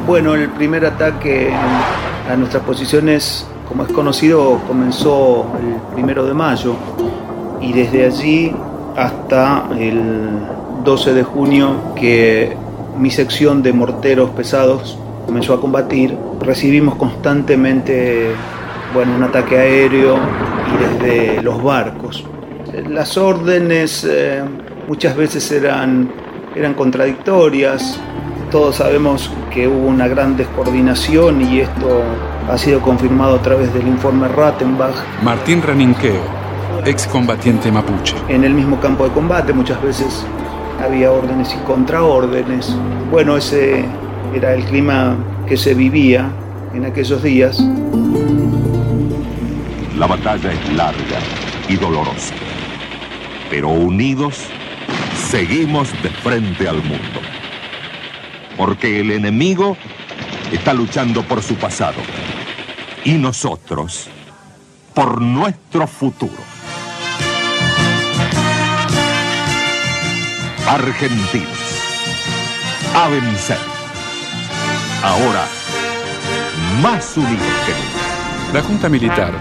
Bueno, 0.06 0.34
el 0.34 0.48
primer 0.48 0.86
ataque 0.86 1.52
a 1.52 2.34
nuestras 2.36 2.62
posiciones 2.62 3.46
como 3.68 3.84
es 3.84 3.92
conocido, 3.92 4.60
comenzó 4.66 5.46
el 5.60 5.94
primero 5.94 6.24
de 6.24 6.34
mayo 6.34 6.74
y 7.60 7.72
desde 7.72 8.06
allí 8.06 8.54
hasta 8.96 9.68
el 9.78 10.40
12 10.84 11.14
de 11.14 11.22
junio 11.22 11.94
que 11.94 12.56
mi 12.96 13.10
sección 13.10 13.62
de 13.62 13.72
morteros 13.72 14.30
pesados 14.30 14.98
comenzó 15.26 15.54
a 15.54 15.60
combatir, 15.60 16.16
recibimos 16.40 16.94
constantemente 16.96 18.32
bueno, 18.94 19.14
un 19.16 19.22
ataque 19.22 19.58
aéreo 19.58 20.16
y 20.16 21.04
desde 21.04 21.42
los 21.42 21.62
barcos. 21.62 22.24
Las 22.88 23.18
órdenes 23.18 24.06
eh, 24.08 24.42
muchas 24.86 25.16
veces 25.16 25.50
eran, 25.52 26.10
eran 26.54 26.74
contradictorias, 26.74 28.00
todos 28.50 28.76
sabemos 28.76 29.30
que 29.52 29.68
hubo 29.68 29.86
una 29.86 30.08
gran 30.08 30.36
descoordinación 30.36 31.42
y 31.42 31.60
esto 31.60 32.02
ha 32.48 32.56
sido 32.56 32.80
confirmado 32.80 33.36
a 33.36 33.42
través 33.42 33.72
del 33.74 33.86
informe 33.86 34.26
Rattenbach. 34.28 34.94
Martín 35.22 35.60
Reninqueo, 35.60 36.22
excombatiente 36.84 37.70
mapuche. 37.70 38.14
En 38.28 38.42
el 38.44 38.54
mismo 38.54 38.80
campo 38.80 39.04
de 39.04 39.10
combate 39.10 39.52
muchas 39.52 39.80
veces 39.82 40.24
había 40.82 41.12
órdenes 41.12 41.54
y 41.54 41.58
contraórdenes. 41.66 42.74
Bueno, 43.10 43.36
ese 43.36 43.84
era 44.34 44.54
el 44.54 44.64
clima 44.64 45.16
que 45.46 45.56
se 45.56 45.74
vivía 45.74 46.30
en 46.74 46.86
aquellos 46.86 47.22
días. 47.22 47.62
La 49.98 50.06
batalla 50.06 50.52
es 50.52 50.72
larga 50.74 51.18
y 51.68 51.76
dolorosa, 51.76 52.34
pero 53.50 53.68
unidos 53.68 54.46
seguimos 55.28 55.90
de 56.02 56.08
frente 56.08 56.66
al 56.66 56.76
mundo. 56.76 57.20
Porque 58.56 59.00
el 59.00 59.10
enemigo 59.10 59.76
está 60.50 60.72
luchando 60.72 61.22
por 61.22 61.42
su 61.42 61.54
pasado 61.56 61.96
y 63.08 63.12
nosotros 63.12 64.06
por 64.92 65.22
nuestro 65.22 65.86
futuro. 65.86 66.42
Argentinos, 70.66 71.48
a 72.94 73.08
vencer. 73.08 73.56
Ahora, 75.02 75.46
más 76.82 77.16
unidos 77.16 77.46
que 77.64 77.72
nunca. 77.72 78.52
La 78.52 78.62
Junta 78.62 78.90
Militar 78.90 79.32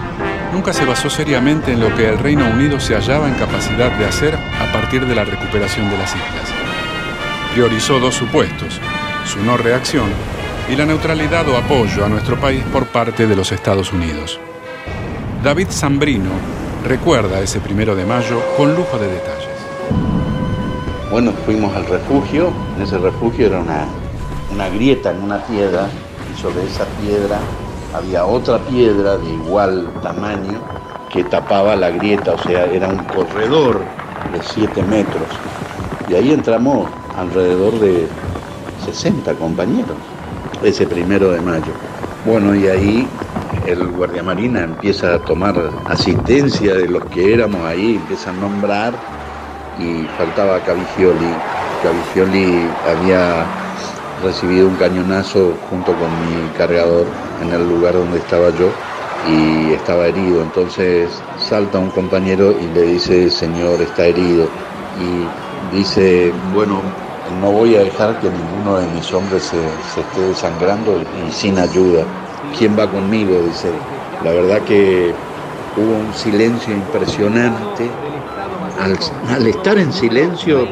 nunca 0.50 0.72
se 0.72 0.86
basó 0.86 1.10
seriamente 1.10 1.70
en 1.70 1.80
lo 1.80 1.94
que 1.94 2.08
el 2.08 2.18
Reino 2.18 2.46
Unido 2.46 2.80
se 2.80 2.94
hallaba 2.94 3.28
en 3.28 3.34
capacidad 3.34 3.92
de 3.98 4.06
hacer 4.06 4.34
a 4.34 4.72
partir 4.72 5.04
de 5.04 5.14
la 5.14 5.24
recuperación 5.24 5.90
de 5.90 5.98
las 5.98 6.16
islas. 6.16 6.54
Priorizó 7.52 8.00
dos 8.00 8.14
supuestos, 8.14 8.80
su 9.26 9.44
no 9.44 9.58
reacción 9.58 10.08
y 10.70 10.76
la 10.76 10.84
neutralidad 10.84 11.48
o 11.48 11.56
apoyo 11.56 12.04
a 12.04 12.08
nuestro 12.08 12.38
país 12.38 12.62
por 12.72 12.86
parte 12.86 13.26
de 13.26 13.34
los 13.34 13.52
Estados 13.52 13.92
Unidos. 13.92 14.38
David 15.42 15.68
Zambrino 15.70 16.30
recuerda 16.84 17.40
ese 17.40 17.60
primero 17.60 17.96
de 17.96 18.04
mayo 18.04 18.42
con 18.56 18.74
lujo 18.74 18.98
de 18.98 19.08
detalles. 19.08 19.48
Bueno, 21.10 21.32
fuimos 21.46 21.74
al 21.74 21.86
refugio, 21.86 22.52
en 22.76 22.82
ese 22.82 22.98
refugio 22.98 23.46
era 23.46 23.60
una, 23.60 23.86
una 24.52 24.68
grieta 24.68 25.10
en 25.10 25.22
una 25.22 25.42
piedra 25.46 25.88
y 26.30 26.40
sobre 26.40 26.64
esa 26.64 26.84
piedra 27.00 27.38
había 27.94 28.26
otra 28.26 28.58
piedra 28.58 29.16
de 29.16 29.30
igual 29.30 29.88
tamaño 30.02 30.60
que 31.10 31.24
tapaba 31.24 31.74
la 31.76 31.90
grieta, 31.90 32.34
o 32.34 32.38
sea, 32.42 32.66
era 32.66 32.88
un 32.88 33.02
corredor 33.04 33.80
de 34.32 34.42
7 34.42 34.82
metros. 34.82 35.28
Y 36.10 36.14
ahí 36.14 36.32
entramos 36.32 36.88
alrededor 37.16 37.80
de 37.80 38.06
60 38.84 39.32
compañeros, 39.34 39.96
ese 40.62 40.86
primero 40.86 41.30
de 41.30 41.40
mayo. 41.40 41.72
Bueno, 42.24 42.54
y 42.54 42.66
ahí 42.66 43.08
el 43.66 43.86
guardia 43.88 44.22
marina 44.22 44.62
empieza 44.64 45.14
a 45.14 45.18
tomar 45.18 45.54
asistencia 45.86 46.74
de 46.74 46.88
los 46.88 47.04
que 47.06 47.32
éramos 47.32 47.64
ahí, 47.64 47.96
empieza 47.96 48.30
a 48.30 48.32
nombrar 48.32 48.94
y 49.78 50.04
faltaba 50.16 50.60
Cavigioli. 50.60 51.34
Cavigioli 51.82 52.68
había 52.86 53.46
recibido 54.22 54.68
un 54.68 54.76
cañonazo 54.76 55.54
junto 55.70 55.92
con 55.94 56.10
mi 56.20 56.48
cargador 56.56 57.06
en 57.42 57.52
el 57.52 57.68
lugar 57.68 57.94
donde 57.94 58.18
estaba 58.18 58.50
yo 58.50 58.68
y 59.28 59.72
estaba 59.72 60.06
herido. 60.06 60.42
Entonces 60.42 61.22
salta 61.38 61.78
un 61.78 61.90
compañero 61.90 62.52
y 62.52 62.74
le 62.74 62.82
dice, 62.82 63.30
señor, 63.30 63.80
está 63.80 64.06
herido. 64.06 64.48
Y 65.00 65.76
dice, 65.76 66.32
bueno, 66.52 66.82
no 67.30 67.52
voy 67.52 67.76
a 67.76 67.80
dejar 67.80 68.18
que 68.20 68.30
ninguno 68.30 68.76
de 68.78 68.86
mis 68.88 69.12
hombres 69.12 69.44
se, 69.44 70.00
esté 70.00 70.20
desangrando 70.20 71.00
y 71.26 71.32
sin 71.32 71.58
ayuda. 71.58 72.04
¿Quién 72.56 72.76
va 72.78 72.90
conmigo? 72.90 73.42
Dice. 73.42 73.72
La 74.22 74.32
verdad 74.32 74.62
que 74.62 75.14
hubo 75.76 75.96
un 75.96 76.12
silencio 76.14 76.74
impresionante. 76.74 77.90
Al, 78.78 78.98
al 79.28 79.46
estar 79.46 79.78
en 79.78 79.92
silencio, 79.92 80.66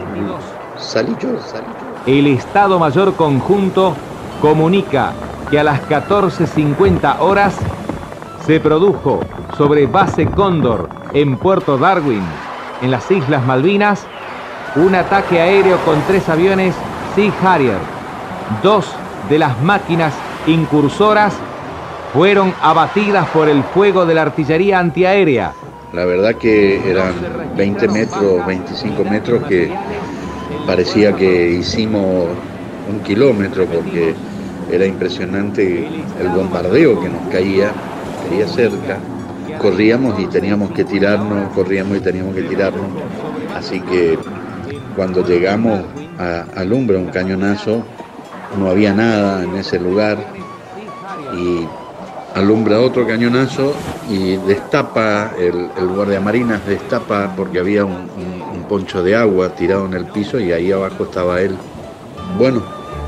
salí 0.77 1.16
yo, 1.19 1.38
salí 1.40 1.75
yo. 1.81 1.95
El 2.07 2.27
Estado 2.29 2.79
Mayor 2.79 3.16
Conjunto 3.16 3.97
comunica 4.40 5.14
que 5.51 5.59
a 5.59 5.64
las 5.64 5.81
14.50 5.88 7.16
horas 7.21 7.57
se 8.47 8.61
produjo 8.61 9.25
sobre 9.57 9.87
base 9.87 10.27
Cóndor 10.29 10.88
en 11.12 11.37
Puerto 11.37 11.79
Darwin, 11.79 12.25
en 12.81 12.90
las 12.90 13.11
Islas 13.11 13.45
Malvinas, 13.45 14.07
un 14.77 14.95
ataque 14.95 15.41
aéreo 15.41 15.79
con 15.85 16.01
tres 16.07 16.29
aviones 16.29 16.75
Sea 17.15 17.33
Harrier. 17.43 17.79
Dos 18.62 18.87
de 19.29 19.39
las 19.39 19.61
máquinas 19.62 20.12
incursoras 20.47 21.35
fueron 22.12 22.55
abatidas 22.62 23.27
por 23.29 23.49
el 23.49 23.62
fuego 23.62 24.07
de 24.07 24.15
la 24.15 24.23
artillería 24.23 24.79
antiaérea. 24.79 25.53
La 25.93 26.05
verdad 26.05 26.35
que 26.35 26.89
eran 26.89 27.15
20 27.57 27.89
metros, 27.89 28.47
25 28.47 29.05
metros 29.05 29.43
que 29.45 29.73
parecía 30.67 31.15
que 31.15 31.51
hicimos 31.51 32.29
un 32.91 33.01
kilómetro 33.01 33.67
porque 33.67 34.15
era 34.71 34.85
impresionante 34.85 35.89
el 36.21 36.29
bombardeo 36.29 37.01
que 37.01 37.09
nos 37.09 37.27
caía, 37.29 37.71
caía 38.29 38.47
cerca. 38.47 38.99
Corríamos 39.59 40.21
y 40.21 40.27
teníamos 40.27 40.71
que 40.73 40.85
tirarnos, 40.85 41.51
corríamos 41.55 41.97
y 41.97 42.01
teníamos 42.01 42.35
que 42.35 42.43
tirarnos. 42.43 42.87
Así 43.55 43.81
que 43.81 44.19
cuando 44.96 45.24
llegamos 45.24 45.80
a 46.18 46.46
alumbra 46.56 46.98
un 46.98 47.09
cañonazo, 47.09 47.85
no 48.59 48.70
había 48.70 48.92
nada 48.92 49.44
en 49.44 49.54
ese 49.56 49.78
lugar 49.78 50.18
y 51.37 51.66
alumbra 52.35 52.80
otro 52.80 53.06
cañonazo 53.06 53.74
y 54.09 54.37
destapa, 54.37 55.32
el, 55.38 55.68
el 55.76 55.88
guardiamarinas 55.88 56.66
destapa 56.66 57.35
porque 57.37 57.59
había 57.59 57.85
un 57.85 58.64
poncho 58.68 59.02
de 59.02 59.14
agua 59.14 59.50
tirado 59.50 59.87
en 59.87 59.94
el 59.94 60.06
piso 60.06 60.40
y 60.40 60.52
ahí 60.52 60.72
abajo 60.72 61.04
estaba 61.04 61.40
él. 61.40 61.56
Bueno, 62.38 62.62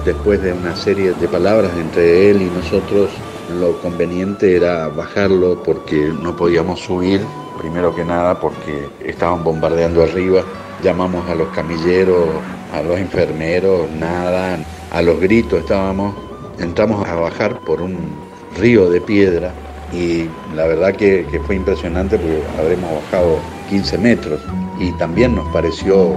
después 0.04 0.42
de 0.42 0.52
una 0.52 0.76
serie 0.76 1.12
de 1.12 1.28
palabras 1.28 1.72
entre 1.76 2.30
él 2.30 2.42
y 2.42 2.46
nosotros, 2.46 3.10
lo 3.60 3.78
conveniente 3.80 4.56
era 4.56 4.88
bajarlo 4.88 5.62
porque 5.62 6.12
no 6.22 6.36
podíamos 6.36 6.80
subir, 6.80 7.20
primero 7.58 7.94
que 7.94 8.04
nada 8.04 8.38
porque 8.38 8.88
estaban 9.04 9.42
bombardeando 9.42 10.02
arriba, 10.02 10.42
llamamos 10.82 11.28
a 11.28 11.34
los 11.34 11.48
camilleros, 11.48 12.28
a 12.72 12.82
los 12.82 12.98
enfermeros, 12.98 13.90
nada, 13.90 14.58
a 14.90 15.02
los 15.02 15.20
gritos 15.20 15.60
estábamos, 15.60 16.14
entramos 16.58 17.06
a 17.06 17.14
bajar 17.14 17.60
por 17.60 17.80
un 17.82 17.96
río 18.56 18.90
de 18.90 19.00
piedra 19.00 19.52
y 19.92 20.24
la 20.54 20.66
verdad 20.66 20.94
que, 20.94 21.26
que 21.30 21.40
fue 21.40 21.56
impresionante 21.56 22.18
porque 22.18 22.42
habremos 22.58 22.90
bajado 23.02 23.38
15 23.70 23.98
metros 23.98 24.40
y 24.78 24.92
también 24.92 25.34
nos 25.34 25.48
pareció 25.52 26.16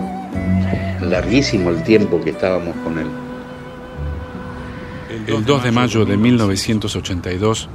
larguísimo 1.02 1.69
el 1.69 1.84
tiempo 1.84 2.21
que 2.21 2.32
estábamos 2.32 2.76
con 2.84 3.00
él. 3.00 3.08
El 5.28 5.45
2 5.45 5.63
de 5.63 5.71
mayo 5.71 6.06
de 6.06 6.17
1982 6.17 7.69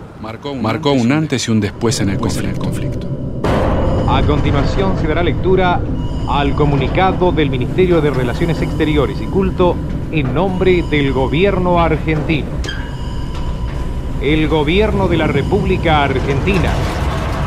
marcó 0.62 0.92
un 0.92 1.12
antes 1.12 1.49
y 1.49 1.51
un 1.51 1.61
después 1.61 2.01
en 2.01 2.11
el 2.11 2.18
conflicto. 2.18 3.09
A 4.09 4.22
continuación 4.22 4.96
se 5.01 5.07
dará 5.07 5.22
lectura 5.22 5.81
al 6.29 6.55
comunicado 6.55 7.31
del 7.31 7.51
Ministerio 7.51 8.01
de 8.01 8.11
Relaciones 8.11 8.61
Exteriores 8.61 9.21
y 9.21 9.27
Culto 9.27 9.77
en 10.11 10.35
nombre 10.35 10.83
del 10.91 11.12
gobierno 11.12 11.81
argentino. 11.81 12.49
El 14.21 14.49
gobierno 14.49 15.09
de 15.09 15.19
la 15.19 15.27
República 15.27 16.03
Argentina, 16.03 16.71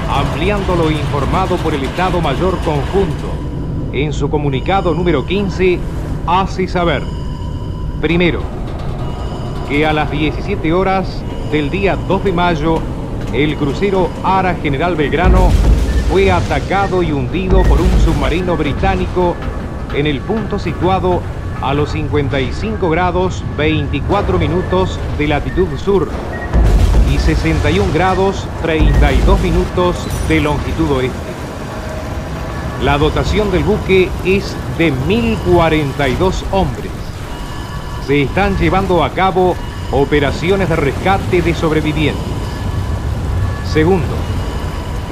ampliando 0.09 0.75
lo 0.75 0.89
informado 0.89 1.57
por 1.57 1.73
el 1.73 1.83
Estado 1.83 2.21
Mayor 2.21 2.57
Conjunto, 2.59 3.27
en 3.91 4.13
su 4.13 4.29
comunicado 4.29 4.93
número 4.93 5.25
15, 5.25 5.79
hace 6.27 6.67
saber, 6.67 7.01
primero, 8.01 8.41
que 9.67 9.85
a 9.85 9.93
las 9.93 10.09
17 10.09 10.71
horas 10.73 11.21
del 11.51 11.69
día 11.69 11.97
2 12.07 12.23
de 12.23 12.31
mayo, 12.31 12.79
el 13.33 13.55
crucero 13.55 14.09
Ara 14.23 14.55
General 14.55 14.95
Belgrano 14.95 15.49
fue 16.09 16.31
atacado 16.31 17.03
y 17.03 17.11
hundido 17.11 17.61
por 17.63 17.79
un 17.79 17.99
submarino 18.03 18.57
británico 18.57 19.35
en 19.93 20.07
el 20.07 20.19
punto 20.21 20.57
situado 20.57 21.21
a 21.61 21.75
los 21.75 21.91
55 21.91 22.89
grados 22.89 23.43
24 23.57 24.39
minutos 24.39 24.99
de 25.19 25.27
latitud 25.27 25.67
sur 25.77 26.09
y 27.13 27.19
61 27.19 27.93
grados 27.93 28.47
32 28.63 29.39
minutos 29.41 30.07
de 30.27 30.41
longitud 30.41 30.89
oeste. 30.91 31.29
La 32.83 32.97
dotación 32.97 33.51
del 33.51 33.63
buque 33.63 34.09
es 34.25 34.55
de 34.79 34.91
1042 34.91 36.43
hombres. 36.51 36.91
Se 38.07 38.23
están 38.23 38.57
llevando 38.57 39.03
a 39.03 39.11
cabo 39.11 39.55
operaciones 39.91 40.69
de 40.69 40.75
rescate 40.75 41.43
de 41.43 41.53
sobrevivientes. 41.53 42.23
Segundo, 43.71 44.15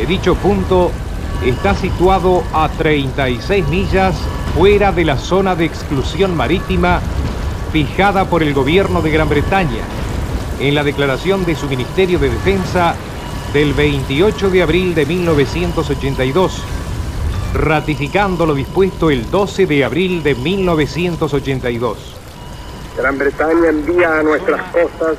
dicho 0.05 0.35
punto 0.35 0.91
está 1.45 1.73
situado 1.73 2.43
a 2.53 2.69
36 2.69 3.67
millas 3.67 4.15
fuera 4.55 4.91
de 4.91 5.05
la 5.05 5.17
zona 5.17 5.55
de 5.55 5.65
exclusión 5.65 6.35
marítima 6.35 7.01
fijada 7.71 8.25
por 8.25 8.43
el 8.43 8.53
gobierno 8.53 9.01
de 9.01 9.11
Gran 9.11 9.29
Bretaña 9.29 9.83
en 10.59 10.75
la 10.75 10.83
declaración 10.83 11.45
de 11.45 11.55
su 11.55 11.67
Ministerio 11.67 12.19
de 12.19 12.29
Defensa 12.29 12.95
del 13.53 13.73
28 13.73 14.49
de 14.49 14.61
abril 14.61 14.95
de 14.95 15.05
1982, 15.05 16.61
ratificando 17.53 18.45
lo 18.45 18.53
dispuesto 18.53 19.09
el 19.09 19.29
12 19.29 19.65
de 19.67 19.85
abril 19.85 20.23
de 20.23 20.35
1982. 20.35 21.97
Gran 22.97 23.17
Bretaña 23.17 23.69
envía 23.69 24.19
a 24.19 24.23
nuestras 24.23 24.61
costas 24.71 25.17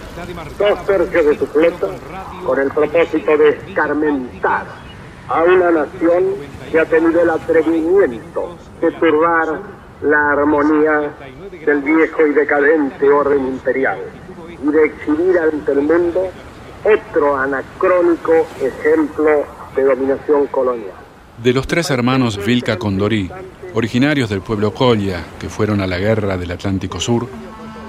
dos 0.59 0.87
tercios 0.87 1.27
de 1.27 1.39
su 1.39 1.47
flota 1.47 1.87
con 2.45 2.59
el 2.59 2.71
propósito 2.71 3.37
de 3.37 3.51
escarmentar 3.51 4.67
a 5.29 5.43
una 5.45 5.71
nación 5.71 6.25
que 6.73 6.81
ha 6.81 6.85
tenido 6.87 7.23
el 7.23 7.31
atrevimiento 7.31 8.57
de 8.81 8.91
turbar 8.93 9.61
la 10.03 10.33
armonía 10.33 11.15
del 11.65 11.83
viejo 11.83 12.27
y 12.27 12.33
decadente 12.33 13.09
orden 13.09 13.47
imperial 13.47 13.99
y 14.61 14.73
de 14.73 14.85
exhibir 14.85 15.39
ante 15.39 15.73
el 15.73 15.83
mundo 15.83 16.31
otro 16.85 17.37
anacrónico 17.37 18.47
ejemplo 18.61 19.45
de 19.77 19.85
dominación 19.85 20.47
colonial. 20.49 20.95
De 21.37 21.53
los 21.53 21.69
tres 21.69 21.91
hermanos 21.91 22.45
Vilca 22.45 22.77
Condorí, 22.77 23.31
originarios 23.75 24.29
del 24.31 24.41
pueblo 24.41 24.73
Colla, 24.73 25.25
que 25.39 25.49
fueron 25.49 25.81
a 25.81 25.87
la 25.87 25.99
guerra 25.99 26.37
del 26.37 26.51
Atlántico 26.51 26.99
Sur, 26.99 27.29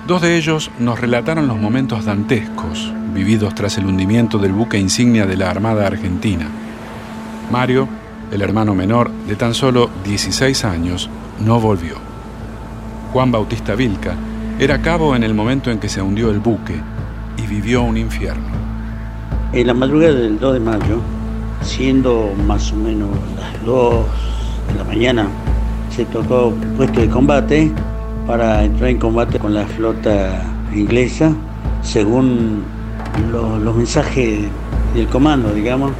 dos 0.08 0.22
de 0.22 0.38
ellos 0.38 0.72
nos 0.80 1.00
relataron 1.00 1.48
los 1.48 1.58
momentos 1.58 2.06
dantescos 2.06 2.94
vividos 3.14 3.56
tras 3.56 3.78
el 3.78 3.86
hundimiento 3.86 4.38
del 4.38 4.54
buque 4.54 4.78
insignia 4.78 5.26
de 5.26 5.38
la 5.38 5.50
Armada 5.50 5.88
Argentina. 5.88 6.48
Mario, 7.52 7.88
el 8.32 8.42
hermano 8.42 8.76
menor 8.76 9.12
de 9.28 9.36
tan 9.36 9.54
solo 9.54 9.90
16 10.04 10.66
años, 10.66 11.10
no 11.40 11.60
volvió. 11.60 11.96
Juan 13.12 13.32
Bautista 13.32 13.76
Vilca 13.76 14.16
era 14.60 14.82
cabo 14.82 15.16
en 15.16 15.24
el 15.24 15.34
momento 15.34 15.72
en 15.72 15.80
que 15.80 15.90
se 15.90 16.02
hundió 16.02 16.30
el 16.30 16.40
buque 16.40 16.80
y 17.38 17.48
vivió 17.48 17.82
un 17.82 17.98
infierno. 17.98 18.48
En 19.52 19.66
la 19.66 19.74
madrugada 19.74 20.14
del 20.14 20.38
2 20.40 20.54
de 20.54 20.60
mayo, 20.60 21.02
siendo 21.62 22.34
más 22.46 22.72
o 22.72 22.76
menos 22.76 23.10
las 23.36 23.66
2 23.66 24.06
de 24.68 24.76
la 24.76 24.84
mañana, 24.84 25.28
se 25.90 26.06
tocó 26.06 26.54
puesto 26.78 27.02
de 27.02 27.10
combate 27.10 27.72
para 28.30 28.64
entrar 28.64 28.92
en 28.92 29.00
combate 29.00 29.40
con 29.40 29.56
la 29.56 29.66
flota 29.66 30.44
inglesa, 30.72 31.32
según 31.82 32.64
los, 33.32 33.76
mensajes 33.76 34.42
del 34.94 35.08
comando, 35.08 35.52
digamos, 35.52 35.94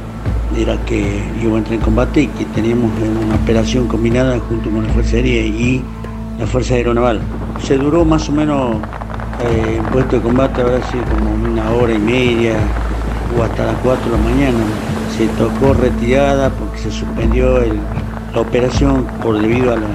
era 0.56 0.76
que 0.84 1.24
iba 1.42 1.56
a 1.56 1.58
entrar 1.58 1.74
en 1.74 1.80
combate 1.80 2.22
y 2.22 2.26
que 2.28 2.44
teníamos 2.44 2.92
una 3.00 3.34
operación 3.34 3.88
combinada 3.88 4.38
junto 4.48 4.70
con 4.70 4.86
la 4.86 4.92
Fuerza 4.92 5.16
Aérea 5.16 5.42
y 5.42 5.82
la 6.38 6.46
Fuerza 6.46 6.74
Aeronaval. 6.74 7.20
Se 7.64 7.76
duró 7.76 8.04
más 8.04 8.28
o 8.28 8.32
menos 8.32 8.76
eh, 9.40 9.78
en 9.78 9.84
puesto 9.86 10.14
de 10.14 10.22
combate, 10.22 10.62
ahora 10.62 10.78
sí, 10.88 10.98
como 11.10 11.50
una 11.50 11.68
hora 11.72 11.94
y 11.94 11.98
media 11.98 12.54
o 13.36 13.42
hasta 13.42 13.66
las 13.66 13.76
4 13.82 14.04
de 14.04 14.16
la 14.16 14.22
mañana. 14.22 14.58
Se 15.18 15.26
tocó 15.30 15.74
retirada 15.74 16.50
porque 16.50 16.78
se 16.78 16.92
suspendió 16.92 17.58
la 18.32 18.40
operación 18.40 19.04
por 19.20 19.36
debido 19.40 19.72
a 19.72 19.76
los 19.76 19.90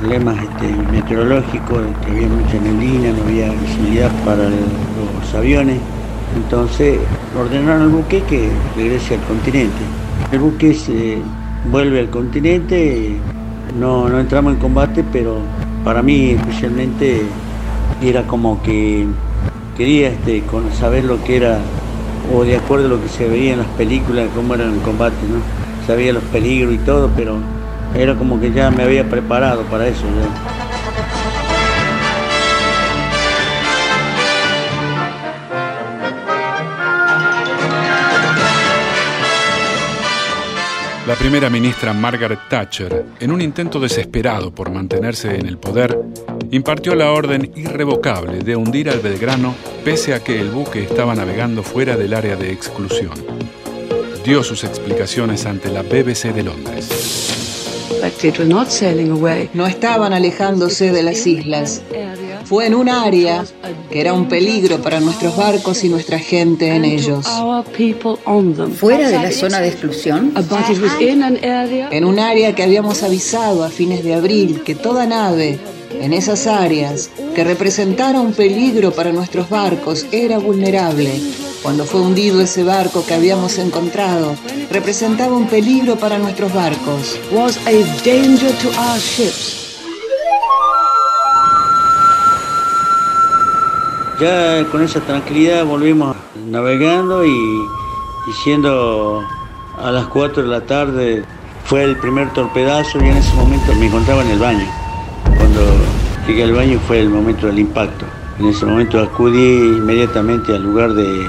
problemas 0.00 0.36
este, 0.42 0.68
meteorológicos, 0.92 1.82
que 2.04 2.10
había 2.12 2.28
mucha 2.28 2.60
neblina, 2.60 3.12
no 3.12 3.24
había 3.24 3.50
visibilidad 3.52 4.10
para 4.24 4.44
los 4.44 5.34
aviones. 5.34 5.78
Entonces 6.36 6.98
ordenaron 7.38 7.82
al 7.82 7.88
buque 7.88 8.22
que 8.22 8.50
regrese 8.76 9.14
al 9.14 9.22
continente. 9.22 9.82
El 10.30 10.40
buque 10.40 10.74
se 10.74 11.18
vuelve 11.70 12.00
al 12.00 12.10
continente, 12.10 13.16
no, 13.78 14.08
no 14.08 14.20
entramos 14.20 14.54
en 14.54 14.58
combate, 14.60 15.04
pero 15.12 15.38
para 15.84 16.02
mí 16.02 16.30
especialmente 16.30 17.22
era 18.02 18.22
como 18.26 18.62
que 18.62 19.06
quería 19.76 20.08
este, 20.08 20.42
saber 20.78 21.04
lo 21.04 21.22
que 21.24 21.36
era, 21.36 21.58
o 22.34 22.44
de 22.44 22.56
acuerdo 22.56 22.86
a 22.86 22.88
lo 22.88 23.02
que 23.02 23.08
se 23.08 23.28
veía 23.28 23.52
en 23.52 23.58
las 23.60 23.68
películas, 23.68 24.28
cómo 24.34 24.54
eran 24.54 24.74
el 24.74 24.80
combate, 24.80 25.16
¿no? 25.28 25.40
Sabía 25.86 26.12
los 26.12 26.22
peligros 26.24 26.74
y 26.74 26.78
todo, 26.78 27.10
pero 27.16 27.38
era 27.94 28.14
como 28.14 28.40
que 28.40 28.52
ya 28.52 28.70
me 28.70 28.82
había 28.82 29.08
preparado 29.08 29.62
para 29.64 29.86
eso. 29.86 30.04
La 41.08 41.14
primera 41.14 41.48
ministra 41.48 41.94
Margaret 41.94 42.38
Thatcher, 42.50 43.06
en 43.18 43.32
un 43.32 43.40
intento 43.40 43.80
desesperado 43.80 44.54
por 44.54 44.70
mantenerse 44.70 45.36
en 45.36 45.46
el 45.46 45.56
poder, 45.56 45.98
impartió 46.50 46.94
la 46.94 47.12
orden 47.12 47.50
irrevocable 47.56 48.40
de 48.40 48.54
hundir 48.54 48.90
al 48.90 49.00
Belgrano 49.00 49.54
pese 49.86 50.12
a 50.12 50.22
que 50.22 50.38
el 50.38 50.50
buque 50.50 50.82
estaba 50.82 51.14
navegando 51.14 51.62
fuera 51.62 51.96
del 51.96 52.12
área 52.12 52.36
de 52.36 52.52
exclusión. 52.52 53.14
Dio 54.22 54.44
sus 54.44 54.64
explicaciones 54.64 55.46
ante 55.46 55.70
la 55.70 55.80
BBC 55.80 56.34
de 56.34 56.42
Londres. 56.42 57.37
No 59.54 59.66
estaban 59.66 60.12
alejándose 60.12 60.92
de 60.92 61.02
las 61.02 61.26
islas. 61.26 61.82
Fue 62.44 62.66
en 62.66 62.74
un 62.74 62.88
área 62.88 63.44
que 63.90 64.00
era 64.00 64.12
un 64.12 64.28
peligro 64.28 64.80
para 64.80 65.00
nuestros 65.00 65.36
barcos 65.36 65.84
y 65.84 65.88
nuestra 65.88 66.18
gente 66.18 66.68
en 66.68 66.84
ellos. 66.84 67.26
¿Fuera 68.76 69.08
de 69.08 69.16
la 69.16 69.32
zona 69.32 69.60
de 69.60 69.68
exclusión? 69.68 70.32
En 71.90 72.04
un 72.04 72.18
área 72.18 72.54
que 72.54 72.62
habíamos 72.62 73.02
avisado 73.02 73.64
a 73.64 73.68
fines 73.68 74.02
de 74.04 74.14
abril 74.14 74.62
que 74.64 74.74
toda 74.74 75.06
nave 75.06 75.58
en 76.00 76.12
esas 76.12 76.46
áreas 76.46 77.10
que 77.34 77.44
representara 77.44 78.20
un 78.20 78.32
peligro 78.32 78.92
para 78.92 79.12
nuestros 79.12 79.48
barcos 79.50 80.06
era 80.12 80.38
vulnerable. 80.38 81.20
Cuando 81.62 81.84
fue 81.84 82.00
hundido 82.00 82.40
ese 82.40 82.62
barco 82.62 83.04
que 83.04 83.14
habíamos 83.14 83.58
encontrado, 83.58 84.36
representaba 84.70 85.36
un 85.36 85.48
peligro 85.48 85.96
para 85.96 86.18
nuestros 86.18 86.52
barcos. 86.54 87.18
Was 87.32 87.58
a 87.66 87.72
danger 88.04 88.52
to 88.62 88.68
our 88.78 88.98
ships. 88.98 89.56
Ya 94.20 94.64
con 94.70 94.82
esa 94.82 95.00
tranquilidad 95.00 95.64
volvimos 95.64 96.16
navegando 96.48 97.24
y, 97.24 97.30
y 97.30 98.32
siendo 98.42 99.22
a 99.80 99.90
las 99.90 100.06
4 100.08 100.42
de 100.42 100.48
la 100.48 100.60
tarde 100.62 101.24
fue 101.64 101.84
el 101.84 101.96
primer 101.96 102.32
torpedazo 102.32 102.98
y 102.98 103.08
en 103.08 103.16
ese 103.16 103.34
momento 103.34 103.74
me 103.74 103.86
encontraba 103.86 104.22
en 104.22 104.30
el 104.30 104.38
baño. 104.38 104.66
Cuando 105.36 105.60
llegué 106.26 106.44
al 106.44 106.52
baño 106.52 106.80
fue 106.86 107.00
el 107.00 107.10
momento 107.10 107.46
del 107.46 107.58
impacto. 107.58 108.06
En 108.38 108.46
ese 108.46 108.64
momento 108.64 109.00
acudí 109.00 109.76
inmediatamente 109.76 110.54
al 110.54 110.62
lugar 110.62 110.94
de 110.94 111.28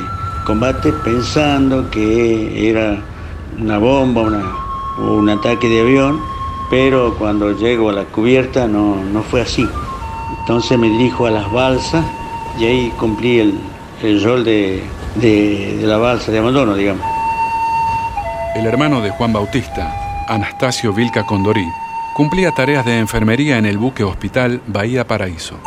pensando 1.04 1.90
que 1.92 2.70
era 2.70 2.98
una 3.60 3.78
bomba 3.78 4.22
o 4.98 5.14
un 5.14 5.30
ataque 5.30 5.68
de 5.68 5.82
avión, 5.82 6.20
pero 6.72 7.16
cuando 7.18 7.52
llego 7.52 7.90
a 7.90 7.94
la 7.94 8.06
cubierta 8.06 8.68
no, 8.68 8.96
no 8.96 9.22
fue 9.22 9.42
así. 9.42 9.68
Entonces 10.40 10.78
me 10.80 10.90
dirijo 10.90 11.28
a 11.28 11.32
las 11.32 11.52
balsas 11.52 12.04
y 12.60 12.66
ahí 12.66 12.94
cumplí 12.98 13.40
el, 13.40 13.60
el 14.02 14.24
rol 14.24 14.44
de, 14.44 14.84
de, 15.16 15.80
la 15.82 15.98
balsa 15.98 16.32
de 16.32 16.40
abandono, 16.40 16.76
digamos. 16.76 17.06
El 18.56 18.66
hermano 18.66 19.02
de 19.02 19.12
Juan 19.12 19.32
Bautista, 19.32 20.26
Anastasio 20.28 20.94
Vilca 20.94 21.26
Condorí, 21.26 21.66
cumplía 22.16 22.52
tareas 22.52 22.86
de 22.86 22.98
enfermería 22.98 23.58
en 23.60 23.66
el 23.66 23.78
buque 23.78 24.04
hospital 24.04 24.62
Bahía 24.66 25.06
Paraíso. 25.06 25.60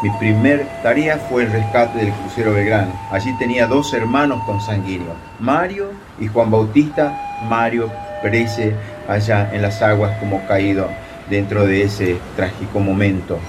Mi 0.00 0.10
primer 0.10 0.64
tarea 0.80 1.18
fue 1.18 1.42
el 1.42 1.50
rescate 1.50 1.98
del 1.98 2.12
crucero 2.12 2.52
Belgrano. 2.52 2.92
Allí 3.10 3.32
tenía 3.36 3.66
dos 3.66 3.92
hermanos 3.92 4.40
consanguíneos, 4.44 5.16
Mario 5.40 5.90
y 6.20 6.28
Juan 6.28 6.52
Bautista. 6.52 7.20
Mario 7.48 7.90
perece 8.22 8.74
allá 9.08 9.50
en 9.52 9.60
las 9.60 9.82
aguas 9.82 10.16
como 10.20 10.46
caído 10.46 10.86
dentro 11.28 11.66
de 11.66 11.82
ese 11.82 12.16
trágico 12.36 12.78
momento. 12.78 13.40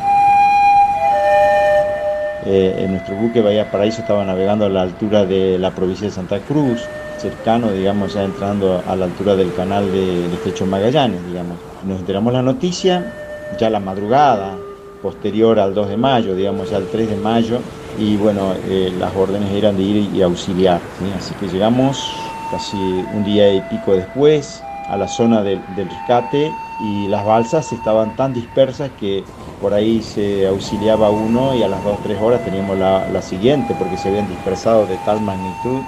Eh, 2.48 2.76
en 2.80 2.94
nuestro 2.94 3.14
buque 3.14 3.42
Bahía 3.42 3.70
Paraíso 3.70 4.02
estaba 4.02 4.26
navegando 4.26 4.66
a 4.66 4.70
la 4.70 4.82
altura 4.82 5.26
de 5.26 5.60
la 5.60 5.70
provincia 5.70 6.08
de 6.08 6.14
Santa 6.14 6.40
Cruz, 6.40 6.82
cercano, 7.18 7.72
digamos, 7.72 8.16
ya 8.16 8.24
entrando 8.24 8.84
a 8.88 8.96
la 8.96 9.06
altura 9.06 9.36
del 9.36 9.54
canal 9.54 9.92
de, 9.92 10.28
de 10.28 10.34
Estrecho 10.34 10.66
Magallanes, 10.66 11.24
digamos. 11.28 11.58
Nos 11.86 12.00
enteramos 12.00 12.34
la 12.34 12.42
noticia 12.42 13.14
ya 13.60 13.70
la 13.70 13.80
madrugada, 13.80 14.58
posterior 15.02 15.60
al 15.60 15.74
2 15.74 15.90
de 15.90 15.98
mayo, 15.98 16.36
digamos 16.36 16.70
ya 16.70 16.78
el 16.78 16.88
3 16.88 17.10
de 17.10 17.16
mayo, 17.18 17.60
y 18.00 18.16
bueno, 18.18 18.54
eh, 18.70 18.92
las 18.98 19.16
órdenes 19.16 19.52
eran 19.52 19.78
de 19.78 19.84
ir 19.84 20.16
y 20.16 20.22
auxiliar. 20.22 20.80
Así 21.18 21.34
que 21.36 21.48
llegamos 21.48 22.14
casi 22.52 22.78
un 23.14 23.24
día 23.24 23.54
y 23.54 23.62
pico 23.62 23.96
después 23.96 24.64
a 24.90 24.98
la 24.98 25.08
zona 25.08 25.44
del, 25.44 25.62
rescate 25.76 26.52
y 26.82 27.08
las 27.08 27.26
balsas 27.26 27.72
estaban 27.72 28.16
tan 28.16 28.34
dispersas 28.34 28.90
que 29.00 29.24
por 29.62 29.74
ahí 29.74 30.02
se 30.02 30.48
auxiliaba 30.48 31.10
uno 31.12 31.54
y 31.54 31.64
a 31.64 31.68
las 31.68 31.84
2 31.84 32.00
o 32.00 32.02
3 32.02 32.22
horas 32.22 32.44
teníamos 32.44 32.78
la, 32.78 33.08
la, 33.12 33.22
siguiente 33.22 33.76
porque 33.78 33.98
se 33.98 34.10
habían 34.10 34.28
dispersado 34.28 34.86
de 34.86 34.98
tal 34.98 35.22
magnitud, 35.22 35.82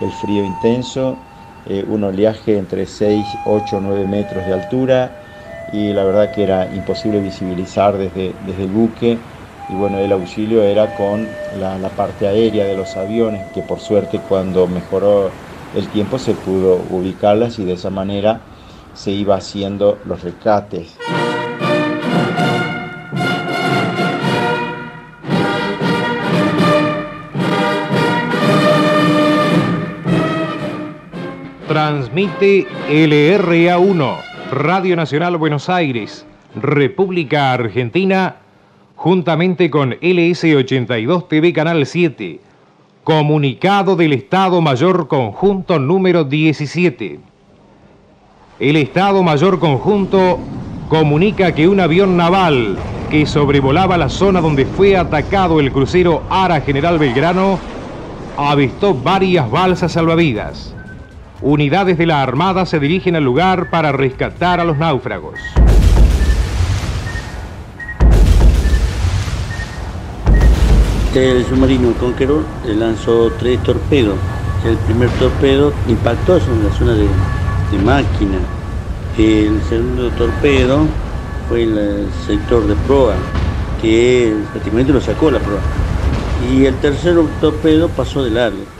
el 0.00 0.10
frío 0.10 0.44
intenso, 0.44 1.16
eh, 1.66 1.84
un 1.88 2.04
oleaje 2.04 2.58
entre 2.58 2.84
6, 2.84 3.24
8, 3.46 3.80
9 3.80 4.06
metros 4.06 4.44
de 4.44 4.52
altura 4.52 5.23
y 5.72 5.92
la 5.92 6.04
verdad 6.04 6.32
que 6.32 6.42
era 6.42 6.66
imposible 6.74 7.20
visibilizar 7.20 7.96
desde, 7.96 8.34
desde 8.46 8.64
el 8.64 8.70
buque 8.70 9.18
y 9.68 9.74
bueno, 9.74 9.98
el 9.98 10.12
auxilio 10.12 10.62
era 10.62 10.94
con 10.96 11.26
la, 11.58 11.78
la 11.78 11.88
parte 11.88 12.26
aérea 12.26 12.64
de 12.64 12.76
los 12.76 12.96
aviones 12.96 13.46
que 13.52 13.62
por 13.62 13.80
suerte 13.80 14.20
cuando 14.28 14.66
mejoró 14.66 15.30
el 15.74 15.88
tiempo 15.88 16.18
se 16.18 16.34
pudo 16.34 16.80
ubicarlas 16.90 17.58
y 17.58 17.64
de 17.64 17.72
esa 17.72 17.90
manera 17.90 18.40
se 18.94 19.10
iba 19.10 19.36
haciendo 19.36 19.98
los 20.04 20.22
rescates. 20.22 20.96
Transmite 31.66 32.68
LRA1, 32.88 34.33
Radio 34.54 34.94
Nacional 34.94 35.36
Buenos 35.36 35.68
Aires, 35.68 36.24
República 36.54 37.52
Argentina, 37.52 38.36
juntamente 38.94 39.68
con 39.68 39.94
LS82 39.94 41.26
TV 41.26 41.52
Canal 41.52 41.84
7 41.84 42.40
Comunicado 43.02 43.96
del 43.96 44.12
Estado 44.12 44.60
Mayor 44.60 45.08
Conjunto 45.08 45.80
número 45.80 46.22
17. 46.22 47.18
El 48.60 48.76
Estado 48.76 49.24
Mayor 49.24 49.58
Conjunto 49.58 50.38
comunica 50.88 51.52
que 51.52 51.66
un 51.66 51.80
avión 51.80 52.16
naval 52.16 52.78
que 53.10 53.26
sobrevolaba 53.26 53.98
la 53.98 54.08
zona 54.08 54.40
donde 54.40 54.66
fue 54.66 54.96
atacado 54.96 55.58
el 55.58 55.72
crucero 55.72 56.22
Ara 56.30 56.60
General 56.60 56.96
Belgrano 56.96 57.58
avistó 58.36 58.94
varias 58.94 59.50
balsas 59.50 59.90
salvavidas. 59.90 60.73
Unidades 61.46 61.98
de 61.98 62.06
la 62.06 62.22
Armada 62.22 62.64
se 62.64 62.80
dirigen 62.80 63.16
al 63.16 63.24
lugar 63.24 63.68
para 63.68 63.92
rescatar 63.92 64.60
a 64.60 64.64
los 64.64 64.78
náufragos. 64.78 65.38
el 71.14 71.44
submarino 71.44 71.92
Conqueror 72.00 72.44
lanzó 72.66 73.30
tres 73.38 73.62
torpedos. 73.62 74.16
El 74.64 74.78
primer 74.78 75.10
torpedo 75.10 75.74
impactó 75.86 76.38
en 76.38 76.64
la 76.64 76.72
zona 76.72 76.94
de, 76.94 77.08
máquina. 77.84 78.38
El 79.18 79.60
segundo 79.68 80.08
torpedo 80.12 80.86
fue 81.50 81.64
el 81.64 82.08
sector 82.26 82.66
de 82.66 82.74
proa, 82.86 83.16
que 83.82 84.34
prácticamente 84.52 84.94
lo 84.94 85.00
sacó 85.02 85.30
la 85.30 85.40
proa. 85.40 85.60
Y 86.50 86.64
el 86.64 86.74
tercer 86.76 87.16
torpedo 87.42 87.90
pasó 87.90 88.24
de 88.24 88.30
largo. 88.30 88.73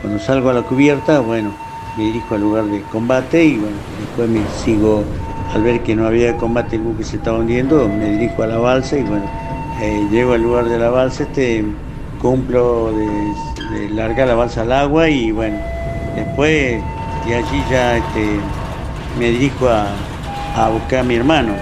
Cuando 0.00 0.20
salgo 0.20 0.50
a 0.50 0.52
la 0.52 0.62
cubierta, 0.62 1.20
bueno, 1.20 1.50
me 1.96 2.04
dirijo 2.04 2.36
al 2.36 2.42
lugar 2.42 2.64
de 2.66 2.82
combate 2.82 3.44
y 3.44 3.56
bueno, 3.56 3.76
después 3.98 4.28
me 4.28 4.40
sigo 4.64 5.02
al 5.52 5.62
ver 5.62 5.82
que 5.82 5.96
no 5.96 6.06
había 6.06 6.36
combate, 6.36 6.76
el 6.76 6.82
buque 6.82 7.02
se 7.02 7.16
estaba 7.16 7.38
hundiendo, 7.38 7.88
me 7.88 8.10
dirijo 8.10 8.44
a 8.44 8.46
la 8.46 8.58
balsa 8.58 8.96
y 8.96 9.02
bueno, 9.02 9.24
eh, 9.80 10.06
llego 10.10 10.34
al 10.34 10.42
lugar 10.42 10.66
de 10.66 10.78
la 10.78 10.90
balsa, 10.90 11.24
este, 11.24 11.64
cumplo 12.20 12.92
de, 12.92 13.88
largar 13.90 14.28
la 14.28 14.34
balsa 14.34 14.62
al 14.62 14.72
agua 14.72 15.08
y 15.08 15.32
bueno, 15.32 15.56
después 16.14 16.80
de 17.26 17.34
allí 17.34 17.62
ya 17.68 17.96
este, 17.96 18.38
me 19.18 19.30
dirijo 19.30 19.68
a, 19.68 20.68
buscar 20.70 21.00
a 21.00 21.02
mi 21.02 21.16
hermano. 21.16 21.54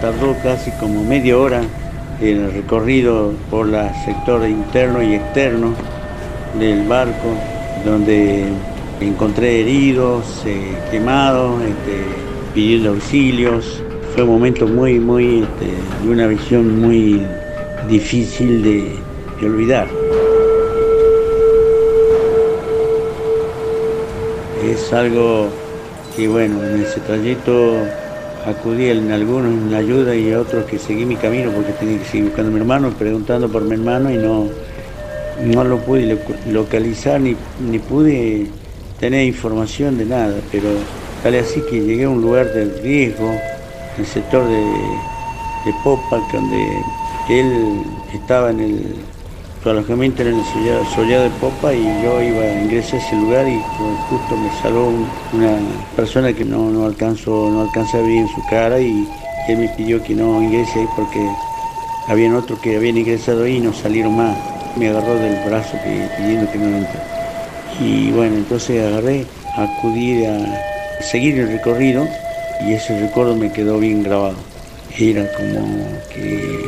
Tardó 0.00 0.34
casi 0.42 0.70
como 0.72 1.02
media 1.02 1.36
hora 1.36 1.60
el 2.22 2.52
recorrido 2.52 3.32
por 3.50 3.68
el 3.68 3.94
sector 4.04 4.46
interno 4.48 5.02
y 5.02 5.14
externo 5.14 5.74
del 6.58 6.86
barco, 6.86 7.34
donde 7.84 8.46
encontré 9.00 9.60
heridos, 9.60 10.42
eh, 10.46 10.76
quemados, 10.90 11.62
este, 11.62 12.04
pidiendo 12.54 12.90
auxilios. 12.90 13.82
Fue 14.14 14.24
un 14.24 14.30
momento 14.30 14.66
muy, 14.66 14.98
muy, 14.98 15.42
este, 15.42 15.66
de 16.04 16.10
una 16.10 16.26
visión 16.26 16.80
muy 16.80 17.22
difícil 17.88 18.62
de, 18.62 19.10
olvidar. 19.42 19.88
Es 24.62 24.92
algo 24.92 25.48
que, 26.14 26.28
bueno, 26.28 26.62
en 26.62 26.82
ese 26.82 27.00
trayecto 27.00 27.78
acudí 28.44 28.88
en 28.88 29.10
algunos 29.10 29.50
en 29.50 29.74
ayuda 29.74 30.14
y 30.14 30.32
a 30.32 30.40
otros 30.40 30.66
que 30.66 30.78
seguí 30.78 31.06
mi 31.06 31.16
camino 31.16 31.50
porque 31.52 31.72
tenía 31.72 31.98
que 31.98 32.04
seguir 32.04 32.26
buscando 32.26 32.50
a 32.50 32.52
mi 32.52 32.60
hermano, 32.60 32.90
preguntando 32.98 33.48
por 33.48 33.62
mi 33.62 33.74
hermano 33.74 34.10
y 34.10 34.18
no, 34.18 34.48
no 35.44 35.64
lo 35.64 35.78
pude 35.78 36.18
localizar 36.46 37.20
ni, 37.20 37.36
ni 37.60 37.78
pude 37.78 38.46
tener 38.98 39.24
información 39.24 39.96
de 39.98 40.04
nada, 40.04 40.36
pero 40.52 40.68
Tal 41.22 41.34
así 41.34 41.60
que 41.68 41.78
llegué 41.80 42.04
a 42.04 42.08
un 42.08 42.22
lugar 42.22 42.50
de 42.54 42.64
riesgo, 42.80 43.30
el 43.98 44.06
sector 44.06 44.42
de, 44.48 44.64
Popa, 45.84 46.18
donde 46.32 46.82
él 47.28 47.82
estaba 48.14 48.50
en 48.50 48.60
el, 48.60 48.96
su 49.62 49.68
alojamiento 49.68 50.22
en 50.22 50.28
el 50.28 50.44
sollado, 50.94 51.24
de 51.24 51.30
Popa 51.38 51.74
y 51.74 51.84
yo 52.02 52.22
iba 52.22 52.40
a 52.40 52.62
ingresar 52.62 52.98
a 52.98 53.06
ese 53.06 53.16
lugar 53.16 53.46
y 53.46 53.60
justo 54.08 54.34
me 54.34 54.50
salvó 54.62 54.88
una 55.34 55.58
persona 55.94 56.32
que 56.32 56.46
no, 56.46 56.70
no 56.70 56.86
alcanzó, 56.86 57.50
no 57.50 57.60
alcanza 57.62 57.98
a 57.98 58.00
en 58.00 58.28
su 58.28 58.42
cara 58.48 58.80
y 58.80 59.06
él 59.48 59.58
me 59.58 59.68
pidió 59.76 60.02
que 60.02 60.14
no 60.14 60.42
ingrese 60.42 60.80
ahí 60.80 60.88
porque 60.96 61.20
habían 62.08 62.34
otros 62.34 62.58
que 62.60 62.76
habían 62.76 62.96
ingresado 62.96 63.44
ahí 63.44 63.56
y 63.56 63.60
no 63.60 63.74
salieron 63.74 64.16
más. 64.16 64.38
Me 64.76 64.88
agarró 64.88 65.14
del 65.14 65.44
brazo 65.44 65.76
pidiendo 66.16 66.50
que 66.50 66.58
no 66.58 66.76
entre. 66.76 67.00
Y 67.80 68.10
bueno, 68.12 68.36
entonces 68.36 68.84
agarré, 68.86 69.26
acudí 69.56 70.24
a 70.24 71.00
seguir 71.00 71.38
el 71.38 71.48
recorrido 71.48 72.06
y 72.66 72.72
ese 72.72 72.98
recuerdo 73.00 73.34
me 73.36 73.52
quedó 73.52 73.78
bien 73.78 74.02
grabado. 74.02 74.36
Era 74.98 75.26
como 75.32 75.86
que 76.12 76.60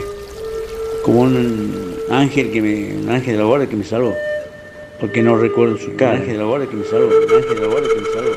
como 1.05 1.23
un 1.23 1.97
ángel 2.11 2.51
que 2.53 2.63
me, 2.63 2.97
un 2.97 3.11
ángel 3.11 3.35
de 3.35 3.39
la 3.39 3.45
guardia 3.45 3.69
que 3.69 3.77
me 3.77 3.85
salvó. 3.85 4.15
Porque 5.01 5.23
no 5.23 5.37
recuerdo 5.37 5.77
su 5.79 5.97
cara. 5.97 6.13
ángel 6.13 6.33
de 6.35 6.39
la 6.39 6.45
guardia 6.45 6.69
que 6.69 6.77
me 6.77 6.85
salvó. 6.85 7.11
ángel 7.11 7.55
de 7.55 7.61
la 7.61 7.67
guardia 7.67 7.91
que 7.95 8.01
me 8.01 8.09
salvó. 8.09 8.31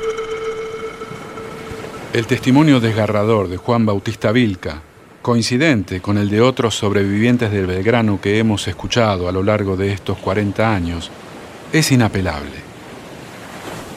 El 2.13 2.27
testimonio 2.27 2.79
desgarrador 2.79 3.49
de 3.49 3.57
Juan 3.57 3.85
Bautista 3.85 4.31
Vilca, 4.31 4.81
coincidente 5.25 6.01
con 6.01 6.19
el 6.19 6.29
de 6.29 6.39
otros 6.39 6.75
sobrevivientes 6.75 7.49
del 7.49 7.65
Belgrano 7.65 8.21
que 8.21 8.37
hemos 8.37 8.67
escuchado 8.67 9.27
a 9.27 9.31
lo 9.31 9.41
largo 9.41 9.75
de 9.75 9.91
estos 9.91 10.19
40 10.19 10.71
años, 10.71 11.09
es 11.73 11.91
inapelable. 11.91 12.51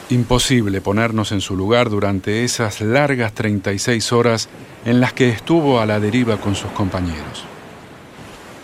Imposible 0.09 0.81
ponernos 0.81 1.31
en 1.31 1.39
su 1.41 1.55
lugar 1.55 1.91
durante 1.91 2.43
esas 2.43 2.81
largas 2.81 3.33
36 3.33 4.11
horas 4.11 4.49
en 4.85 4.99
las 4.99 5.13
que 5.13 5.29
estuvo 5.29 5.79
a 5.79 5.85
la 5.85 5.99
deriva 5.99 6.37
con 6.37 6.55
sus 6.55 6.71
compañeros. 6.71 7.45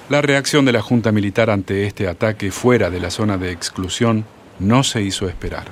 La 0.10 0.24
reacción 0.24 0.66
de 0.66 0.72
la 0.72 0.82
Junta 0.82 1.12
Militar 1.12 1.52
ante 1.52 1.86
este 1.86 2.08
ataque 2.08 2.50
fuera 2.50 2.90
de 2.90 3.00
la 3.00 3.12
zona 3.12 3.38
de 3.38 3.52
exclusión 3.52 4.26
no 4.58 4.82
se 4.82 5.04
hizo 5.04 5.30
esperar. 5.30 5.66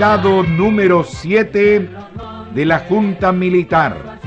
Número 0.00 1.04
7 1.04 1.90
de 2.54 2.64
la 2.64 2.78
Junta 2.78 3.32
Militar. 3.32 4.18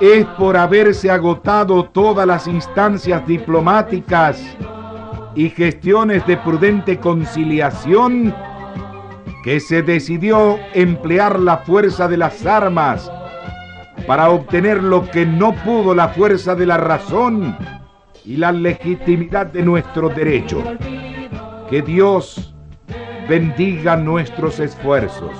Es 0.00 0.24
por 0.38 0.56
haberse 0.56 1.10
agotado 1.10 1.86
todas 1.86 2.24
las 2.24 2.46
instancias 2.46 3.26
diplomáticas 3.26 4.40
y 5.34 5.50
gestiones 5.50 6.24
de 6.28 6.36
prudente 6.36 7.00
conciliación 7.00 8.32
que 9.42 9.58
se 9.58 9.82
decidió 9.82 10.60
emplear 10.72 11.40
la 11.40 11.56
fuerza 11.58 12.06
de 12.06 12.16
las 12.16 12.46
armas 12.46 13.10
para 14.06 14.30
obtener 14.30 14.84
lo 14.84 15.10
que 15.10 15.26
no 15.26 15.52
pudo 15.64 15.96
la 15.96 16.10
fuerza 16.10 16.54
de 16.54 16.66
la 16.66 16.76
razón 16.76 17.56
y 18.24 18.36
la 18.36 18.52
legitimidad 18.52 19.46
de 19.46 19.64
nuestro 19.64 20.10
derecho. 20.10 20.62
Que 21.68 21.82
Dios 21.82 22.54
bendiga 23.28 23.94
nuestros 23.96 24.58
esfuerzos. 24.58 25.30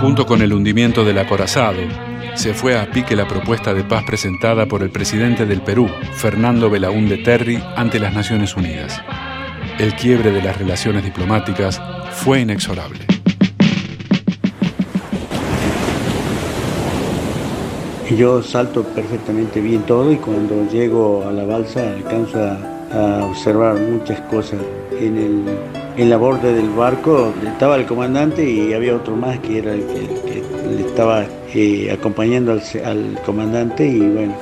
Junto 0.00 0.26
con 0.26 0.42
el 0.42 0.52
hundimiento 0.52 1.04
del 1.04 1.18
acorazado, 1.18 1.78
se 2.34 2.54
fue 2.54 2.78
a 2.78 2.90
pique 2.90 3.16
la 3.16 3.26
propuesta 3.26 3.72
de 3.74 3.84
paz 3.84 4.04
presentada 4.04 4.66
por 4.66 4.82
el 4.82 4.90
presidente 4.90 5.46
del 5.46 5.62
Perú, 5.62 5.88
Fernando 6.12 6.70
Belaúnde 6.70 7.18
Terry, 7.18 7.62
ante 7.76 7.98
las 7.98 8.14
Naciones 8.14 8.54
Unidas. 8.56 9.02
El 9.78 9.94
quiebre 9.94 10.32
de 10.32 10.42
las 10.42 10.56
relaciones 10.58 11.04
diplomáticas 11.04 11.80
fue 12.12 12.40
inexorable. 12.40 13.00
Yo 18.16 18.42
salto 18.42 18.84
perfectamente 18.84 19.60
bien 19.60 19.82
todo 19.82 20.12
y 20.12 20.16
cuando 20.16 20.68
llego 20.70 21.24
a 21.26 21.32
la 21.32 21.44
balsa 21.44 21.92
alcanzo 21.92 22.42
a, 22.42 22.77
observar 22.94 23.76
muchas 23.76 24.20
cosas. 24.22 24.60
En, 25.00 25.16
el, 25.96 26.08
la 26.08 26.16
borde 26.16 26.52
del 26.54 26.70
barco 26.70 27.32
estaba 27.44 27.76
el 27.76 27.86
comandante 27.86 28.48
y 28.48 28.72
había 28.72 28.94
otro 28.94 29.16
más 29.16 29.38
que 29.40 29.58
era 29.58 29.74
el 29.74 29.84
que, 29.84 30.42
le 30.74 30.82
estaba 30.82 31.24
eh, 31.54 31.90
acompañando 31.90 32.52
al, 32.52 33.18
comandante 33.24 33.86
y 33.86 33.98
bueno, 33.98 34.34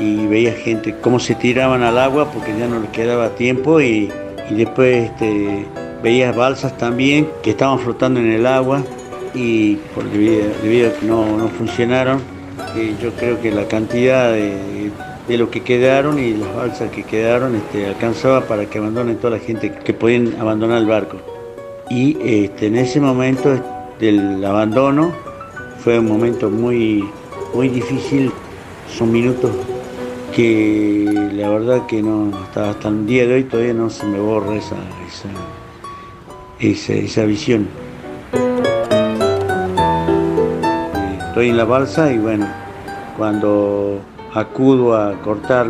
y 0.00 0.26
veía 0.26 0.52
gente 0.52 0.94
cómo 1.00 1.18
se 1.18 1.34
tiraban 1.34 1.82
al 1.82 1.98
agua 1.98 2.30
porque 2.30 2.56
ya 2.56 2.68
no 2.68 2.80
les 2.80 2.90
quedaba 2.90 3.30
tiempo 3.30 3.80
y, 3.80 4.10
después 4.50 5.10
este, 5.10 5.66
veía 6.02 6.30
balsas 6.30 6.76
también 6.76 7.26
que 7.42 7.50
estaban 7.50 7.78
flotando 7.78 8.20
en 8.20 8.30
el 8.30 8.46
agua 8.46 8.82
y 9.34 9.76
por 9.94 10.04
debido, 10.04 10.90
a 10.90 10.92
que 10.92 11.06
no, 11.06 11.36
no 11.36 11.48
funcionaron 11.48 12.20
yo 13.00 13.12
creo 13.12 13.40
que 13.40 13.50
la 13.50 13.66
cantidad 13.66 14.32
de, 14.32 14.56
lo 15.36 15.50
que 15.50 15.62
quedaron 15.62 16.18
y 16.18 16.34
las 16.34 16.54
balsas 16.54 16.90
que 16.90 17.04
quedaron 17.04 17.56
este, 17.56 17.86
alcanzaba 17.86 18.42
para 18.42 18.66
que 18.66 18.78
abandonen 18.78 19.16
toda 19.16 19.38
la 19.38 19.38
gente 19.38 19.72
que 19.72 19.94
podían 19.94 20.34
abandonar 20.40 20.78
el 20.78 20.86
barco. 20.86 21.18
Y 21.90 22.16
este, 22.22 22.66
en 22.66 22.76
ese 22.76 23.00
momento 23.00 23.58
del 23.98 24.44
abandono 24.44 25.12
fue 25.78 25.98
un 25.98 26.08
momento 26.08 26.50
muy, 26.50 27.04
muy 27.54 27.68
difícil, 27.68 28.30
son 28.88 29.12
minutos 29.12 29.50
que 30.34 31.30
la 31.34 31.48
verdad 31.50 31.86
que 31.86 32.02
no, 32.02 32.30
hasta, 32.38 32.70
hasta 32.70 32.88
el 32.88 33.06
día 33.06 33.26
de 33.26 33.34
hoy 33.34 33.44
todavía 33.44 33.74
no 33.74 33.90
se 33.90 34.06
me 34.06 34.18
borra 34.18 34.54
esa, 34.54 34.76
esa, 36.58 36.92
esa 36.94 37.24
visión. 37.24 37.68
Estoy 41.28 41.50
en 41.50 41.56
la 41.56 41.64
balsa 41.64 42.12
y 42.12 42.18
bueno, 42.18 42.46
cuando 43.16 44.00
acudo 44.34 44.96
a 44.96 45.20
cortar 45.20 45.66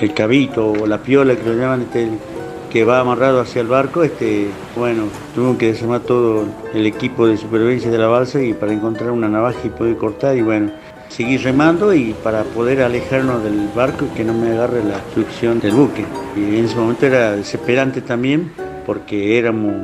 el 0.00 0.14
cabito 0.14 0.72
o 0.72 0.86
la 0.86 0.98
piola 0.98 1.36
que 1.36 1.44
lo 1.44 1.54
llaman, 1.54 1.82
este, 1.82 2.08
que 2.70 2.84
va 2.84 3.00
amarrado 3.00 3.40
hacia 3.40 3.62
el 3.62 3.68
barco, 3.68 4.02
este, 4.02 4.48
bueno, 4.76 5.04
tuve 5.34 5.56
que 5.56 5.66
desarmar 5.72 6.00
todo 6.00 6.44
el 6.74 6.86
equipo 6.86 7.26
de 7.26 7.36
supervivencia 7.36 7.90
de 7.90 7.98
la 7.98 8.08
balsa 8.08 8.42
y 8.42 8.52
para 8.52 8.72
encontrar 8.72 9.10
una 9.10 9.28
navaja 9.28 9.60
y 9.64 9.70
poder 9.70 9.96
cortar 9.96 10.36
y 10.36 10.42
bueno, 10.42 10.70
seguir 11.08 11.42
remando 11.42 11.94
y 11.94 12.14
para 12.22 12.42
poder 12.42 12.82
alejarnos 12.82 13.42
del 13.42 13.68
barco 13.74 14.06
y 14.06 14.16
que 14.16 14.24
no 14.24 14.34
me 14.34 14.50
agarre 14.50 14.82
la 14.84 14.96
destrucción 14.96 15.60
del 15.60 15.72
buque. 15.72 16.04
Y 16.36 16.58
en 16.58 16.64
ese 16.64 16.76
momento 16.76 17.06
era 17.06 17.32
desesperante 17.32 18.00
también 18.00 18.52
porque 18.84 19.38
éramos 19.38 19.74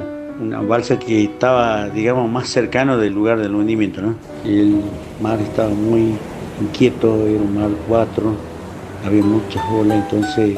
una 0.41 0.61
balsa 0.61 0.99
que 0.99 1.25
estaba, 1.25 1.89
digamos, 1.89 2.31
más 2.31 2.49
cercano 2.49 2.99
del 2.99 3.13
lugar 3.13 3.39
del 3.39 3.55
hundimiento, 3.55 4.03
¿no? 4.03 4.15
El 4.45 4.81
mar 5.21 5.41
estaba 5.41 5.71
muy 5.71 6.15
inquieto, 6.63 7.27
era 7.27 7.41
un 7.41 7.55
mar 7.55 7.71
4, 7.89 8.35
había 9.05 9.23
muchas 9.23 9.63
olas, 9.71 10.05
entonces 10.05 10.57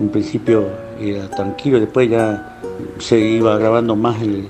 en 0.00 0.08
principio 0.08 0.68
era 1.00 1.28
tranquilo, 1.28 1.80
después 1.80 2.08
ya 2.10 2.58
se 2.98 3.18
iba 3.18 3.56
grabando 3.58 3.96
más 3.96 4.16
el, 4.22 4.48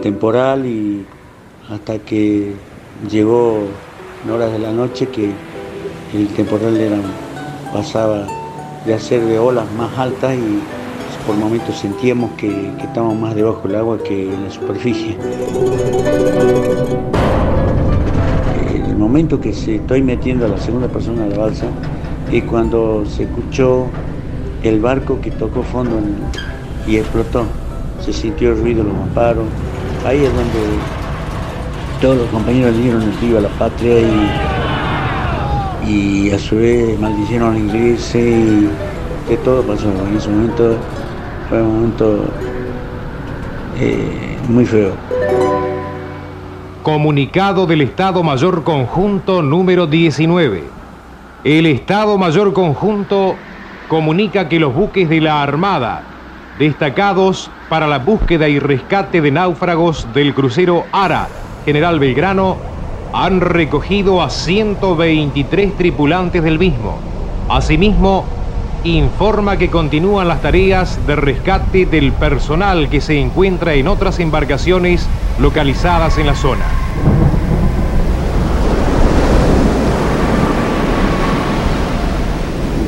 temporal 0.00 0.66
y 0.66 1.06
hasta 1.70 1.98
que 2.00 2.52
llegó 3.08 3.60
en 4.24 4.30
horas 4.30 4.52
de 4.52 4.58
la 4.58 4.72
noche 4.72 5.08
que 5.08 5.30
el 6.12 6.26
temporal 6.34 6.76
era, 6.76 6.98
pasaba 7.72 8.26
de 8.84 8.94
hacer 8.94 9.24
de 9.24 9.38
olas 9.38 9.70
más 9.78 9.96
altas 9.96 10.34
y 10.34 10.60
por 11.26 11.36
momentos 11.36 11.78
sentíamos 11.78 12.32
que, 12.32 12.48
que 12.48 12.84
estábamos 12.84 13.16
más 13.16 13.34
debajo 13.34 13.68
del 13.68 13.76
agua 13.76 13.98
que 14.02 14.32
en 14.32 14.44
la 14.44 14.50
superficie 14.50 15.16
momento 19.00 19.40
que 19.40 19.52
se 19.52 19.76
estoy 19.76 20.02
metiendo 20.02 20.46
a 20.46 20.48
la 20.48 20.58
segunda 20.58 20.86
persona 20.88 21.24
de 21.24 21.30
la 21.30 21.38
balsa 21.38 21.66
y 22.30 22.42
cuando 22.42 23.04
se 23.06 23.24
escuchó 23.24 23.86
el 24.62 24.78
barco 24.80 25.20
que 25.20 25.30
tocó 25.30 25.62
fondo 25.62 25.98
y 26.86 26.96
explotó. 26.96 27.44
Se 28.00 28.12
sintió 28.12 28.50
el 28.50 28.60
ruido, 28.60 28.84
los 28.84 28.94
amparos. 28.94 29.46
Ahí 30.06 30.24
es 30.24 30.32
donde 30.32 30.60
todos 32.00 32.18
los 32.18 32.26
compañeros 32.28 32.76
dieron 32.76 33.02
el 33.02 33.10
vivo 33.20 33.38
a 33.38 33.42
la 33.42 33.48
patria 33.50 34.00
y, 35.86 35.90
y 35.90 36.30
a 36.30 36.38
su 36.38 36.56
vez 36.56 36.98
maldicieron 36.98 37.54
al 37.54 37.58
inglés 37.58 38.14
y 38.14 38.68
que 39.28 39.36
todo 39.38 39.62
pasó. 39.62 39.88
En 40.08 40.16
ese 40.16 40.28
momento 40.28 40.76
fue 41.48 41.62
un 41.62 41.74
momento 41.74 42.24
eh, 43.78 44.36
muy 44.48 44.64
feo. 44.64 44.92
Comunicado 46.82 47.66
del 47.66 47.82
Estado 47.82 48.22
Mayor 48.22 48.64
Conjunto 48.64 49.42
número 49.42 49.86
19. 49.86 50.62
El 51.44 51.66
Estado 51.66 52.16
Mayor 52.16 52.54
Conjunto 52.54 53.36
comunica 53.86 54.48
que 54.48 54.58
los 54.58 54.74
buques 54.74 55.10
de 55.10 55.20
la 55.20 55.42
Armada, 55.42 56.02
destacados 56.58 57.50
para 57.68 57.86
la 57.86 57.98
búsqueda 57.98 58.48
y 58.48 58.58
rescate 58.58 59.20
de 59.20 59.30
náufragos 59.30 60.08
del 60.14 60.32
crucero 60.32 60.86
Ara, 60.90 61.28
General 61.66 61.98
Belgrano, 61.98 62.56
han 63.12 63.42
recogido 63.42 64.22
a 64.22 64.30
123 64.30 65.76
tripulantes 65.76 66.42
del 66.42 66.58
mismo. 66.58 66.96
Asimismo, 67.50 68.24
informa 68.84 69.56
que 69.56 69.70
continúan 69.70 70.28
las 70.28 70.42
tareas 70.42 70.98
de 71.06 71.16
rescate 71.16 71.86
del 71.86 72.12
personal 72.12 72.88
que 72.88 73.00
se 73.00 73.18
encuentra 73.18 73.74
en 73.74 73.88
otras 73.88 74.18
embarcaciones 74.20 75.06
localizadas 75.38 76.18
en 76.18 76.26
la 76.26 76.34
zona. 76.34 76.64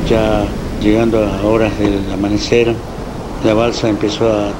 Ya 0.09 0.45
llegando 0.81 1.25
a 1.25 1.41
horas 1.47 1.77
del 1.79 2.11
amanecer, 2.11 2.75
la 3.43 3.53
balsa 3.53 3.89
empezó 3.89 4.27
a, 4.31 4.51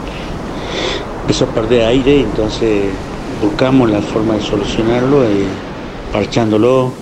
empezó 1.21 1.45
a 1.45 1.47
perder 1.49 1.85
aire, 1.85 2.21
entonces 2.21 2.85
buscamos 3.41 3.89
la 3.89 4.01
forma 4.01 4.35
de 4.35 4.41
solucionarlo, 4.41 5.23
eh, 5.23 5.45
parchándolo, 6.11 6.93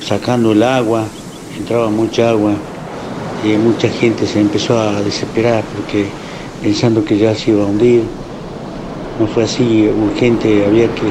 sacando 0.00 0.52
el 0.52 0.62
agua, 0.62 1.04
entraba 1.58 1.88
mucha 1.88 2.30
agua, 2.30 2.52
mucha 3.58 3.88
gente 3.88 4.26
se 4.26 4.40
empezó 4.40 4.78
a 4.78 5.02
desesperar 5.02 5.62
porque 5.74 6.06
pensando 6.62 7.04
que 7.04 7.16
ya 7.16 7.34
se 7.34 7.50
iba 7.50 7.62
a 7.62 7.66
hundir. 7.66 8.02
No 9.18 9.26
fue 9.26 9.44
así 9.44 9.88
urgente, 9.88 10.64
había 10.66 10.88
que 10.88 11.04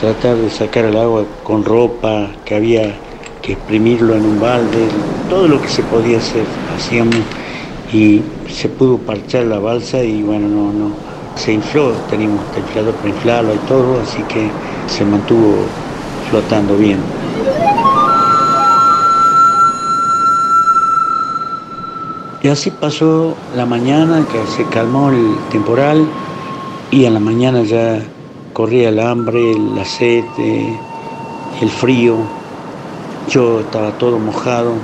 tratar 0.00 0.36
de 0.36 0.50
sacar 0.50 0.84
el 0.84 0.96
agua 0.96 1.24
con 1.42 1.64
ropa, 1.64 2.30
que 2.44 2.54
había 2.54 2.94
que 3.42 3.52
exprimirlo 3.52 4.14
en 4.14 4.24
un 4.24 4.40
balde, 4.40 4.88
todo 5.28 5.48
lo 5.48 5.60
que 5.60 5.68
se 5.68 5.82
podía 5.82 6.18
hacer, 6.18 6.44
hacíamos 6.76 7.16
y 7.92 8.20
se 8.48 8.68
pudo 8.68 8.98
parchar 8.98 9.44
la 9.44 9.58
balsa 9.58 10.02
y 10.02 10.22
bueno, 10.22 10.48
no, 10.48 10.72
no, 10.72 10.90
se 11.34 11.52
infló, 11.52 11.92
teníamos 12.08 12.44
inflador 12.56 12.94
para 12.94 13.08
inflarlo 13.08 13.54
y 13.54 13.58
todo, 13.58 14.00
así 14.00 14.22
que 14.24 14.50
se 14.86 15.04
mantuvo 15.04 15.66
flotando 16.28 16.76
bien. 16.76 17.19
Así 22.50 22.70
pasó 22.70 23.36
la 23.54 23.64
mañana, 23.64 24.26
que 24.26 24.44
se 24.50 24.64
calmó 24.64 25.10
el 25.10 25.36
temporal 25.52 26.04
y 26.90 27.04
en 27.04 27.14
la 27.14 27.20
mañana 27.20 27.62
ya 27.62 28.02
corría 28.52 28.88
el 28.88 28.98
hambre, 28.98 29.54
la 29.76 29.84
sed, 29.84 30.24
el 31.60 31.70
frío. 31.70 32.16
Yo 33.28 33.60
estaba 33.60 33.92
todo 33.98 34.18
mojado, 34.18 34.74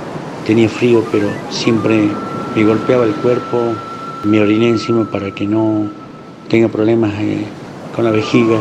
tenía 0.45 0.69
frío, 0.69 1.03
pero 1.11 1.27
siempre 1.49 2.09
me 2.55 2.63
golpeaba 2.63 3.03
el 3.03 3.13
cuerpo, 3.15 3.57
me 4.23 4.39
oriné 4.39 4.69
encima 4.69 5.03
para 5.11 5.29
que 5.31 5.45
no 5.45 5.89
tenga 6.47 6.69
problemas 6.69 7.11
eh, 7.19 7.43
con 7.93 8.05
la 8.05 8.11
vejiga. 8.11 8.59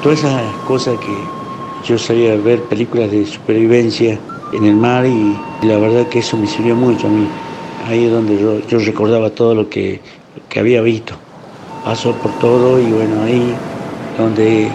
Todas 0.00 0.20
esas 0.20 0.42
cosas 0.68 0.94
que 1.00 1.88
yo 1.88 1.98
sabía 1.98 2.36
ver 2.36 2.62
películas 2.62 3.10
de 3.10 3.26
supervivencia 3.26 4.16
en 4.52 4.64
el 4.64 4.76
mar 4.76 5.06
y 5.06 5.36
la 5.66 5.76
verdad 5.78 6.06
que 6.06 6.20
eso 6.20 6.36
me 6.36 6.46
sirvió 6.46 6.76
mucho 6.76 7.08
a 7.08 7.10
mí 7.10 7.26
ahí 7.86 8.04
es 8.04 8.12
donde 8.12 8.62
yo, 8.68 8.78
recordaba 8.78 9.30
todo 9.30 9.54
lo 9.54 9.68
que, 9.68 10.00
había 10.56 10.80
visto. 10.82 11.14
Pasó 11.84 12.12
por 12.12 12.30
todo 12.38 12.80
y 12.80 12.84
bueno, 12.84 13.22
ahí 13.24 13.54
donde 14.16 14.68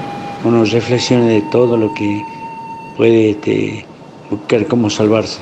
uno 0.44 0.66
reflexiona 0.66 1.26
de 1.26 1.42
todo 1.44 1.78
lo 1.78 1.94
que 1.94 2.22
puede 2.98 3.32
este, 3.32 3.86
buscar 4.30 4.68
cómo 4.68 4.90
salvarse. 4.90 5.40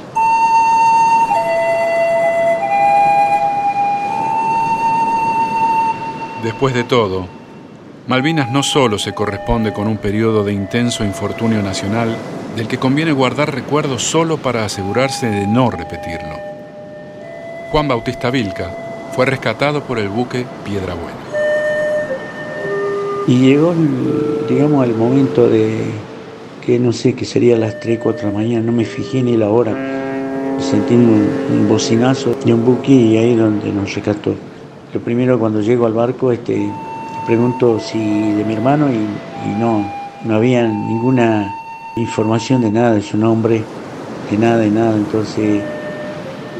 Después 6.44 6.76
de 6.76 6.84
todo, 6.84 7.26
Malvinas 8.08 8.52
no 8.52 8.64
solo 8.64 9.00
se 9.00 9.14
corresponde 9.14 9.74
con 9.74 9.88
un 9.88 9.98
periodo 9.98 10.44
de 10.44 10.54
intenso 10.54 11.04
infortunio 11.04 11.62
nacional 11.62 12.16
del 12.56 12.68
que 12.68 12.78
conviene 12.78 13.12
guardar 13.12 13.54
recuerdos 13.54 14.04
solo 14.04 14.38
para 14.38 14.64
asegurarse 14.64 15.28
de 15.28 15.48
no 15.48 15.70
repetirlo. 15.70 16.57
Juan 17.70 17.86
Bautista 17.90 18.32
Vilca 18.32 18.72
fue 19.12 19.26
rescatado 19.26 19.84
por 19.84 20.00
el 20.00 20.08
buque 20.08 20.46
Piedra 20.64 20.94
Buena. 20.94 21.18
Y 23.28 23.40
llegó, 23.40 23.74
digamos, 24.48 24.86
el 24.86 24.96
momento 24.96 25.50
de 25.50 25.76
que 26.66 26.80
no 26.80 26.94
sé, 26.94 27.14
que 27.14 27.26
sería 27.26 27.58
las 27.58 27.78
3, 27.82 28.00
4 28.02 28.22
de 28.22 28.28
la 28.32 28.40
mañana, 28.40 28.66
no 28.66 28.72
me 28.72 28.86
fijé 28.86 29.22
ni 29.22 29.36
la 29.36 29.50
hora. 29.50 29.74
Sentí 30.60 30.94
un, 30.94 31.68
bocinazo 31.68 32.36
de 32.46 32.54
un 32.54 32.64
buque 32.64 32.94
y 32.94 33.18
ahí 33.18 33.32
es 33.32 33.38
donde 33.38 33.70
nos 33.74 33.94
rescató. 33.94 34.34
Lo 34.94 35.02
primero 35.02 35.38
cuando 35.38 35.60
llego 35.60 35.86
al 35.86 35.94
barco, 35.94 36.32
este, 36.32 36.72
pregunto 37.26 37.82
si 37.82 38.00
de 38.00 38.46
mi 38.46 38.54
hermano 38.54 38.88
y, 38.90 38.96
y 38.96 39.60
no, 39.60 39.86
no 40.24 40.36
había 40.36 40.66
ninguna 40.66 41.54
información 41.98 42.62
de 42.62 42.72
nada, 42.72 42.94
de 42.94 43.02
su 43.02 43.18
nombre, 43.18 43.62
de 44.32 44.38
nada, 44.38 44.58
de 44.60 44.72
nada. 44.72 44.96
Entonces 44.96 45.62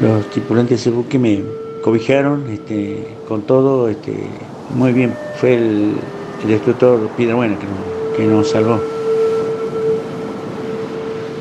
los 0.00 0.30
tripulantes 0.30 0.70
de 0.70 0.76
ese 0.76 0.90
buque 0.90 1.18
me 1.18 1.42
cobijaron 1.82 2.48
este, 2.50 3.16
con 3.26 3.42
todo, 3.42 3.88
este, 3.88 4.14
muy 4.74 4.92
bien. 4.92 5.14
Fue 5.36 5.54
el, 5.54 5.94
el 6.42 6.48
destructor 6.48 7.08
Piedra 7.16 7.34
Buena 7.34 7.56
que, 7.58 7.66
que 8.16 8.26
nos 8.26 8.50
salvó. 8.50 8.80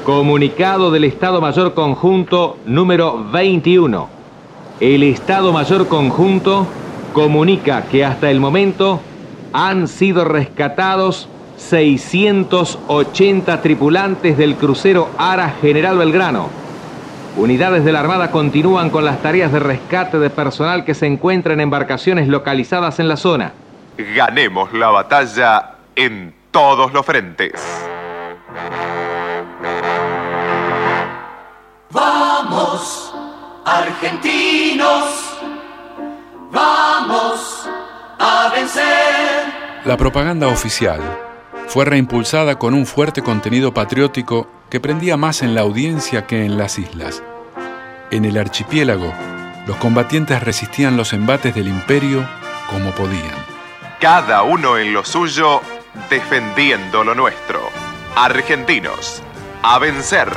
Comunicado 0.03 0.89
del 0.89 1.03
Estado 1.03 1.41
Mayor 1.41 1.73
Conjunto 1.73 2.57
número 2.65 3.25
21. 3.31 4.07
El 4.79 5.03
Estado 5.03 5.51
Mayor 5.51 5.87
Conjunto 5.87 6.65
comunica 7.13 7.83
que 7.83 8.05
hasta 8.05 8.31
el 8.31 8.39
momento 8.39 9.01
han 9.51 9.87
sido 9.87 10.23
rescatados 10.23 11.27
680 11.57 13.61
tripulantes 13.61 14.37
del 14.37 14.55
crucero 14.55 15.09
Ara 15.17 15.55
General 15.61 15.97
Belgrano. 15.97 16.56
Unidades 17.37 17.85
de 17.85 17.91
la 17.91 17.99
Armada 17.99 18.31
continúan 18.31 18.89
con 18.89 19.05
las 19.05 19.21
tareas 19.21 19.51
de 19.51 19.59
rescate 19.59 20.17
de 20.17 20.31
personal 20.31 20.83
que 20.83 20.95
se 20.95 21.05
encuentra 21.05 21.53
en 21.53 21.61
embarcaciones 21.61 22.27
localizadas 22.27 22.99
en 22.99 23.07
la 23.07 23.15
zona. 23.15 23.53
Ganemos 23.95 24.73
la 24.73 24.89
batalla 24.89 25.75
en 25.95 26.33
todos 26.49 26.91
los 26.93 27.05
frentes. 27.05 27.53
Vamos, 31.91 33.13
argentinos, 33.65 35.37
vamos 36.51 37.69
a 38.17 38.51
vencer. 38.51 39.83
La 39.85 39.95
propaganda 39.95 40.47
oficial 40.47 41.26
fue 41.67 41.85
reimpulsada 41.85 42.57
con 42.57 42.73
un 42.73 42.85
fuerte 42.85 43.21
contenido 43.21 43.73
patriótico 43.73 44.47
que 44.69 44.79
prendía 44.79 45.17
más 45.17 45.41
en 45.41 45.53
la 45.53 45.61
audiencia 45.61 46.25
que 46.25 46.45
en 46.45 46.57
las 46.57 46.79
islas. 46.79 47.21
En 48.09 48.25
el 48.25 48.37
archipiélago, 48.37 49.13
los 49.67 49.75
combatientes 49.77 50.41
resistían 50.41 50.95
los 50.95 51.11
embates 51.11 51.53
del 51.53 51.67
imperio 51.67 52.27
como 52.69 52.91
podían. 52.91 53.35
Cada 53.99 54.43
uno 54.43 54.77
en 54.77 54.93
lo 54.93 55.03
suyo, 55.03 55.61
defendiendo 56.09 57.03
lo 57.03 57.13
nuestro. 57.13 57.59
Argentinos, 58.15 59.21
a 59.61 59.77
vencer. 59.77 60.29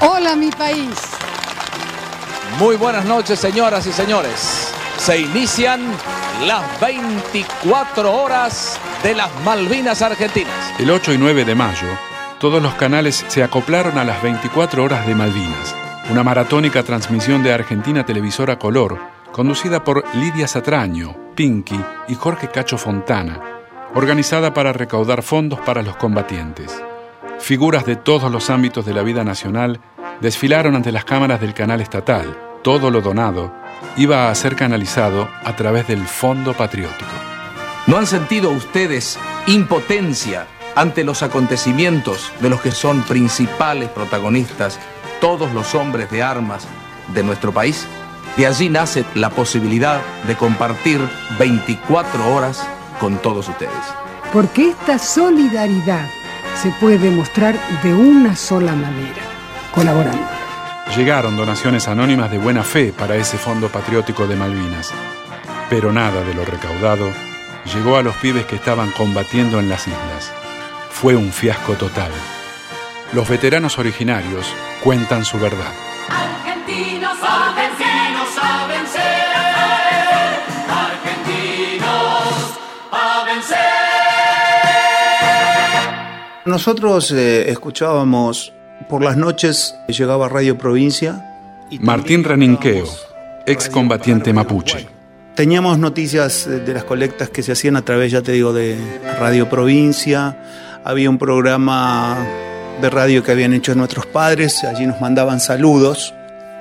Hola 0.00 0.36
mi 0.36 0.50
país. 0.50 1.00
Muy 2.58 2.76
buenas 2.76 3.06
noches 3.06 3.40
señoras 3.40 3.86
y 3.86 3.92
señores. 3.92 4.74
Se 5.04 5.20
inician 5.20 5.82
las 6.46 6.80
24 6.80 8.10
horas 8.10 8.80
de 9.02 9.14
las 9.14 9.28
Malvinas 9.44 10.00
Argentinas. 10.00 10.80
El 10.80 10.90
8 10.90 11.12
y 11.12 11.18
9 11.18 11.44
de 11.44 11.54
mayo, 11.54 11.86
todos 12.40 12.62
los 12.62 12.72
canales 12.76 13.22
se 13.28 13.42
acoplaron 13.42 13.98
a 13.98 14.04
las 14.04 14.22
24 14.22 14.82
horas 14.82 15.06
de 15.06 15.14
Malvinas, 15.14 15.76
una 16.10 16.22
maratónica 16.22 16.84
transmisión 16.84 17.42
de 17.42 17.52
Argentina 17.52 18.06
Televisora 18.06 18.58
Color, 18.58 18.98
conducida 19.30 19.84
por 19.84 20.04
Lidia 20.14 20.48
Satraño, 20.48 21.14
Pinky 21.34 21.78
y 22.08 22.14
Jorge 22.14 22.48
Cacho 22.48 22.78
Fontana, 22.78 23.42
organizada 23.94 24.54
para 24.54 24.72
recaudar 24.72 25.22
fondos 25.22 25.60
para 25.60 25.82
los 25.82 25.96
combatientes. 25.96 26.82
Figuras 27.40 27.84
de 27.84 27.96
todos 27.96 28.32
los 28.32 28.48
ámbitos 28.48 28.86
de 28.86 28.94
la 28.94 29.02
vida 29.02 29.22
nacional 29.22 29.80
desfilaron 30.22 30.76
ante 30.76 30.92
las 30.92 31.04
cámaras 31.04 31.42
del 31.42 31.52
canal 31.52 31.82
estatal. 31.82 32.38
Todo 32.62 32.90
lo 32.90 33.02
donado 33.02 33.63
iba 33.96 34.30
a 34.30 34.34
ser 34.34 34.56
canalizado 34.56 35.28
a 35.44 35.54
través 35.56 35.86
del 35.86 36.06
Fondo 36.06 36.54
Patriótico. 36.54 37.10
¿No 37.86 37.98
han 37.98 38.06
sentido 38.06 38.50
ustedes 38.50 39.18
impotencia 39.46 40.46
ante 40.74 41.04
los 41.04 41.22
acontecimientos 41.22 42.32
de 42.40 42.50
los 42.50 42.60
que 42.60 42.70
son 42.70 43.02
principales 43.02 43.90
protagonistas 43.90 44.78
todos 45.20 45.52
los 45.52 45.74
hombres 45.74 46.10
de 46.10 46.22
armas 46.22 46.66
de 47.12 47.22
nuestro 47.22 47.52
país? 47.52 47.86
De 48.36 48.46
allí 48.46 48.68
nace 48.68 49.04
la 49.14 49.30
posibilidad 49.30 50.00
de 50.26 50.34
compartir 50.36 51.00
24 51.38 52.34
horas 52.34 52.66
con 52.98 53.18
todos 53.18 53.48
ustedes. 53.48 53.72
Porque 54.32 54.70
esta 54.70 54.98
solidaridad 54.98 56.08
se 56.60 56.70
puede 56.80 56.98
demostrar 56.98 57.54
de 57.82 57.94
una 57.94 58.34
sola 58.34 58.72
manera, 58.72 59.22
colaborando. 59.72 60.43
Llegaron 60.96 61.36
donaciones 61.36 61.88
anónimas 61.88 62.30
de 62.30 62.38
buena 62.38 62.62
fe 62.62 62.92
para 62.96 63.16
ese 63.16 63.36
Fondo 63.36 63.68
Patriótico 63.68 64.28
de 64.28 64.36
Malvinas, 64.36 64.92
pero 65.68 65.92
nada 65.92 66.22
de 66.22 66.34
lo 66.34 66.44
recaudado 66.44 67.10
llegó 67.74 67.96
a 67.96 68.02
los 68.02 68.14
pibes 68.18 68.46
que 68.46 68.54
estaban 68.54 68.92
combatiendo 68.92 69.58
en 69.58 69.68
las 69.68 69.88
islas. 69.88 70.32
Fue 70.90 71.16
un 71.16 71.32
fiasco 71.32 71.72
total. 71.72 72.12
Los 73.12 73.28
veteranos 73.28 73.76
originarios 73.80 74.46
cuentan 74.84 75.24
su 75.24 75.36
verdad. 75.40 75.72
Argentinos, 76.08 77.18
argentinos 77.20 78.28
a 78.40 78.66
vencer. 78.68 79.26
Argentinos 80.70 82.58
a 82.92 83.24
vencer. 83.24 83.58
Nosotros 86.44 87.10
eh, 87.10 87.50
escuchábamos 87.50 88.52
por 88.88 89.02
las 89.02 89.16
noches, 89.16 89.74
llegaba 89.88 90.28
Radio 90.28 90.58
Provincia. 90.58 91.24
Martín 91.80 92.24
Reninqueo, 92.24 92.84
excombatiente 93.46 94.32
mapuche. 94.32 94.86
Teníamos 95.34 95.78
noticias 95.78 96.46
de 96.46 96.72
las 96.72 96.84
colectas 96.84 97.28
que 97.28 97.42
se 97.42 97.52
hacían 97.52 97.76
a 97.76 97.82
través, 97.82 98.12
ya 98.12 98.22
te 98.22 98.32
digo, 98.32 98.52
de 98.52 98.78
Radio 99.18 99.48
Provincia. 99.48 100.36
Había 100.84 101.10
un 101.10 101.18
programa 101.18 102.24
de 102.80 102.90
radio 102.90 103.22
que 103.22 103.32
habían 103.32 103.52
hecho 103.52 103.74
nuestros 103.74 104.06
padres, 104.06 104.62
allí 104.64 104.86
nos 104.86 105.00
mandaban 105.00 105.40
saludos. 105.40 106.14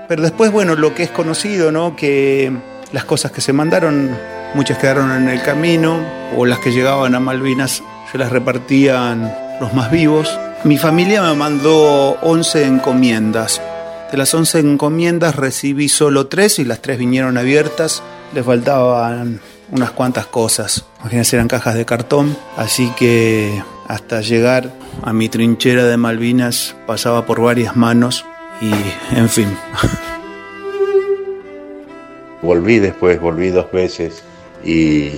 Pero 0.08 0.24
después, 0.24 0.52
bueno, 0.52 0.76
lo 0.76 0.96
que 0.96 1.04
es 1.04 1.12
conocido, 1.12 1.72
¿no? 1.72 1.96
Que 1.96 2.52
las 2.92 3.06
cosas 3.06 3.32
que 3.32 3.42
se 3.42 3.54
mandaron, 3.54 4.10
muchas 4.56 4.78
quedaron 4.78 5.12
en 5.12 5.30
el 5.30 5.42
camino, 5.44 6.00
o 6.36 6.46
las 6.46 6.60
que 6.60 6.72
llegaban 6.72 7.14
a 7.16 7.20
Malvinas 7.20 7.84
se 8.12 8.18
las 8.18 8.32
repartían 8.32 9.32
los 9.60 9.74
más 9.74 9.92
vivos. 9.92 10.40
Mi 10.66 10.78
familia 10.78 11.22
me 11.22 11.36
mandó 11.36 12.12
11 12.22 12.66
encomiendas. 12.66 13.62
De 14.10 14.18
las 14.18 14.34
11 14.34 14.60
encomiendas 14.60 15.36
recibí 15.36 15.90
solo 15.90 16.28
3 16.28 16.60
y 16.60 16.64
las 16.64 16.82
3 16.82 17.00
vinieron 17.00 17.38
abiertas. 17.38 18.02
Le 18.34 18.44
faltaban 18.44 19.42
unas 19.72 19.92
cuantas 19.92 20.26
cosas. 20.26 20.86
Imagínense, 21.02 21.36
eran 21.36 21.50
cajas 21.50 21.76
de 21.76 21.84
cartón. 21.84 22.38
Así 22.56 22.90
que 22.98 23.62
hasta 23.90 24.22
llegar 24.22 24.72
a 25.02 25.12
mi 25.12 25.28
trinchera 25.28 25.84
de 25.84 25.98
Malvinas 25.98 26.78
pasaba 26.88 27.26
por 27.26 27.42
varias 27.42 27.76
manos 27.76 28.24
y, 28.62 28.72
en 29.18 29.28
fin. 29.28 29.50
Volví 32.42 32.80
después, 32.80 33.20
volví 33.20 33.50
dos 33.50 33.70
veces 33.70 34.24
y 34.64 35.12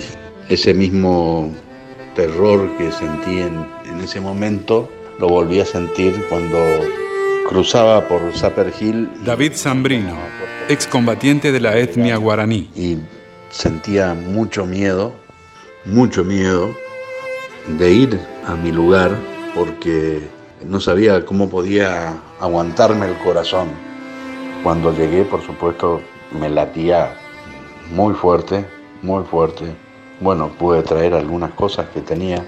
ese 0.49 0.73
mismo 0.73 1.53
terror 2.15 2.67
que 2.79 2.91
sentí 2.91 3.41
en, 3.41 3.63
en 3.85 4.01
ese 4.01 4.19
momento 4.19 4.89
lo 5.19 5.29
volví 5.29 5.59
a 5.59 5.65
sentir 5.65 6.25
cuando 6.29 6.57
cruzaba 7.47 8.07
por 8.07 8.21
Zapper 8.35 8.73
Hill. 8.79 9.09
David 9.23 9.53
Zambrino, 9.55 10.15
excombatiente 10.67 11.51
de 11.51 11.59
la 11.59 11.77
etnia 11.77 12.17
guaraní. 12.17 12.69
Y 12.75 12.97
sentía 13.49 14.13
mucho 14.13 14.65
miedo, 14.65 15.13
mucho 15.85 16.23
miedo 16.23 16.75
de 17.67 17.91
ir 17.91 18.19
a 18.45 18.55
mi 18.55 18.71
lugar 18.71 19.15
porque 19.55 20.21
no 20.65 20.79
sabía 20.79 21.25
cómo 21.25 21.49
podía 21.49 22.17
aguantarme 22.39 23.07
el 23.07 23.17
corazón. 23.19 23.69
Cuando 24.63 24.91
llegué, 24.91 25.23
por 25.23 25.41
supuesto, 25.45 26.01
me 26.31 26.49
latía 26.49 27.15
muy 27.91 28.13
fuerte, 28.13 28.65
muy 29.01 29.23
fuerte. 29.23 29.65
Bueno, 30.19 30.49
pude 30.57 30.81
traer 30.81 31.13
algunas 31.13 31.51
cosas 31.51 31.87
que 31.89 32.01
tenía. 32.01 32.43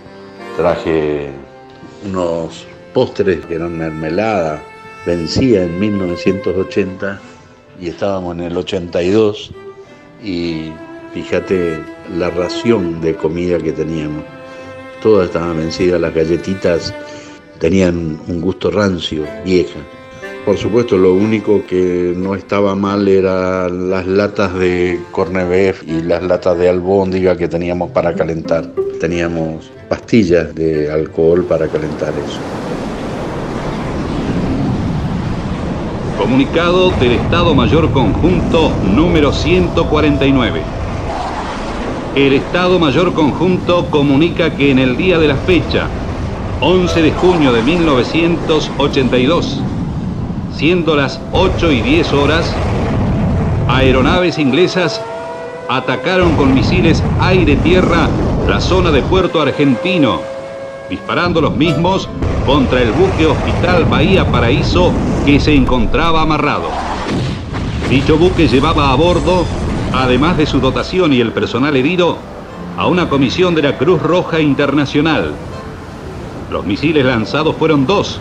Traje 0.56 1.32
unos 2.06 2.66
postres 2.94 3.46
que 3.46 3.56
eran 3.56 3.78
mermelada. 3.78 4.64
Vencía 5.06 5.64
en 5.64 5.80
1980 5.80 7.20
y 7.80 7.90
estábamos 7.90 8.36
en 8.36 8.44
el 8.44 8.58
82 8.58 9.52
y 10.24 10.72
fíjate 11.14 11.80
la 12.18 12.30
ración 12.30 13.00
de 13.02 13.16
comida 13.16 13.58
que 13.60 13.72
teníamos. 13.72 14.24
Todas 15.02 15.28
estaban 15.28 15.58
vencidas, 15.58 16.02
las 16.02 16.14
galletitas 16.14 16.94
tenían 17.60 18.20
un 18.28 18.42
gusto 18.42 18.72
rancio, 18.72 19.26
vieja. 19.46 19.80
Por 20.48 20.58
supuesto, 20.58 20.98
lo 20.98 21.14
único 21.14 21.66
que 21.68 22.14
no 22.16 22.34
estaba 22.34 22.74
mal 22.74 23.06
eran 23.10 23.90
las 23.90 24.08
latas 24.08 24.54
de 24.54 24.98
cornebef 25.12 25.84
y 25.84 26.02
las 26.02 26.24
latas 26.24 26.58
de 26.58 26.70
albóndiga 26.70 27.36
que 27.36 27.50
teníamos 27.50 27.92
para 27.92 28.14
calentar. 28.14 28.66
Teníamos 29.02 29.70
pastillas 29.90 30.56
de 30.56 30.90
alcohol 30.90 31.44
para 31.44 31.68
calentar 31.68 32.14
eso. 32.14 32.40
Comunicado 36.18 36.92
del 36.92 37.12
Estado 37.12 37.54
Mayor 37.54 37.92
Conjunto 37.92 38.72
número 38.96 39.34
149. 39.34 40.62
El 42.16 42.32
Estado 42.32 42.80
Mayor 42.80 43.14
Conjunto 43.14 43.88
comunica 43.90 44.56
que 44.56 44.72
en 44.72 44.80
el 44.80 44.96
día 44.96 45.20
de 45.20 45.28
la 45.28 45.36
fecha, 45.36 45.90
11 46.62 47.02
de 47.02 47.12
junio 47.12 47.52
de 47.52 47.62
1982, 47.64 49.62
siendo 50.58 50.96
las 50.96 51.20
8 51.34 51.72
y 51.72 51.82
10 51.82 52.14
horas, 52.14 52.52
aeronaves 53.70 54.40
inglesas 54.40 55.00
atacaron 55.70 56.36
con 56.36 56.52
misiles 56.52 57.04
aire-tierra 57.20 58.08
la 58.48 58.60
zona 58.60 58.90
de 58.90 59.04
Puerto 59.04 59.40
Argentino, 59.40 60.20
disparando 60.90 61.42
los 61.42 61.56
mismos 61.56 62.10
contra 62.44 62.82
el 62.82 62.92
buque 62.92 63.28
Hospital 63.28 63.86
Bahía 63.86 64.26
Paraíso 64.32 64.92
que 65.28 65.40
se 65.40 65.54
encontraba 65.54 66.24
amarrado. 66.24 66.70
Dicho 67.88 68.18
buque 68.18 68.48
llevaba 68.48 68.92
a 68.92 68.96
bordo, 68.96 69.46
además 69.94 70.38
de 70.38 70.48
su 70.48 70.60
dotación 70.60 71.14
y 71.14 71.22
el 71.22 71.34
personal 71.34 71.76
herido, 71.76 72.18
a 72.78 72.88
una 72.88 73.10
comisión 73.10 73.54
de 73.54 73.62
la 73.62 73.78
Cruz 73.78 74.02
Roja 74.02 74.40
Internacional. 74.40 75.34
Los 76.50 76.66
misiles 76.66 77.06
lanzados 77.06 77.56
fueron 77.58 77.86
dos, 77.86 78.20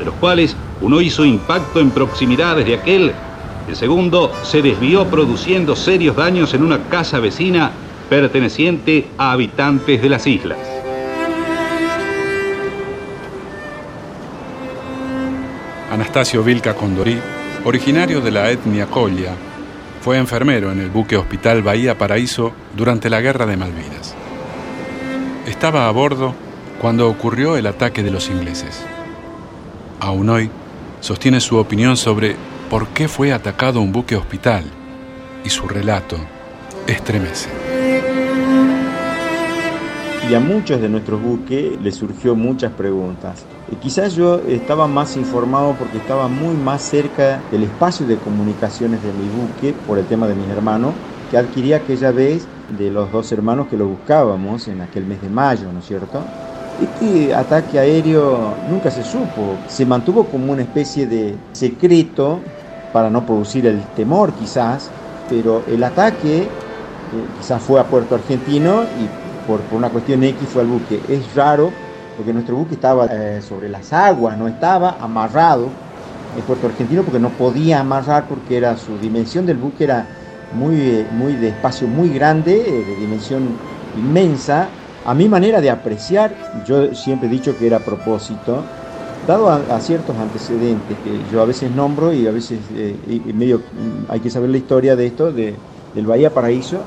de 0.00 0.06
los 0.06 0.14
cuales 0.14 0.56
uno 0.80 1.00
hizo 1.00 1.24
impacto 1.24 1.80
en 1.80 1.90
proximidades 1.90 2.66
de 2.66 2.74
aquel, 2.74 3.12
el 3.68 3.76
segundo 3.76 4.32
se 4.44 4.62
desvió 4.62 5.06
produciendo 5.06 5.74
serios 5.74 6.14
daños 6.14 6.54
en 6.54 6.62
una 6.62 6.84
casa 6.88 7.18
vecina 7.18 7.72
perteneciente 8.08 9.08
a 9.18 9.32
habitantes 9.32 10.00
de 10.00 10.08
las 10.08 10.26
islas. 10.26 10.58
Anastasio 15.90 16.44
Vilca 16.44 16.74
Condorí, 16.74 17.18
originario 17.64 18.20
de 18.20 18.30
la 18.30 18.50
etnia 18.50 18.86
Colla, 18.86 19.32
fue 20.02 20.18
enfermero 20.18 20.70
en 20.70 20.78
el 20.78 20.90
buque 20.90 21.16
Hospital 21.16 21.62
Bahía 21.62 21.98
Paraíso 21.98 22.52
durante 22.76 23.10
la 23.10 23.20
Guerra 23.20 23.46
de 23.46 23.56
Malvinas. 23.56 24.14
Estaba 25.46 25.88
a 25.88 25.90
bordo 25.90 26.34
cuando 26.80 27.08
ocurrió 27.08 27.56
el 27.56 27.66
ataque 27.66 28.02
de 28.04 28.10
los 28.10 28.28
ingleses. 28.28 28.84
Aún 29.98 30.28
hoy 30.28 30.50
sostiene 31.00 31.40
su 31.40 31.56
opinión 31.56 31.96
sobre 31.96 32.36
por 32.70 32.88
qué 32.88 33.08
fue 33.08 33.32
atacado 33.32 33.80
un 33.80 33.92
buque 33.92 34.16
hospital 34.16 34.64
y 35.44 35.50
su 35.50 35.68
relato 35.68 36.16
estremece 36.86 37.50
y 40.28 40.34
a 40.34 40.40
muchos 40.40 40.80
de 40.80 40.88
nuestros 40.88 41.22
buques 41.22 41.80
les 41.80 41.94
surgió 41.94 42.34
muchas 42.34 42.72
preguntas. 42.72 43.44
Y 43.70 43.76
quizás 43.76 44.14
yo 44.14 44.40
estaba 44.48 44.88
más 44.88 45.16
informado 45.16 45.74
porque 45.78 45.98
estaba 45.98 46.26
muy 46.26 46.56
más 46.56 46.82
cerca 46.82 47.40
del 47.50 47.62
espacio 47.64 48.06
de 48.06 48.16
comunicaciones 48.16 49.02
de 49.02 49.12
mi 49.12 49.28
buque 49.28 49.74
por 49.86 49.98
el 49.98 50.06
tema 50.06 50.26
de 50.26 50.34
mis 50.34 50.48
hermanos, 50.48 50.94
que 51.30 51.36
adquirí 51.36 51.72
aquella 51.72 52.10
vez 52.10 52.46
de 52.76 52.90
los 52.90 53.12
dos 53.12 53.30
hermanos 53.30 53.68
que 53.68 53.76
lo 53.76 53.86
buscábamos 53.86 54.66
en 54.66 54.80
aquel 54.80 55.04
mes 55.04 55.22
de 55.22 55.28
mayo, 55.28 55.72
¿no 55.72 55.78
es 55.78 55.86
cierto? 55.86 56.24
Este 56.80 57.34
ataque 57.34 57.78
aéreo 57.78 58.54
nunca 58.70 58.90
se 58.90 59.02
supo, 59.02 59.56
se 59.66 59.86
mantuvo 59.86 60.24
como 60.24 60.52
una 60.52 60.62
especie 60.62 61.06
de 61.06 61.34
secreto 61.52 62.40
para 62.92 63.08
no 63.08 63.24
producir 63.24 63.66
el 63.66 63.80
temor 63.94 64.32
quizás, 64.34 64.90
pero 65.28 65.62
el 65.66 65.82
ataque 65.82 66.42
eh, 66.42 66.48
quizás 67.38 67.62
fue 67.62 67.80
a 67.80 67.84
Puerto 67.84 68.14
Argentino 68.14 68.82
y 68.82 69.08
por, 69.46 69.60
una 69.72 69.88
cuestión 69.88 70.22
X 70.22 70.48
fue 70.52 70.62
al 70.62 70.68
buque. 70.68 71.00
Es 71.08 71.34
raro 71.34 71.70
porque 72.16 72.32
nuestro 72.32 72.56
buque 72.56 72.74
estaba 72.74 73.06
eh, 73.06 73.40
sobre 73.40 73.68
las 73.68 73.92
aguas, 73.92 74.36
no 74.36 74.46
estaba 74.46 74.96
amarrado 75.00 75.68
en 76.36 76.42
Puerto 76.42 76.66
Argentino 76.66 77.02
porque 77.02 77.18
no 77.18 77.30
podía 77.30 77.80
amarrar 77.80 78.26
porque 78.28 78.56
era 78.56 78.76
su 78.76 78.98
dimensión 78.98 79.46
del 79.46 79.56
buque 79.56 79.84
era 79.84 80.06
muy, 80.52 81.06
muy 81.12 81.34
de 81.34 81.48
espacio 81.48 81.88
muy 81.88 82.10
grande, 82.10 82.54
eh, 82.54 82.84
de 82.84 82.96
dimensión 82.96 83.48
inmensa. 83.96 84.68
A 85.06 85.14
mi 85.14 85.28
manera 85.28 85.60
de 85.60 85.70
apreciar, 85.70 86.34
yo 86.66 86.92
siempre 86.92 87.28
he 87.28 87.30
dicho 87.30 87.56
que 87.56 87.68
era 87.68 87.76
a 87.76 87.80
propósito, 87.80 88.64
dado 89.28 89.48
a, 89.48 89.80
ciertos 89.80 90.16
antecedentes 90.16 90.98
que 91.04 91.30
yo 91.30 91.40
a 91.40 91.44
veces 91.44 91.70
nombro 91.70 92.12
y 92.12 92.26
a 92.26 92.32
veces 92.32 92.58
eh, 92.74 93.20
medio 93.32 93.58
mm, 93.58 94.10
hay 94.10 94.18
que 94.18 94.30
saber 94.30 94.50
la 94.50 94.56
historia 94.56 94.96
de 94.96 95.06
esto, 95.06 95.30
de, 95.30 95.54
del 95.94 96.06
Bahía 96.06 96.30
Paraíso, 96.30 96.78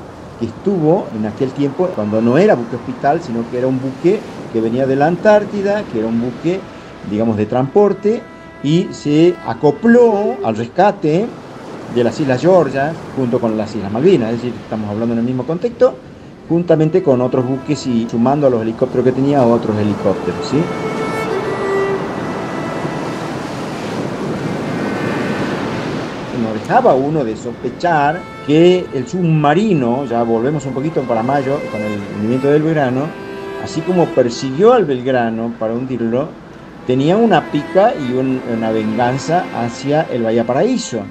estuvo 0.42 1.06
en 1.14 1.24
aquel 1.24 1.48
tiempo 1.52 1.88
cuando 1.94 2.20
no 2.20 2.36
era 2.36 2.56
buque 2.56 2.76
hospital, 2.76 3.22
sino 3.22 3.48
que 3.50 3.56
era 3.56 3.66
un 3.66 3.80
buque 3.80 4.20
que 4.52 4.60
venía 4.60 4.86
de 4.86 4.96
la 4.96 5.06
Antártida, 5.06 5.84
que 5.84 6.00
era 6.00 6.08
un 6.08 6.20
buque, 6.20 6.60
digamos, 7.10 7.38
de 7.38 7.46
transporte, 7.46 8.20
y 8.62 8.88
se 8.92 9.34
acopló 9.46 10.36
al 10.44 10.56
rescate 10.56 11.26
de 11.94 12.04
las 12.04 12.20
Islas 12.20 12.42
Georgia 12.42 12.92
junto 13.16 13.40
con 13.40 13.56
las 13.56 13.74
Islas 13.74 13.90
Malvinas, 13.90 14.34
es 14.34 14.42
decir, 14.42 14.52
estamos 14.62 14.90
hablando 14.90 15.14
en 15.14 15.20
el 15.20 15.24
mismo 15.24 15.46
contexto, 15.46 15.94
juntamente 16.50 17.00
con 17.00 17.20
otros 17.20 17.46
buques 17.46 17.86
y 17.86 18.08
sumando 18.10 18.48
a 18.48 18.50
los 18.50 18.62
helicópteros 18.62 19.04
que 19.04 19.12
tenía 19.12 19.46
otros 19.46 19.78
helicópteros, 19.78 20.44
¿sí? 20.50 20.56
No 26.42 26.52
dejaba 26.52 26.94
uno 26.94 27.22
de 27.22 27.36
sospechar 27.36 28.20
que 28.48 28.84
el 28.92 29.06
submarino, 29.06 30.06
ya 30.06 30.24
volvemos 30.24 30.66
un 30.66 30.74
poquito 30.74 31.02
para 31.02 31.22
mayo 31.22 31.60
con 31.70 31.80
el 31.80 32.00
hundimiento 32.16 32.50
del 32.50 32.64
Belgrano, 32.64 33.02
así 33.62 33.80
como 33.82 34.06
persiguió 34.06 34.72
al 34.72 34.86
Belgrano 34.86 35.52
para 35.56 35.72
hundirlo, 35.72 36.30
tenía 36.84 37.16
una 37.16 37.48
pica 37.52 37.94
y 37.94 38.12
una 38.12 38.72
venganza 38.72 39.44
hacia 39.54 40.02
el 40.10 40.44
Paraíso. 40.44 41.02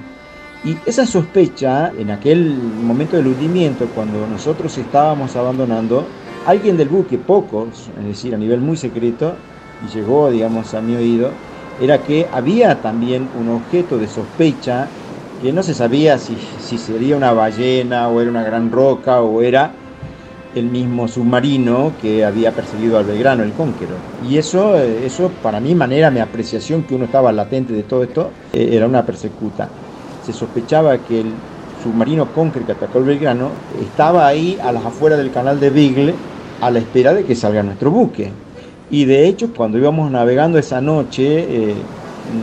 Y 0.62 0.76
esa 0.84 1.06
sospecha, 1.06 1.90
en 1.98 2.10
aquel 2.10 2.54
momento 2.54 3.16
del 3.16 3.28
hundimiento, 3.28 3.86
cuando 3.94 4.26
nosotros 4.26 4.76
estábamos 4.76 5.34
abandonando, 5.34 6.04
alguien 6.46 6.76
del 6.76 6.88
buque, 6.88 7.16
pocos, 7.16 7.88
es 7.98 8.04
decir, 8.04 8.34
a 8.34 8.38
nivel 8.38 8.60
muy 8.60 8.76
secreto, 8.76 9.34
y 9.82 9.96
llegó, 9.96 10.30
digamos, 10.30 10.74
a 10.74 10.82
mi 10.82 10.94
oído, 10.94 11.30
era 11.80 12.02
que 12.02 12.26
había 12.30 12.82
también 12.82 13.26
un 13.40 13.48
objeto 13.48 13.96
de 13.96 14.06
sospecha 14.06 14.86
que 15.40 15.52
no 15.52 15.62
se 15.62 15.72
sabía 15.72 16.18
si, 16.18 16.36
sería 16.76 17.16
una 17.16 17.32
ballena 17.32 18.08
o 18.08 18.20
era 18.20 18.30
una 18.30 18.44
gran 18.44 18.70
roca 18.70 19.22
o 19.22 19.40
era 19.40 19.72
el 20.54 20.66
mismo 20.66 21.08
submarino 21.08 21.92
que 22.02 22.22
había 22.22 22.52
perseguido 22.52 22.98
al 22.98 23.04
Belgrano, 23.04 23.42
el 23.42 23.52
Conquero. 23.52 23.94
Y 24.28 24.36
eso, 24.36 24.76
eh, 24.76 25.06
eso 25.06 25.30
para 25.42 25.60
mi 25.60 25.74
manera, 25.74 26.10
mi 26.10 26.20
apreciación 26.20 26.82
que 26.82 26.94
uno 26.94 27.06
estaba 27.06 27.32
latente 27.32 27.72
de 27.72 27.84
todo 27.84 28.02
esto, 28.02 28.30
eh, 28.52 28.68
era 28.72 28.86
una 28.86 29.06
persecuta. 29.06 29.68
Sospechaba 30.32 30.98
que 30.98 31.20
el 31.20 31.32
submarino 31.82 32.26
Conquero 32.32 32.66
que 32.66 32.72
atacó 32.72 32.98
el 32.98 33.04
Belgrano 33.04 33.50
estaba 33.80 34.26
ahí 34.26 34.58
a 34.62 34.72
las 34.72 34.84
afueras 34.84 35.18
del 35.18 35.30
canal 35.30 35.60
de 35.60 35.70
Bigle 35.70 36.14
a 36.60 36.70
la 36.70 36.78
espera 36.78 37.14
de 37.14 37.24
que 37.24 37.34
salga 37.34 37.62
nuestro 37.62 37.90
buque. 37.90 38.30
Y 38.90 39.04
de 39.04 39.26
hecho, 39.26 39.52
cuando 39.54 39.78
íbamos 39.78 40.10
navegando 40.10 40.58
esa 40.58 40.80
noche, 40.80 41.70
eh, 41.70 41.74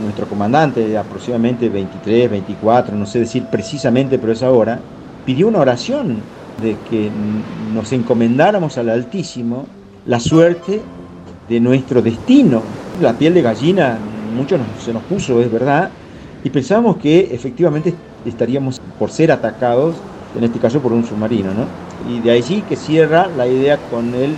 nuestro 0.02 0.26
comandante, 0.26 0.96
aproximadamente 0.96 1.68
23, 1.68 2.30
24, 2.30 2.96
no 2.96 3.06
sé 3.06 3.20
decir 3.20 3.44
precisamente, 3.50 4.18
pero 4.18 4.32
esa 4.32 4.50
hora, 4.50 4.80
pidió 5.24 5.48
una 5.48 5.60
oración 5.60 6.20
de 6.62 6.76
que 6.88 7.10
nos 7.72 7.92
encomendáramos 7.92 8.78
al 8.78 8.88
Altísimo 8.88 9.66
la 10.06 10.18
suerte 10.18 10.80
de 11.48 11.60
nuestro 11.60 12.02
destino. 12.02 12.62
La 13.00 13.12
piel 13.12 13.34
de 13.34 13.42
gallina 13.42 13.98
mucho 14.34 14.58
se 14.84 14.92
nos 14.92 15.02
puso, 15.04 15.40
es 15.40 15.50
verdad, 15.50 15.90
y 16.44 16.50
pensamos 16.50 16.96
que 16.98 17.28
efectivamente 17.32 17.94
estaríamos 18.24 18.80
por 18.98 19.10
ser 19.10 19.32
atacados, 19.32 19.96
en 20.36 20.44
este 20.44 20.58
caso 20.58 20.80
por 20.80 20.92
un 20.92 21.04
submarino, 21.04 21.50
¿no? 21.52 21.64
Y 22.12 22.20
de 22.20 22.30
ahí 22.30 22.42
sí 22.42 22.62
que 22.68 22.76
cierra 22.76 23.26
la 23.36 23.46
idea 23.46 23.78
con 23.90 24.14
el 24.14 24.34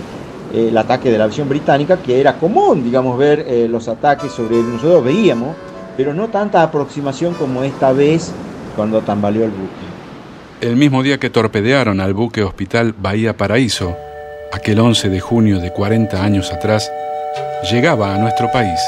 el 0.53 0.77
ataque 0.77 1.11
de 1.11 1.17
la 1.17 1.25
aviación 1.25 1.49
británica, 1.49 1.97
que 1.97 2.19
era 2.19 2.33
común, 2.33 2.83
digamos, 2.83 3.17
ver 3.17 3.45
eh, 3.47 3.67
los 3.69 3.87
ataques 3.87 4.31
sobre 4.31 4.57
nosotros 4.57 5.03
veíamos, 5.03 5.55
pero 5.95 6.13
no 6.13 6.27
tanta 6.27 6.61
aproximación 6.61 7.33
como 7.33 7.63
esta 7.63 7.91
vez 7.91 8.31
cuando 8.75 9.01
tambaleó 9.01 9.45
el 9.45 9.51
buque. 9.51 9.91
El 10.61 10.75
mismo 10.75 11.03
día 11.03 11.17
que 11.19 11.29
torpedearon 11.29 11.99
al 11.99 12.13
buque 12.13 12.43
hospital 12.43 12.93
Bahía 12.97 13.35
Paraíso, 13.35 13.95
aquel 14.53 14.79
11 14.79 15.09
de 15.09 15.19
junio 15.19 15.59
de 15.59 15.71
40 15.71 16.23
años 16.23 16.51
atrás, 16.51 16.91
llegaba 17.71 18.13
a 18.13 18.17
nuestro 18.17 18.51
país 18.51 18.79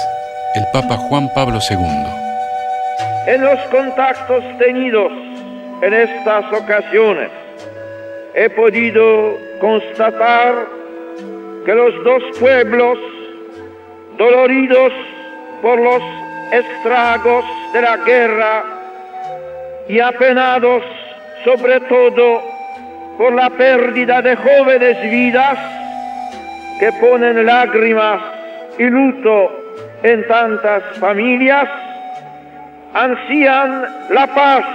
el 0.55 0.65
Papa 0.71 0.97
Juan 0.97 1.29
Pablo 1.33 1.59
II. 1.67 2.22
En 3.25 3.41
los 3.41 3.59
contactos 3.71 4.43
tenidos 4.59 5.11
en 5.81 5.93
estas 5.93 6.45
ocasiones, 6.51 7.29
he 8.33 8.49
podido 8.49 9.37
constatar 9.61 10.55
que 11.65 11.73
los 11.73 12.03
dos 12.03 12.23
pueblos 12.37 12.97
doloridos 14.17 14.91
por 15.61 15.79
los 15.79 16.01
estragos 16.51 17.45
de 17.73 17.81
la 17.81 17.97
guerra 17.97 18.63
y 19.87 19.99
apenados 19.99 20.83
sobre 21.45 21.79
todo 21.81 22.41
por 23.17 23.33
la 23.33 23.49
pérdida 23.51 24.21
de 24.21 24.35
jóvenes 24.35 25.01
vidas 25.09 25.57
que 26.79 26.91
ponen 26.93 27.45
lágrimas 27.45 28.21
y 28.77 28.83
luto 28.83 29.51
en 30.03 30.27
tantas 30.27 30.83
familias, 30.99 31.69
ansían 32.93 33.85
la 34.09 34.27
paz 34.27 34.65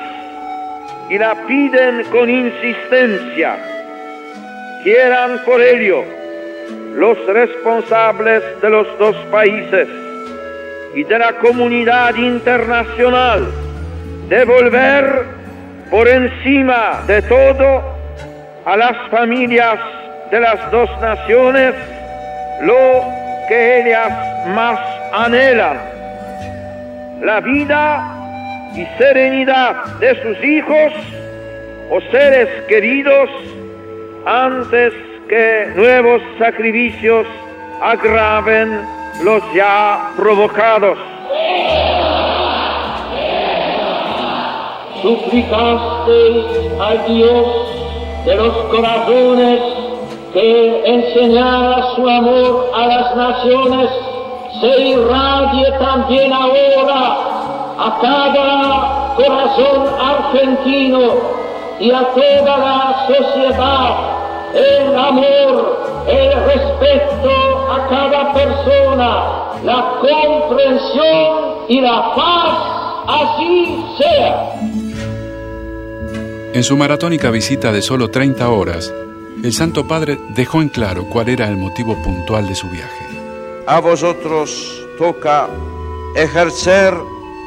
y 1.08 1.18
la 1.18 1.34
piden 1.46 2.04
con 2.10 2.28
insistencia. 2.28 3.56
Quieran 4.82 5.40
por 5.44 5.60
ello 5.60 6.04
los 6.94 7.18
responsables 7.26 8.42
de 8.60 8.70
los 8.70 8.86
dos 8.98 9.16
países 9.30 9.88
y 10.94 11.04
de 11.04 11.18
la 11.18 11.32
comunidad 11.34 12.14
internacional 12.16 13.46
devolver 14.28 15.24
por 15.90 16.08
encima 16.08 17.02
de 17.06 17.22
todo 17.22 17.82
a 18.64 18.76
las 18.76 18.96
familias 19.10 19.78
de 20.30 20.40
las 20.40 20.70
dos 20.70 20.90
naciones 21.00 21.74
lo 22.62 23.02
que 23.48 23.80
ellas 23.80 24.48
más 24.48 24.78
anhelan, 25.12 25.78
la 27.20 27.40
vida 27.40 28.14
y 28.74 28.84
serenidad 28.98 29.84
de 30.00 30.22
sus 30.22 30.44
hijos 30.44 30.92
o 31.90 32.00
seres 32.10 32.48
queridos 32.68 33.28
antes 34.26 34.92
que 35.28 35.72
nuevos 35.74 36.22
sacrificios 36.38 37.26
agraven 37.80 38.80
los 39.22 39.42
ya 39.54 40.10
provocados. 40.16 40.98
Suplicaste 45.02 46.70
al 46.80 47.06
Dios 47.06 47.68
de 48.24 48.34
los 48.34 48.52
corazones 48.70 49.60
que 50.32 50.82
enseñara 50.84 51.94
su 51.94 52.08
amor 52.08 52.70
a 52.74 52.86
las 52.86 53.16
naciones, 53.16 53.90
se 54.60 54.80
irradie 54.80 55.70
también 55.78 56.32
ahora 56.32 57.16
a 57.78 57.98
cada 58.00 59.14
corazón 59.16 59.86
argentino 60.00 60.98
y 61.80 61.90
a 61.90 62.02
toda 62.14 62.58
la 62.58 63.06
sociedad 63.06 64.18
el 64.54 64.96
amor, 64.96 66.06
el 66.08 66.32
respeto 66.44 67.30
a 67.70 67.88
cada 67.88 68.32
persona, 68.32 69.62
la 69.64 69.98
comprensión 70.00 71.66
y 71.68 71.80
la 71.80 72.14
paz, 72.14 72.58
así 73.06 73.84
sea. 73.98 74.54
En 76.54 76.64
su 76.64 76.76
maratónica 76.76 77.30
visita 77.30 77.72
de 77.72 77.82
solo 77.82 78.10
30 78.10 78.48
horas, 78.48 78.92
el 79.44 79.52
Santo 79.52 79.86
Padre 79.86 80.18
dejó 80.30 80.62
en 80.62 80.70
claro 80.70 81.04
cuál 81.08 81.28
era 81.28 81.46
el 81.46 81.56
motivo 81.56 81.94
puntual 82.02 82.48
de 82.48 82.54
su 82.54 82.68
viaje. 82.68 83.07
A 83.70 83.80
vosotros 83.80 84.82
toca 84.96 85.46
ejercer 86.16 86.94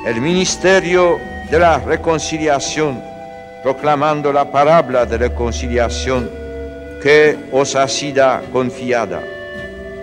el 0.05 0.21
ministerio 0.21 1.17
de 1.49 1.57
la 1.57 1.79
reconciliación, 1.79 3.01
proclamando 3.63 4.31
la 4.31 4.45
palabra 4.51 5.07
de 5.07 5.17
reconciliación 5.17 6.29
que 7.01 7.35
os 7.51 7.75
ha 7.75 7.87
sido 7.87 8.39
confiada. 8.53 9.19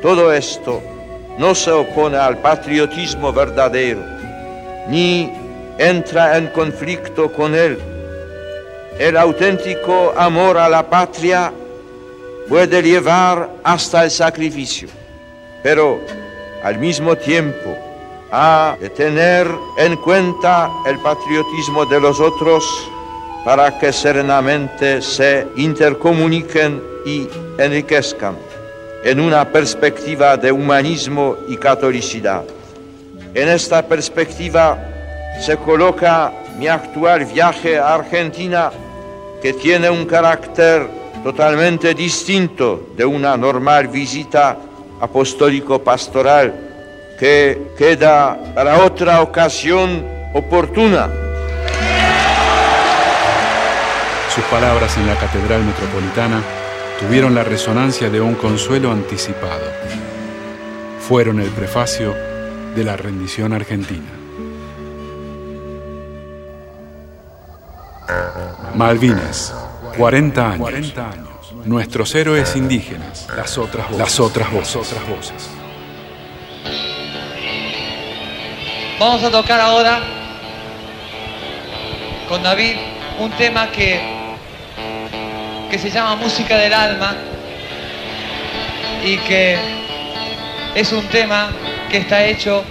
Todo 0.02 0.32
esto 0.32 0.82
no 1.38 1.54
se 1.54 1.70
opone 1.70 2.16
al 2.16 2.38
patriotismo 2.38 3.32
verdadero, 3.32 4.00
ni 4.88 5.32
entra 5.78 6.36
en 6.36 6.48
conflicto 6.48 7.32
con 7.32 7.54
él. 7.54 7.78
El 8.98 9.16
auténtico 9.16 10.12
amor 10.16 10.58
a 10.58 10.68
la 10.68 10.82
patria 10.82 11.52
puede 12.48 12.82
llevar 12.82 13.48
hasta 13.62 14.02
el 14.02 14.10
sacrificio, 14.10 14.97
pero 15.62 16.00
al 16.62 16.78
mismo 16.78 17.16
tiempo 17.16 17.76
de 18.80 18.90
tener 18.90 19.46
en 19.78 19.96
cuenta 19.96 20.70
el 20.86 20.98
patriotismo 20.98 21.86
de 21.86 21.98
los 21.98 22.20
otros 22.20 22.64
para 23.44 23.78
que 23.78 23.92
serenamente 23.92 25.00
se 25.00 25.46
intercomuniquen 25.56 26.82
y 27.06 27.26
enriquezcan 27.56 28.36
en 29.02 29.20
una 29.20 29.50
perspectiva 29.50 30.36
de 30.36 30.52
humanismo 30.52 31.36
y 31.48 31.56
catolicidad. 31.56 32.44
En 33.32 33.48
esta 33.48 33.86
perspectiva 33.86 34.76
se 35.40 35.56
coloca 35.56 36.32
mi 36.58 36.68
actual 36.68 37.24
viaje 37.24 37.78
a 37.78 37.94
Argentina 37.94 38.70
que 39.40 39.54
tiene 39.54 39.88
un 39.88 40.04
carácter 40.04 40.86
totalmente 41.22 41.94
distinto 41.94 42.88
de 42.96 43.06
una 43.06 43.36
normal 43.36 43.88
visita 43.88 44.58
apostólico-pastoral 45.00 46.54
que 47.18 47.72
queda 47.76 48.38
para 48.54 48.84
otra 48.84 49.22
ocasión 49.22 50.04
oportuna. 50.34 51.10
Sus 54.34 54.44
palabras 54.44 54.96
en 54.96 55.06
la 55.06 55.16
Catedral 55.16 55.64
Metropolitana 55.64 56.42
tuvieron 57.00 57.34
la 57.34 57.42
resonancia 57.42 58.08
de 58.08 58.20
un 58.20 58.34
consuelo 58.34 58.92
anticipado. 58.92 59.64
Fueron 61.00 61.40
el 61.40 61.48
prefacio 61.50 62.14
de 62.74 62.84
la 62.84 62.96
rendición 62.96 63.52
argentina. 63.52 64.10
Malvinas, 68.74 69.54
40 69.96 70.50
años. 70.50 71.27
Nuestros 71.68 72.14
héroes 72.14 72.56
indígenas, 72.56 73.28
las 73.36 73.58
otras 73.58 73.84
voces. 73.90 73.98
Las 73.98 74.20
otras 74.20 74.50
voces. 74.50 74.76
Otras 74.76 75.06
voces. 75.06 75.50
Vamos 78.98 79.22
a 79.22 79.30
tocar 79.30 79.60
ahora 79.60 80.00
con 82.26 82.42
David 82.42 82.74
un 83.18 83.30
tema 83.32 83.70
que, 83.70 84.00
que 85.70 85.78
se 85.78 85.90
llama 85.90 86.16
Música 86.16 86.56
del 86.56 86.72
Alma 86.72 87.14
y 89.04 89.18
que 89.18 89.58
es 90.74 90.90
un 90.92 91.06
tema 91.08 91.50
que 91.90 91.98
está 91.98 92.24
hecho 92.24 92.64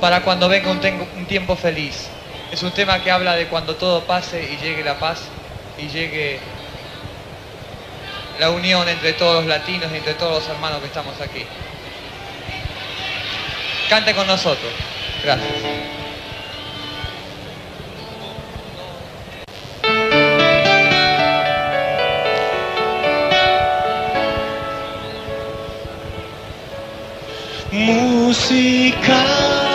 para 0.00 0.22
cuando 0.22 0.48
venga 0.48 0.72
un, 0.72 0.80
un 1.18 1.26
tiempo 1.26 1.54
feliz. 1.54 2.08
Es 2.50 2.64
un 2.64 2.72
tema 2.72 3.00
que 3.00 3.12
habla 3.12 3.36
de 3.36 3.46
cuando 3.46 3.76
todo 3.76 4.02
pase 4.02 4.42
y 4.42 4.56
llegue 4.56 4.82
la 4.82 4.98
paz 4.98 5.20
y 5.78 5.86
llegue 5.86 6.40
la 8.40 8.48
unión 8.48 8.88
entre 8.88 9.12
todos 9.12 9.34
los 9.34 9.44
latinos 9.44 9.92
y 9.92 9.96
entre 9.98 10.14
todos 10.14 10.42
los 10.42 10.48
hermanos 10.48 10.80
que 10.80 10.86
estamos 10.86 11.20
aquí. 11.20 11.44
Cante 13.90 14.14
con 14.14 14.26
nosotros. 14.26 14.72
Gracias. 15.22 15.50
Música 27.72 29.69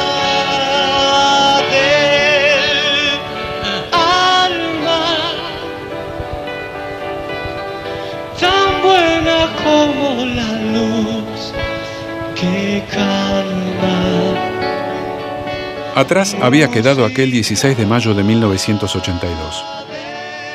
Atrás 15.96 16.36
había 16.42 16.70
quedado 16.70 17.06
aquel 17.06 17.32
16 17.32 17.78
de 17.78 17.86
mayo 17.86 18.14
de 18.14 18.22
1982. 18.22 19.64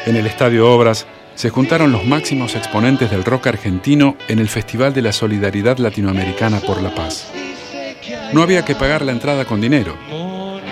En 0.04 0.16
el 0.16 0.26
Estadio 0.26 0.70
Obras 0.70 1.06
se 1.34 1.48
juntaron 1.48 1.92
los 1.92 2.04
máximos 2.04 2.54
exponentes 2.54 3.10
del 3.10 3.24
rock 3.24 3.46
argentino 3.46 4.16
en 4.28 4.38
el 4.38 4.50
Festival 4.50 4.92
de 4.92 5.00
la 5.00 5.14
Solidaridad 5.14 5.78
Latinoamericana 5.78 6.60
por 6.60 6.82
la 6.82 6.94
Paz. 6.94 7.32
No 8.34 8.42
había 8.42 8.66
que 8.66 8.74
pagar 8.74 9.00
la 9.00 9.12
entrada 9.12 9.46
con 9.46 9.62
dinero, 9.62 9.96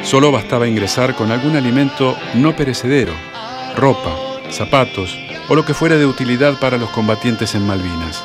solo 0.03 0.31
bastaba 0.31 0.69
ingresar 0.69 1.15
con 1.15 1.33
algún 1.33 1.57
alimento 1.57 2.15
no 2.35 2.55
perecedero, 2.55 3.15
ropa, 3.75 4.15
zapatos 4.51 5.19
o 5.49 5.55
lo 5.55 5.65
que 5.65 5.73
fuera 5.73 5.97
de 5.97 6.05
utilidad 6.05 6.61
para 6.61 6.77
los 6.77 6.91
combatientes 6.91 7.55
en 7.55 7.67
Malvinas. 7.67 8.23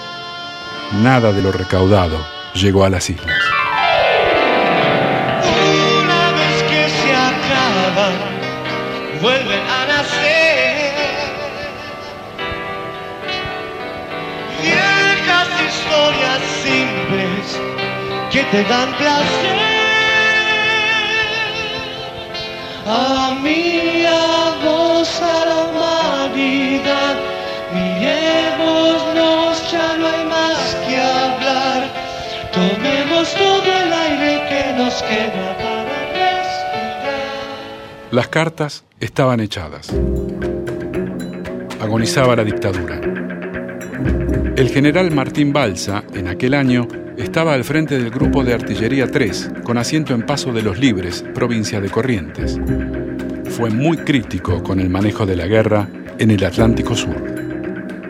Nada 1.02 1.32
de 1.32 1.42
lo 1.42 1.54
recaudado 1.54 2.18
llegó 2.54 2.84
a 2.84 2.90
las 2.90 3.10
islas. 3.10 3.40
que 18.34 18.44
te 18.46 18.64
dan 18.64 18.92
placer. 18.98 19.58
A 22.88 23.38
mí 23.44 24.04
a 24.08 24.56
vos 24.66 25.22
la 25.22 25.58
humanidad, 25.66 27.16
miremos, 27.76 28.96
nos 29.16 29.72
ya 29.72 29.98
no 30.00 30.08
hay 30.08 30.26
más 30.26 30.60
que 30.86 30.96
hablar. 31.00 31.80
Tomemos 32.52 33.34
todo 33.36 33.68
el 33.82 33.94
aire 34.08 34.32
que 34.50 34.64
nos 34.82 34.96
queda 35.04 35.46
para 35.64 35.94
respirar. 36.18 37.14
Las 38.12 38.28
cartas 38.30 38.84
estaban 39.00 39.42
echadas. 39.42 39.92
Agonizaba 41.80 42.36
la 42.36 42.44
dictadura. 42.44 43.00
El 44.56 44.70
general 44.70 45.10
Martín 45.10 45.52
Balsa, 45.52 46.04
en 46.14 46.28
aquel 46.28 46.54
año, 46.54 46.88
estaba 47.18 47.56
al 47.56 47.64
frente 47.64 47.98
del 47.98 48.12
grupo 48.12 48.44
de 48.44 48.54
artillería 48.54 49.08
3, 49.08 49.52
con 49.64 49.80
asiento 49.80 50.14
en 50.14 50.22
Paso 50.22 50.54
de 50.54 50.62
los 50.62 50.78
Libres, 50.78 51.26
provincia 51.34 51.82
de 51.82 51.90
Corrientes. 51.90 52.60
Fue 53.50 53.72
muy 53.72 53.98
crítico 53.98 54.62
con 54.62 54.80
el 54.80 54.92
manejo 54.92 55.26
de 55.26 55.36
la 55.36 55.48
guerra 55.48 55.88
en 56.20 56.30
el 56.30 56.44
Atlántico 56.44 56.94
Sur. 56.94 57.16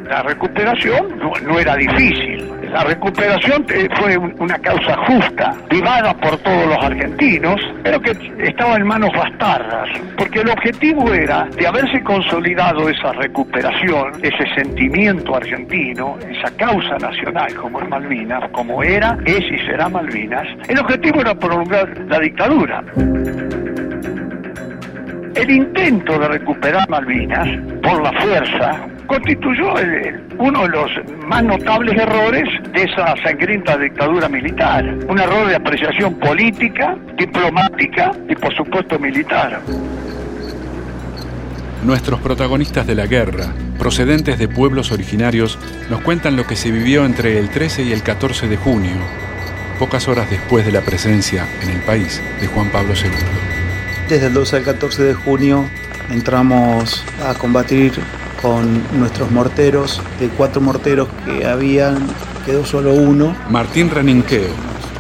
La 0.10 0.22
recuperación 0.24 1.18
no, 1.18 1.32
no 1.48 1.60
era 1.60 1.78
difícil. 1.78 2.33
La 2.74 2.84
recuperación 2.84 3.66
eh, 3.70 3.88
fue 4.00 4.18
un- 4.18 4.36
una 4.40 4.58
causa 4.58 4.98
justa, 5.06 5.54
vivada 5.70 6.12
por 6.16 6.36
todos 6.40 6.66
los 6.68 6.78
argentinos, 6.84 7.62
pero 7.84 8.02
que 8.02 8.12
estaba 8.40 8.76
en 8.78 8.88
manos 8.88 9.12
bastardas, 9.16 9.90
porque 10.18 10.40
el 10.40 10.50
objetivo 10.50 11.14
era 11.14 11.46
de 11.56 11.68
haberse 11.68 12.02
consolidado 12.04 12.90
esa 12.90 13.14
recuperación, 13.14 14.14
ese 14.24 14.56
sentimiento 14.56 15.36
argentino, 15.36 16.18
esa 16.28 16.50
causa 16.58 16.98
nacional 16.98 17.54
como 17.54 17.80
es 17.80 17.88
Malvinas, 17.90 18.50
como 18.52 18.82
era, 18.82 19.18
es 19.26 19.44
y 19.52 19.60
será 19.68 19.88
Malvinas, 19.88 20.48
el 20.68 20.80
objetivo 20.80 21.22
era 21.22 21.36
prolongar 21.36 21.88
la 22.10 22.20
dictadura. 22.20 22.84
El 25.36 25.50
intento 25.50 26.18
de 26.20 26.28
recuperar 26.28 26.88
Malvinas 26.90 27.48
por 27.82 28.02
la 28.02 28.12
fuerza 28.14 28.80
constituyó 29.08 29.78
el- 29.78 30.22
uno 30.38 30.64
de 30.64 30.70
los 30.70 30.92
más 31.28 31.44
notables 31.44 31.96
errores 32.00 32.44
de 32.74 32.84
esa 32.84 33.16
sangrienta 33.24 33.78
dictadura 33.78 34.28
militar. 34.30 34.84
Un 35.08 35.20
error 35.20 35.48
de 35.48 35.56
apreciación 35.56 36.16
política, 36.16 36.96
diplomática 37.18 38.12
y 38.30 38.36
por 38.36 38.54
supuesto 38.56 38.98
militar. 39.00 39.62
Nuestros 41.84 42.22
protagonistas 42.22 42.88
de 42.88 42.96
la 42.96 43.08
guerra, 43.08 43.48
procedentes 43.78 44.40
de 44.40 44.48
pueblos 44.48 44.92
originarios, 44.92 45.60
nos 45.90 46.02
cuentan 46.02 46.38
lo 46.38 46.46
que 46.48 46.56
se 46.56 46.72
vivió 46.72 47.06
entre 47.06 47.38
el 47.40 47.50
13 47.50 47.84
y 47.84 47.92
el 47.92 48.02
14 48.04 48.48
de 48.48 48.56
junio, 48.56 48.96
pocas 49.80 50.08
horas 50.08 50.30
después 50.30 50.66
de 50.66 50.72
la 50.72 50.82
presencia 50.82 51.46
en 51.62 51.70
el 51.72 51.80
país 51.82 52.22
de 52.40 52.48
Juan 52.48 52.70
Pablo 52.70 52.94
II. 52.94 53.10
Desde 54.08 54.28
el 54.28 54.34
12 54.34 54.58
al 54.58 54.64
14 54.64 55.04
de 55.04 55.14
junio 55.14 55.66
entramos 56.10 57.04
a 57.28 57.34
combatir 57.34 57.92
con 58.44 58.84
nuestros 59.00 59.32
morteros. 59.32 60.00
De 60.20 60.28
cuatro 60.28 60.62
morteros 60.62 61.08
que 61.26 61.48
habían, 61.48 62.08
quedó 62.46 62.64
solo 62.64 62.94
uno. 62.94 63.36
Martín 63.50 63.90
Reninqueo, 63.90 64.50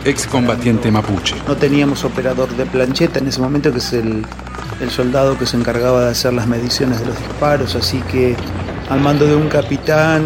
excombatiente 0.06 0.89
mapuche. 0.89 1.36
No 1.48 1.56
teníamos 1.56 2.04
operador 2.06 2.50
de 2.56 2.66
plancheta 2.66 3.20
en 3.20 3.28
ese 3.28 3.41
momento, 3.41 3.72
que 3.72 3.78
es 3.78 3.94
el, 3.94 4.26
el 4.82 4.89
soldado 4.89 5.38
que 5.38 5.46
se 5.46 5.58
encargaba 5.58 6.06
de 6.06 6.12
hacer 6.12 6.34
las 6.34 6.48
mediciones 6.48 7.02
de 7.02 7.08
los 7.08 7.20
disparos, 7.20 7.76
así 7.76 8.00
que 8.12 8.36
al 8.89 9.02
mando 9.02 9.26
de 9.28 9.36
un 9.36 9.50
capitán 9.50 10.26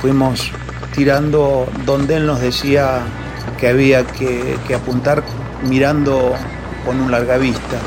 fuimos 0.00 0.50
tirando 0.94 1.68
donde 1.84 2.16
él 2.16 2.26
nos 2.26 2.40
decía 2.40 3.00
que 3.58 3.68
había 3.68 4.06
que, 4.06 4.56
que 4.66 4.74
apuntar 4.74 5.22
mirando 5.68 6.34
con 6.86 7.00
un 7.00 7.10
larga 7.10 7.36
vista, 7.36 7.78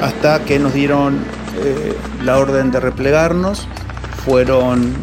hasta 0.00 0.44
que 0.44 0.58
nos 0.60 0.72
dieron 0.72 1.18
eh, 1.62 1.96
la 2.24 2.38
orden 2.38 2.70
de 2.70 2.80
replegarnos, 2.80 3.66
fueron 4.24 4.94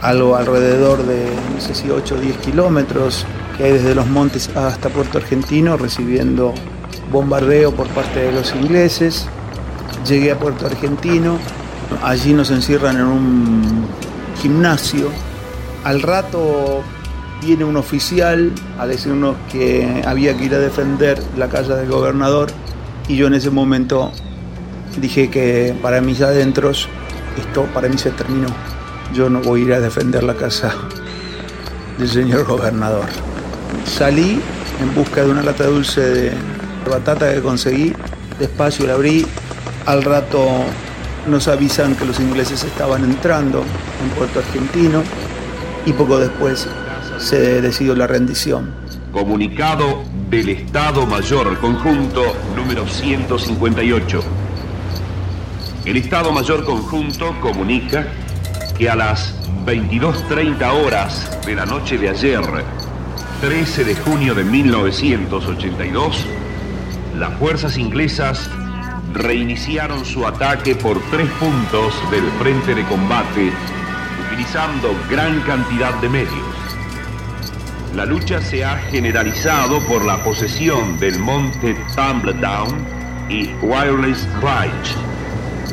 algo 0.00 0.36
alrededor 0.36 1.04
de, 1.04 1.30
no 1.54 1.60
sé 1.60 1.74
si 1.74 1.88
8 1.88 2.16
o 2.16 2.18
10 2.18 2.36
kilómetros 2.38 3.24
que 3.56 3.64
hay 3.64 3.72
desde 3.72 3.94
los 3.94 4.06
montes 4.08 4.50
hasta 4.56 4.88
Puerto 4.88 5.18
Argentino, 5.18 5.76
recibiendo 5.76 6.54
bombardeo 7.10 7.72
por 7.72 7.86
parte 7.88 8.20
de 8.20 8.32
los 8.32 8.54
ingleses. 8.54 9.26
Llegué 10.06 10.32
a 10.32 10.38
Puerto 10.38 10.66
Argentino, 10.66 11.38
allí 12.02 12.32
nos 12.32 12.50
encierran 12.50 12.96
en 12.96 13.06
un 13.06 13.86
gimnasio. 14.40 15.08
Al 15.84 16.02
rato 16.02 16.82
viene 17.40 17.64
un 17.64 17.76
oficial 17.76 18.52
a 18.78 18.86
decirnos 18.86 19.36
que 19.50 20.02
había 20.06 20.36
que 20.36 20.44
ir 20.44 20.54
a 20.54 20.58
defender 20.58 21.22
la 21.36 21.48
casa 21.48 21.76
del 21.76 21.88
gobernador 21.88 22.50
y 23.08 23.16
yo 23.16 23.26
en 23.26 23.34
ese 23.34 23.50
momento 23.50 24.12
dije 24.98 25.30
que 25.30 25.74
para 25.80 26.00
mis 26.00 26.20
adentros 26.20 26.88
esto 27.38 27.64
para 27.74 27.88
mí 27.88 27.98
se 27.98 28.10
terminó. 28.10 28.48
Yo 29.14 29.28
no 29.28 29.40
voy 29.40 29.62
a 29.62 29.64
ir 29.64 29.72
a 29.74 29.80
defender 29.80 30.22
la 30.22 30.34
casa 30.34 30.74
del 31.98 32.08
señor 32.08 32.44
gobernador. 32.44 33.06
Salí 33.84 34.40
en 34.80 34.94
busca 34.94 35.22
de 35.24 35.30
una 35.30 35.42
lata 35.42 35.66
dulce 35.66 36.00
de 36.00 36.32
batata 36.88 37.32
que 37.32 37.40
conseguí, 37.40 37.92
despacio 38.38 38.86
la 38.86 38.94
abrí, 38.94 39.26
al 39.86 40.02
rato 40.02 40.46
nos 41.26 41.48
avisan 41.48 41.94
que 41.94 42.04
los 42.04 42.18
ingleses 42.20 42.64
estaban 42.64 43.04
entrando 43.04 43.60
en 44.02 44.10
Puerto 44.16 44.40
Argentino 44.40 45.02
y 45.86 45.92
poco 45.92 46.18
después 46.18 46.68
se 47.18 47.60
decidió 47.60 47.94
la 47.94 48.06
rendición. 48.06 48.74
Comunicado 49.12 50.02
del 50.30 50.48
Estado 50.48 51.06
Mayor 51.06 51.58
Conjunto 51.58 52.22
número 52.56 52.88
158. 52.88 54.41
El 55.84 55.96
Estado 55.96 56.30
Mayor 56.30 56.64
Conjunto 56.64 57.34
comunica 57.40 58.06
que 58.78 58.88
a 58.88 58.94
las 58.94 59.34
22.30 59.66 60.62
horas 60.70 61.40
de 61.44 61.56
la 61.56 61.66
noche 61.66 61.98
de 61.98 62.08
ayer, 62.08 62.40
13 63.40 63.84
de 63.84 63.96
junio 63.96 64.32
de 64.32 64.44
1982, 64.44 66.24
las 67.18 67.36
fuerzas 67.36 67.76
inglesas 67.78 68.48
reiniciaron 69.12 70.04
su 70.04 70.24
ataque 70.24 70.76
por 70.76 71.00
tres 71.10 71.28
puntos 71.32 71.94
del 72.12 72.30
frente 72.38 72.76
de 72.76 72.84
combate, 72.84 73.50
utilizando 74.28 74.94
gran 75.10 75.40
cantidad 75.40 75.94
de 75.94 76.08
medios. 76.08 76.56
La 77.96 78.06
lucha 78.06 78.40
se 78.40 78.64
ha 78.64 78.76
generalizado 78.78 79.80
por 79.80 80.04
la 80.04 80.22
posesión 80.22 80.98
del 81.00 81.18
monte 81.18 81.76
Tumbledown 81.96 82.86
y 83.28 83.50
Wireless 83.62 84.28
Ridge, 84.40 84.96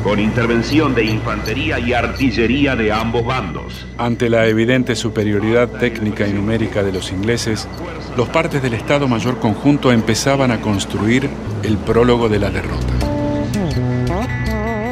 con 0.02 0.18
intervención 0.18 0.94
de 0.94 1.04
infantería 1.04 1.78
y 1.78 1.92
artillería 1.92 2.76
de 2.76 2.92
ambos 2.92 3.24
bandos. 3.24 3.86
Ante 3.98 4.30
la 4.30 4.46
evidente 4.46 4.96
superioridad 4.96 5.68
técnica 5.68 6.26
y 6.26 6.32
numérica 6.32 6.82
de 6.82 6.92
los 6.92 7.12
ingleses, 7.12 7.68
los 8.16 8.28
partes 8.28 8.62
del 8.62 8.74
Estado 8.74 9.08
Mayor 9.08 9.38
Conjunto 9.38 9.92
empezaban 9.92 10.50
a 10.50 10.60
construir 10.60 11.28
el 11.62 11.76
prólogo 11.78 12.28
de 12.28 12.38
la 12.38 12.50
derrota. 12.50 12.92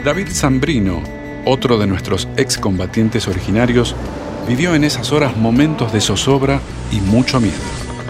David 0.05 0.29
Zambrino, 0.33 1.03
otro 1.45 1.79
de 1.79 1.87
nuestros 1.87 2.29
excombatientes 2.37 3.29
originarios, 3.29 3.95
vivió 4.47 4.75
en 4.75 4.85
esas 4.85 5.13
horas 5.13 5.37
momentos 5.37 5.93
de 5.93 6.01
zozobra 6.01 6.61
y 6.91 7.01
mucho 7.01 7.41
miedo. 7.41 7.57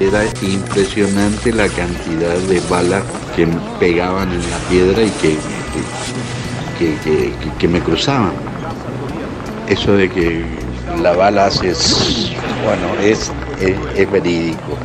Era 0.00 0.24
impresionante 0.42 1.52
la 1.52 1.68
cantidad 1.68 2.36
de 2.48 2.60
balas 2.70 3.02
que 3.34 3.48
pegaban 3.80 4.32
en 4.32 4.50
la 4.50 4.58
piedra 4.68 5.02
y 5.02 5.10
que, 5.10 5.36
que, 6.78 6.94
que- 7.04 7.32
que- 7.58 7.68
me 7.68 7.80
cruzaban. 7.80 8.32
Eso 9.68 9.92
de 9.94 10.08
que 10.08 10.44
la 11.02 11.12
bala 11.12 11.46
hace... 11.46 11.72
Bueno, 12.64 13.00
es, 13.02 13.30
es, 13.60 13.76
es 13.96 14.10
verídico. 14.10 14.76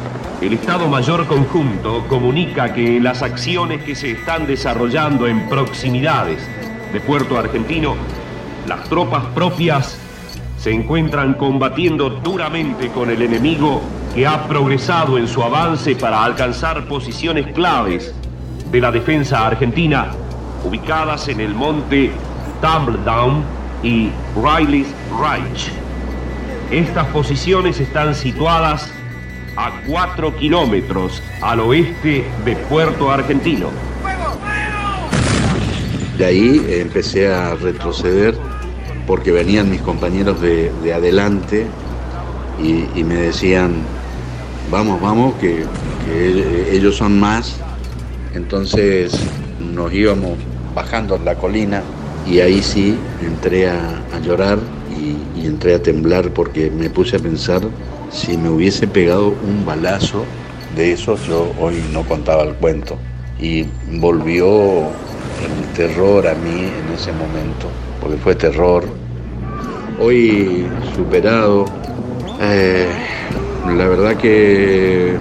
El 0.41 0.53
Estado 0.53 0.87
Mayor 0.87 1.25
Conjunto 1.27 2.05
comunica 2.09 2.73
que 2.73 2.99
las 2.99 3.21
acciones 3.21 3.83
que 3.83 3.95
se 3.95 4.11
están 4.11 4.45
desarrollando 4.45 5.27
en 5.27 5.47
proximidades 5.47 6.39
de 6.91 6.99
Puerto 6.99 7.37
Argentino, 7.37 7.95
las 8.67 8.83
tropas 8.89 9.23
propias 9.33 9.97
se 10.57 10.71
encuentran 10.71 11.33
combatiendo 11.35 12.09
duramente 12.09 12.89
con 12.89 13.09
el 13.09 13.21
enemigo 13.21 13.81
que 14.13 14.27
ha 14.27 14.43
progresado 14.47 15.17
en 15.17 15.27
su 15.27 15.41
avance 15.43 15.95
para 15.95 16.23
alcanzar 16.23 16.85
posiciones 16.87 17.47
claves 17.53 18.13
de 18.71 18.79
la 18.81 18.91
defensa 18.91 19.45
argentina 19.47 20.11
ubicadas 20.63 21.27
en 21.27 21.39
el 21.39 21.53
monte 21.53 22.11
Tumbledown 22.61 23.43
y 23.83 24.09
Riley's 24.35 24.87
Ridge. 25.11 25.71
Estas 26.71 27.05
posiciones 27.07 27.79
están 27.79 28.15
situadas 28.15 28.89
a 29.55 29.71
4 29.85 30.35
kilómetros 30.37 31.21
al 31.41 31.59
oeste 31.59 32.25
de 32.45 32.55
Puerto 32.55 33.11
Argentino. 33.11 33.67
De 36.17 36.25
ahí 36.25 36.65
empecé 36.69 37.31
a 37.33 37.55
retroceder 37.55 38.35
porque 39.05 39.31
venían 39.31 39.69
mis 39.69 39.81
compañeros 39.81 40.39
de, 40.41 40.71
de 40.83 40.93
adelante 40.93 41.67
y, 42.61 42.85
y 42.97 43.03
me 43.03 43.15
decían, 43.15 43.73
vamos, 44.71 45.01
vamos, 45.01 45.35
que, 45.35 45.65
que 46.05 46.75
ellos 46.75 46.95
son 46.95 47.19
más. 47.19 47.59
Entonces 48.33 49.13
nos 49.59 49.93
íbamos 49.93 50.37
bajando 50.73 51.17
la 51.17 51.35
colina 51.35 51.81
y 52.25 52.39
ahí 52.39 52.61
sí 52.61 52.97
entré 53.21 53.69
a, 53.69 54.01
llorar 54.25 54.59
y, 54.97 55.45
entré 55.45 55.75
a 55.75 55.81
temblar 55.81 56.29
porque 56.31 56.71
me 56.71 56.89
puse 56.89 57.17
a 57.17 57.19
pensar 57.19 57.61
si 58.11 58.37
me 58.37 58.49
hubiese 58.49 58.87
pegado 58.87 59.27
un 59.29 59.65
balazo 59.65 60.23
de 60.75 60.93
esos 60.93 61.27
yo 61.27 61.51
hoy 61.59 61.83
no 61.91 62.03
contaba 62.03 62.43
el 62.43 62.53
cuento. 62.55 62.97
Y 63.39 63.65
volvió 63.99 64.83
el 64.83 65.73
terror 65.75 66.25
a 66.27 66.33
mí 66.35 66.61
en 66.61 66.93
ese 66.93 67.11
momento 67.11 67.67
porque 67.99 68.17
fue 68.17 68.35
terror. 68.35 68.85
Hoy 69.99 70.65
superado 70.95 71.65
eh, 72.41 72.87
la 73.67 73.87
verdad 73.87 74.15
que 74.17 75.17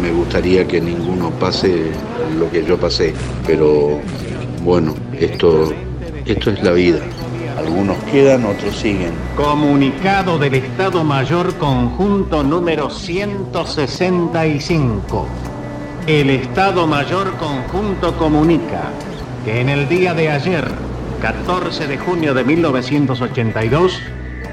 me 0.00 0.10
gustaría 0.10 0.66
que 0.66 0.80
ninguno 0.80 1.28
pase 1.30 1.92
lo 2.38 2.50
que 2.50 2.64
yo 2.64 2.78
pasé, 2.78 3.12
pero 3.46 4.00
bueno, 4.62 4.94
esto, 5.18 5.72
esto 6.24 6.50
es 6.50 6.62
la 6.62 6.70
vida. 6.72 7.00
Algunos 7.56 7.96
quedan, 8.04 8.44
otros 8.44 8.76
siguen. 8.76 9.12
Comunicado 9.36 10.38
del 10.38 10.54
Estado 10.54 11.02
Mayor 11.04 11.54
Conjunto 11.54 12.42
número 12.42 12.90
165. 12.90 15.26
El 16.06 16.30
Estado 16.30 16.86
Mayor 16.86 17.36
Conjunto 17.36 18.16
comunica 18.16 18.90
que 19.44 19.60
en 19.60 19.68
el 19.68 19.88
día 19.88 20.14
de 20.14 20.30
ayer, 20.30 20.64
14 21.20 21.86
de 21.86 21.98
junio 21.98 22.34
de 22.34 22.44
1982, 22.44 24.00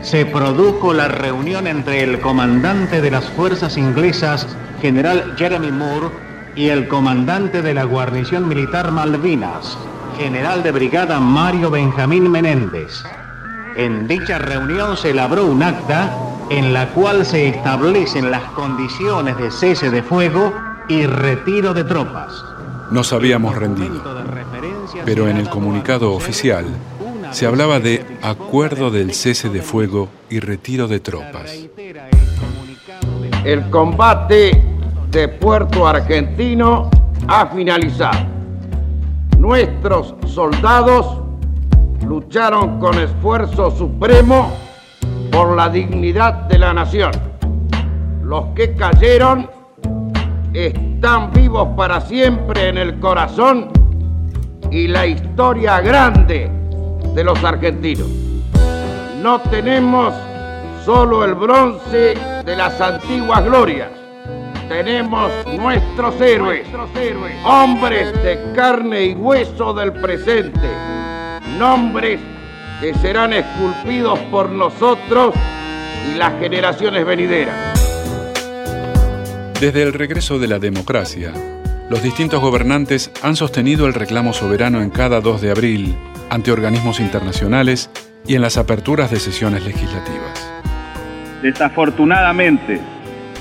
se 0.03 0.25
produjo 0.25 0.93
la 0.93 1.07
reunión 1.07 1.65
entre 1.65 2.03
el 2.03 2.19
comandante 2.19 3.01
de 3.01 3.09
las 3.09 3.25
fuerzas 3.31 3.77
inglesas, 3.77 4.47
general 4.81 5.33
Jeremy 5.37 5.71
Moore, 5.71 6.09
y 6.55 6.67
el 6.67 6.87
comandante 6.87 7.61
de 7.61 7.73
la 7.73 7.85
guarnición 7.85 8.47
militar 8.47 8.91
Malvinas, 8.91 9.77
general 10.17 10.61
de 10.61 10.71
brigada 10.71 11.19
Mario 11.19 11.71
Benjamín 11.71 12.29
Menéndez. 12.29 13.03
En 13.75 14.07
dicha 14.07 14.37
reunión 14.37 14.97
se 14.97 15.11
elaboró 15.11 15.45
un 15.45 15.63
acta 15.63 16.15
en 16.49 16.73
la 16.73 16.89
cual 16.89 17.25
se 17.25 17.47
establecen 17.47 18.29
las 18.29 18.43
condiciones 18.51 19.37
de 19.37 19.49
cese 19.49 19.89
de 19.89 20.03
fuego 20.03 20.53
y 20.87 21.07
retiro 21.07 21.73
de 21.73 21.85
tropas. 21.85 22.43
Nos 22.91 23.13
habíamos 23.13 23.55
rendido, 23.55 24.03
pero 25.05 25.27
en 25.27 25.37
el 25.37 25.49
comunicado 25.49 26.11
oficial 26.11 26.65
se 27.33 27.47
hablaba 27.47 27.79
de 27.79 28.05
acuerdo 28.21 28.91
del 28.91 29.13
cese 29.13 29.49
de 29.49 29.63
fuego 29.63 30.07
y 30.29 30.39
retiro 30.39 30.87
de 30.87 30.99
tropas. 30.99 31.67
El 33.43 33.69
combate 33.71 34.63
de 35.09 35.27
Puerto 35.29 35.87
Argentino 35.87 36.91
ha 37.27 37.47
finalizado. 37.47 38.27
Nuestros 39.39 40.13
soldados 40.27 41.23
lucharon 42.05 42.79
con 42.79 42.99
esfuerzo 42.99 43.71
supremo 43.71 44.55
por 45.31 45.55
la 45.55 45.69
dignidad 45.69 46.33
de 46.47 46.59
la 46.59 46.71
nación. 46.71 47.11
Los 48.21 48.45
que 48.55 48.75
cayeron 48.75 49.49
están 50.53 51.33
vivos 51.33 51.69
para 51.75 51.99
siempre 51.99 52.69
en 52.69 52.77
el 52.77 52.99
corazón 52.99 53.69
y 54.69 54.87
la 54.87 55.07
historia 55.07 55.81
grande 55.81 56.62
de 57.13 57.23
los 57.23 57.43
argentinos. 57.43 58.07
No 59.21 59.39
tenemos 59.41 60.13
solo 60.83 61.23
el 61.23 61.35
bronce 61.35 62.15
de 62.45 62.55
las 62.55 62.79
antiguas 62.81 63.43
glorias, 63.45 63.89
tenemos 64.67 65.31
nuestros 65.57 66.19
héroes, 66.19 66.65
hombres 67.45 68.11
de 68.23 68.39
carne 68.55 69.05
y 69.05 69.13
hueso 69.13 69.73
del 69.73 69.93
presente, 69.93 70.67
nombres 71.57 72.19
que 72.81 72.93
serán 72.95 73.33
esculpidos 73.33 74.19
por 74.31 74.49
nosotros 74.49 75.35
y 76.11 76.17
las 76.17 76.39
generaciones 76.39 77.05
venideras. 77.05 77.79
Desde 79.59 79.83
el 79.83 79.93
regreso 79.93 80.39
de 80.39 80.47
la 80.47 80.59
democracia, 80.59 81.31
los 81.89 82.01
distintos 82.01 82.41
gobernantes 82.41 83.11
han 83.21 83.35
sostenido 83.35 83.85
el 83.85 83.93
reclamo 83.93 84.33
soberano 84.33 84.81
en 84.81 84.89
cada 84.89 85.21
2 85.21 85.41
de 85.41 85.51
abril 85.51 85.95
ante 86.33 86.51
organismos 86.51 86.99
internacionales 86.99 87.91
y 88.25 88.33
en 88.33 88.41
las 88.41 88.57
aperturas 88.57 89.11
de 89.11 89.19
sesiones 89.19 89.63
legislativas. 89.63 90.51
Desafortunadamente, 91.43 92.79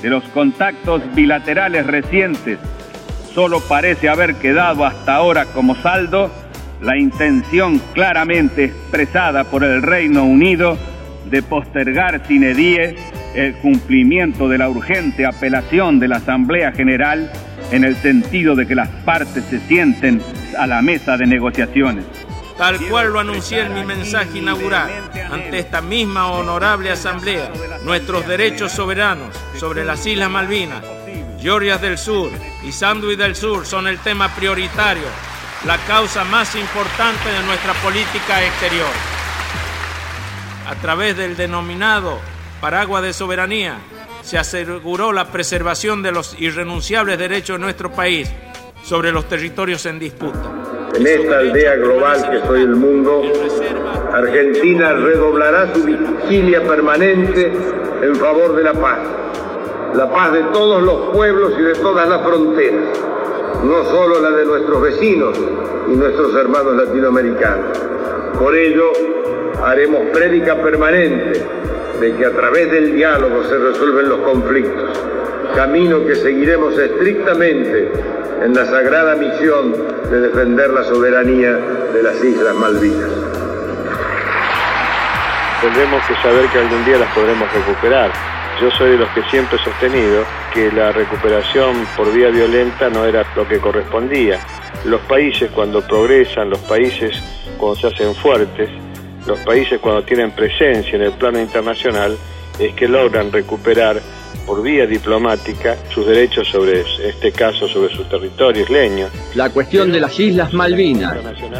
de 0.02 0.10
los 0.10 0.22
contactos 0.24 1.00
bilaterales 1.14 1.86
recientes, 1.86 2.58
solo 3.34 3.60
parece 3.60 4.10
haber 4.10 4.34
quedado 4.34 4.84
hasta 4.84 5.14
ahora 5.14 5.46
como 5.46 5.74
saldo 5.76 6.30
la 6.82 6.98
intención 6.98 7.80
claramente 7.94 8.64
expresada 8.64 9.44
por 9.44 9.64
el 9.64 9.80
Reino 9.80 10.24
Unido 10.24 10.76
de 11.30 11.42
postergar 11.42 12.26
sin 12.26 12.42
die 12.42 12.94
el 13.34 13.54
cumplimiento 13.54 14.50
de 14.50 14.58
la 14.58 14.68
urgente 14.68 15.24
apelación 15.24 15.98
de 15.98 16.08
la 16.08 16.16
Asamblea 16.16 16.72
General 16.72 17.32
en 17.70 17.84
el 17.84 17.96
sentido 17.96 18.54
de 18.54 18.66
que 18.66 18.74
las 18.74 18.88
partes 19.06 19.44
se 19.44 19.60
sienten 19.60 20.20
a 20.58 20.66
la 20.66 20.82
mesa 20.82 21.16
de 21.16 21.24
negociaciones 21.24 22.04
tal 22.62 22.78
cual 22.88 23.12
lo 23.12 23.18
anuncié 23.18 23.62
en 23.62 23.74
mi 23.74 23.84
mensaje 23.84 24.38
inaugural 24.38 24.88
ante 25.32 25.58
esta 25.58 25.80
misma 25.80 26.30
honorable 26.30 26.92
asamblea, 26.92 27.50
nuestros 27.82 28.24
derechos 28.24 28.70
soberanos 28.70 29.34
sobre 29.58 29.84
las 29.84 30.06
Islas 30.06 30.30
Malvinas, 30.30 30.84
Georgias 31.40 31.80
del 31.80 31.98
Sur 31.98 32.30
y 32.62 32.70
Sandwich 32.70 33.18
del 33.18 33.34
Sur 33.34 33.66
son 33.66 33.88
el 33.88 33.98
tema 33.98 34.32
prioritario, 34.36 35.02
la 35.66 35.76
causa 35.88 36.22
más 36.22 36.54
importante 36.54 37.30
de 37.30 37.42
nuestra 37.42 37.72
política 37.82 38.46
exterior. 38.46 38.92
A 40.68 40.76
través 40.76 41.16
del 41.16 41.36
denominado 41.36 42.20
paraguas 42.60 43.02
de 43.02 43.12
soberanía, 43.12 43.78
se 44.22 44.38
aseguró 44.38 45.12
la 45.12 45.32
preservación 45.32 46.00
de 46.00 46.12
los 46.12 46.36
irrenunciables 46.38 47.18
derechos 47.18 47.56
de 47.56 47.64
nuestro 47.64 47.90
país 47.90 48.30
sobre 48.84 49.10
los 49.10 49.28
territorios 49.28 49.84
en 49.86 49.98
disputa. 49.98 50.61
En 50.94 51.06
esta 51.06 51.38
aldea 51.38 51.76
global 51.76 52.30
que 52.30 52.46
soy 52.46 52.62
el 52.62 52.76
mundo, 52.76 53.22
Argentina 54.12 54.92
redoblará 54.92 55.72
su 55.72 55.84
vigilia 55.84 56.62
permanente 56.62 57.50
en 58.02 58.14
favor 58.16 58.54
de 58.54 58.62
la 58.62 58.74
paz. 58.74 58.98
La 59.94 60.10
paz 60.10 60.32
de 60.32 60.42
todos 60.52 60.82
los 60.82 61.14
pueblos 61.14 61.54
y 61.58 61.62
de 61.62 61.74
todas 61.76 62.06
las 62.08 62.20
fronteras, 62.22 62.98
no 63.64 63.84
solo 63.84 64.20
la 64.20 64.30
de 64.30 64.44
nuestros 64.44 64.82
vecinos 64.82 65.38
y 65.90 65.96
nuestros 65.96 66.34
hermanos 66.34 66.76
latinoamericanos. 66.76 67.78
Por 68.38 68.54
ello, 68.54 68.92
haremos 69.64 70.10
prédica 70.12 70.60
permanente 70.62 71.42
de 72.00 72.16
que 72.16 72.26
a 72.26 72.32
través 72.32 72.70
del 72.70 72.94
diálogo 72.94 73.44
se 73.44 73.56
resuelven 73.56 74.08
los 74.10 74.18
conflictos, 74.20 74.90
camino 75.54 76.04
que 76.04 76.16
seguiremos 76.16 76.78
estrictamente 76.78 77.92
en 78.44 78.54
la 78.54 78.64
sagrada 78.66 79.14
misión 79.14 79.72
de 80.10 80.20
defender 80.20 80.70
la 80.70 80.82
soberanía 80.84 81.52
de 81.52 82.02
las 82.02 82.24
Islas 82.24 82.54
Malvinas. 82.56 83.10
Tendremos 85.60 86.02
que 86.06 86.14
saber 86.16 86.46
que 86.48 86.58
algún 86.58 86.84
día 86.84 86.98
las 86.98 87.14
podremos 87.14 87.52
recuperar. 87.52 88.10
Yo 88.60 88.68
soy 88.72 88.90
de 88.90 88.98
los 88.98 89.08
que 89.10 89.22
siempre 89.30 89.58
he 89.58 89.64
sostenido 89.64 90.24
que 90.52 90.72
la 90.72 90.90
recuperación 90.90 91.86
por 91.96 92.12
vía 92.12 92.30
violenta 92.30 92.90
no 92.90 93.04
era 93.04 93.24
lo 93.36 93.46
que 93.46 93.58
correspondía. 93.58 94.40
Los 94.84 95.00
países 95.02 95.50
cuando 95.52 95.80
progresan, 95.80 96.50
los 96.50 96.58
países 96.60 97.22
cuando 97.58 97.76
se 97.80 97.86
hacen 97.88 98.14
fuertes, 98.16 98.68
los 99.24 99.38
países 99.40 99.78
cuando 99.80 100.02
tienen 100.02 100.32
presencia 100.32 100.96
en 100.96 101.02
el 101.02 101.12
plano 101.12 101.40
internacional, 101.40 102.16
es 102.58 102.74
que 102.74 102.88
logran 102.88 103.30
recuperar 103.30 104.00
por 104.46 104.62
vía 104.62 104.86
diplomática 104.86 105.76
sus 105.92 106.06
derechos 106.06 106.48
sobre 106.48 106.84
este 107.06 107.32
caso, 107.32 107.68
sobre 107.68 107.94
su 107.94 108.04
territorio 108.04 108.62
isleño. 108.62 109.06
La 109.34 109.50
cuestión 109.50 109.92
de 109.92 110.00
las 110.00 110.18
Islas 110.18 110.52
Malvinas 110.52 111.16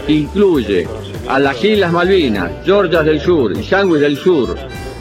incluye 0.09 0.87
a 1.29 1.39
las 1.39 1.63
Islas 1.65 1.93
Malvinas, 1.93 2.51
Georgias 2.65 3.05
del 3.05 3.21
Sur 3.21 3.57
y 3.57 3.63
Sandwich 3.63 4.01
del 4.01 4.17
Sur 4.17 4.57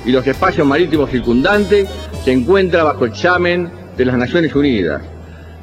y 0.06 0.12
los 0.12 0.26
espacios 0.26 0.66
marítimos 0.66 1.10
circundantes 1.10 1.90
se 2.24 2.32
encuentra 2.32 2.84
bajo 2.84 3.06
examen 3.06 3.70
de 3.98 4.06
las 4.06 4.18
Naciones 4.18 4.56
Unidas. 4.56 5.02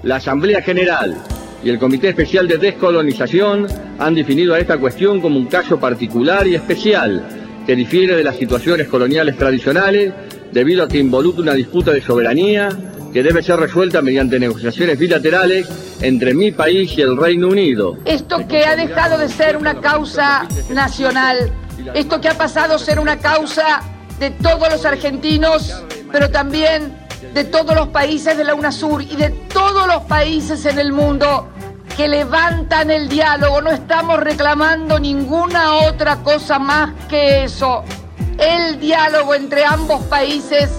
La 0.03 0.17
Asamblea 0.17 0.63
General 0.63 1.17
y 1.63 1.71
el 1.71 1.79
Comité 1.79 2.11
Especial 2.11 2.47
de 2.47 2.59
Descolonización 2.59 3.67
han 3.99 4.15
definido 4.15 4.55
a 4.55 4.61
esta 4.61 4.79
cuestión 4.79 5.21
como 5.21 5.39
un 5.39 5.47
caso 5.47 5.79
particular 5.79 6.47
y 6.47 6.55
especial 6.55 7.23
que 7.67 7.77
difiere 7.77 8.17
de 8.17 8.25
las 8.25 8.37
situaciones 8.37 8.89
coloniales 8.89 9.37
tradicionales 9.37 10.13
debido 10.53 10.85
a 10.85 10.89
que 10.89 10.99
involucra 10.99 11.43
una 11.43 11.55
disputa 11.55 11.93
de 11.93 12.01
soberanía 12.01 12.69
que 13.13 13.23
debe 13.23 13.43
ser 13.43 13.59
resuelta 13.59 14.03
mediante 14.03 14.39
negociaciones 14.39 14.99
bilaterales 14.99 15.69
entre 16.01 16.35
mi 16.35 16.53
país 16.53 16.97
y 16.97 17.03
el 17.03 17.17
Reino 17.17 17.49
Unido. 17.49 17.97
Esto 18.05 18.47
que 18.47 18.65
ha 18.65 18.77
dejado 18.77 19.19
de 19.19 19.29
ser 19.29 19.57
una 19.57 19.81
causa 19.81 20.47
nacional, 20.71 21.51
esto 21.95 22.21
que 22.21 22.29
ha 22.29 22.35
pasado 22.35 22.75
a 22.75 22.79
ser 22.79 22.99
una 22.99 23.19
causa 23.19 23.81
de 24.19 24.31
todos 24.31 24.71
los 24.71 24.85
argentinos, 24.85 25.83
pero 26.13 26.31
también 26.31 26.93
de 27.35 27.45
todos 27.45 27.75
los 27.75 27.89
países 27.89 28.37
de 28.37 28.45
la 28.45 28.55
UNASUR 28.55 29.03
y 29.03 29.17
de 29.17 29.31
todos 29.53 29.87
los 29.87 30.03
países 30.03 30.65
en 30.67 30.79
el 30.79 30.93
mundo 30.93 31.49
que 31.97 32.09
levantan 32.09 32.91
el 32.91 33.09
diálogo. 33.09 33.61
No 33.61 33.71
estamos 33.71 34.21
reclamando 34.21 35.01
ninguna 35.01 35.75
otra 35.89 36.17
cosa 36.23 36.59
más 36.59 36.93
que 37.09 37.45
eso. 37.45 37.85
El 38.39 38.79
diálogo 38.79 39.35
entre 39.35 39.65
ambos 39.65 40.05
países 40.05 40.71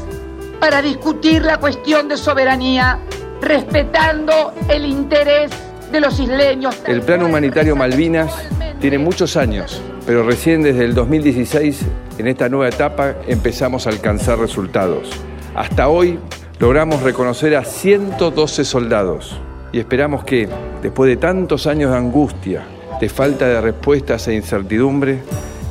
para 0.59 0.81
discutir 0.81 1.43
la 1.43 1.57
cuestión 1.57 2.07
de 2.07 2.15
soberanía, 2.15 2.99
respetando 3.41 4.53
el 4.69 4.85
interés 4.85 5.51
de 5.91 5.99
los 5.99 6.19
isleños. 6.19 6.81
El 6.85 7.01
plan 7.01 7.21
humanitario 7.23 7.75
Malvinas 7.75 8.31
tiene 8.79 8.97
muchos 8.97 9.35
años, 9.35 9.81
pero 10.05 10.23
recién 10.23 10.63
desde 10.63 10.85
el 10.85 10.93
2016, 10.93 11.81
en 12.17 12.27
esta 12.27 12.47
nueva 12.47 12.69
etapa, 12.69 13.15
empezamos 13.27 13.87
a 13.87 13.89
alcanzar 13.89 14.39
resultados. 14.39 15.09
Hasta 15.53 15.89
hoy 15.89 16.17
logramos 16.59 17.03
reconocer 17.03 17.55
a 17.55 17.65
112 17.65 18.63
soldados 18.63 19.37
y 19.73 19.79
esperamos 19.79 20.23
que, 20.23 20.47
después 20.81 21.09
de 21.09 21.17
tantos 21.17 21.67
años 21.67 21.91
de 21.91 21.97
angustia, 21.97 22.63
de 23.01 23.09
falta 23.09 23.47
de 23.47 23.61
respuestas 23.61 24.27
e 24.27 24.33
incertidumbre, 24.33 25.19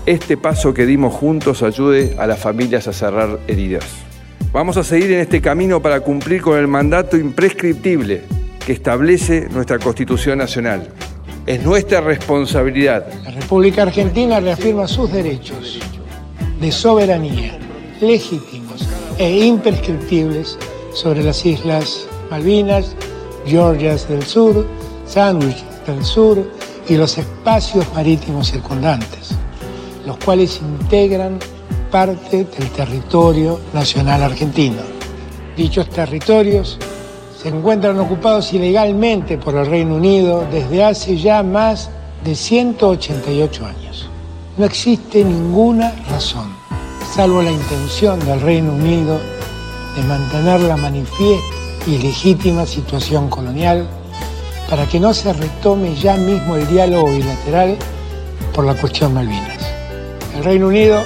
este 0.09 0.39
paso 0.39 0.73
que 0.73 0.87
dimos 0.87 1.13
juntos 1.13 1.63
ayude 1.63 2.17
a 2.19 2.27
las 2.27 2.39
familias 2.39 2.89
a 2.89 2.95
cerrar 2.95 3.41
heridas. 3.47 3.85
Vamos 4.53 4.79
a 4.79 4.83
seguir 4.83 5.13
en 5.13 5.21
este 5.21 5.43
camino 5.43 5.83
para 5.83 6.01
cumplir 6.01 6.41
con 6.41 6.59
el 6.59 6.67
mandato 6.67 7.19
imprescriptible 7.19 8.23
que 8.65 8.73
establece 8.73 9.49
nuestra 9.51 9.79
Constitución 9.79 10.39
Nacional. 10.39 10.89
Es 11.45 11.63
nuestra 11.63 12.01
responsabilidad. 12.01 13.07
La 13.23 13.33
República 13.33 13.83
Argentina 13.83 14.41
reafirma 14.41 14.89
sus 14.89 15.13
derechos 15.13 15.79
de 16.59 16.73
soberanía 16.73 17.59
legítimos 18.01 18.89
e 19.19 19.45
imprescriptibles 19.45 20.59
sobre 20.95 21.23
las 21.23 21.45
islas 21.45 22.09
Malvinas, 22.31 22.97
Georgias 23.45 24.09
del 24.09 24.23
Sur, 24.23 24.67
Sandwich 25.07 25.63
del 25.87 26.03
Sur 26.03 26.51
y 26.89 26.97
los 26.97 27.19
espacios 27.19 27.85
marítimos 27.93 28.51
circundantes, 28.51 29.37
los 30.09 30.17
cuales 30.25 30.59
integran 30.63 31.39
parte 31.91 32.45
del 32.45 32.71
territorio 32.71 33.61
nacional 33.75 34.23
argentino. 34.23 34.81
Dichos 35.55 35.91
territorios 35.91 36.79
se 37.41 37.51
encuentran 37.51 37.99
ocupados 37.99 38.53
ilegalmente 38.55 39.37
por 39.37 39.55
el 39.55 39.67
Reino 39.67 39.97
Unido 39.97 40.47
desde 40.51 40.83
hace 40.83 41.19
ya 41.19 41.43
más 41.43 41.91
de 42.25 42.35
188 42.35 43.67
años. 43.67 44.09
No 44.57 44.65
existe 44.65 45.23
ninguna 45.23 45.93
razón, 46.11 46.55
salvo 47.15 47.43
la 47.43 47.53
intención 47.53 48.19
del 48.21 48.41
Reino 48.41 48.73
Unido 48.73 49.21
de 49.95 50.03
mantener 50.05 50.61
la 50.63 50.79
manifiesta 50.79 51.55
y 51.87 51.99
legítima 51.99 52.65
situación 52.65 53.29
colonial 53.29 53.87
para 54.71 54.87
que 54.87 54.99
no 54.99 55.13
se 55.13 55.35
retome 55.35 55.95
ya 55.97 56.17
mismo 56.17 56.57
el 56.57 56.67
diálogo 56.67 57.13
bilateral 57.13 57.77
por 58.55 58.65
la 58.65 58.75
cuestión 58.75 59.13
Malvinas. 59.13 59.58
El 60.39 60.45
Reino 60.45 60.69
Unido 60.69 61.05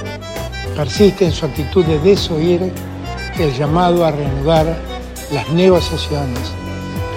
persiste 0.75 1.25
en 1.25 1.31
su 1.31 1.47
actitud 1.47 1.83
de 1.85 1.97
desoír 1.99 2.71
el 3.39 3.53
llamado 3.57 4.05
a 4.05 4.11
reanudar 4.11 4.77
las 5.31 5.49
negociaciones 5.49 6.39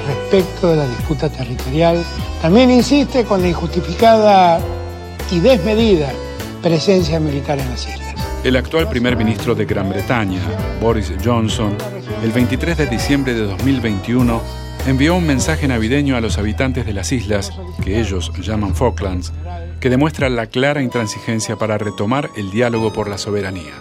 respecto 0.06 0.70
de 0.70 0.76
la 0.76 0.88
disputa 0.88 1.28
territorial. 1.28 2.02
También 2.40 2.70
insiste 2.70 3.24
con 3.24 3.43
la 3.43 3.48
injustificada 3.48 4.60
y 5.30 5.40
desmedida 5.40 6.10
presencia 6.62 7.20
militar 7.20 7.59
en 7.59 7.68
las 7.68 7.86
islas. 7.86 8.14
El 8.43 8.56
actual 8.56 8.88
primer 8.88 9.14
ministro 9.14 9.55
de 9.55 9.66
Gran 9.66 9.90
Bretaña, 9.90 10.40
Boris 10.80 11.12
Johnson, 11.22 11.76
el 12.24 12.32
23 12.32 12.78
de 12.78 12.86
diciembre 12.86 13.34
de 13.34 13.43
2021, 13.43 14.40
envió 14.86 15.16
un 15.16 15.26
mensaje 15.26 15.66
navideño 15.66 16.16
a 16.16 16.20
los 16.20 16.38
habitantes 16.38 16.86
de 16.86 16.92
las 16.92 17.10
islas, 17.12 17.52
que 17.82 18.00
ellos 18.00 18.32
llaman 18.40 18.74
Falklands, 18.74 19.32
que 19.80 19.90
demuestra 19.90 20.28
la 20.30 20.46
clara 20.46 20.80
intransigencia 20.80 21.56
para 21.56 21.76
retomar 21.76 22.30
el 22.36 22.50
diálogo 22.50 22.92
por 22.92 23.08
la 23.08 23.18
soberanía. 23.18 23.74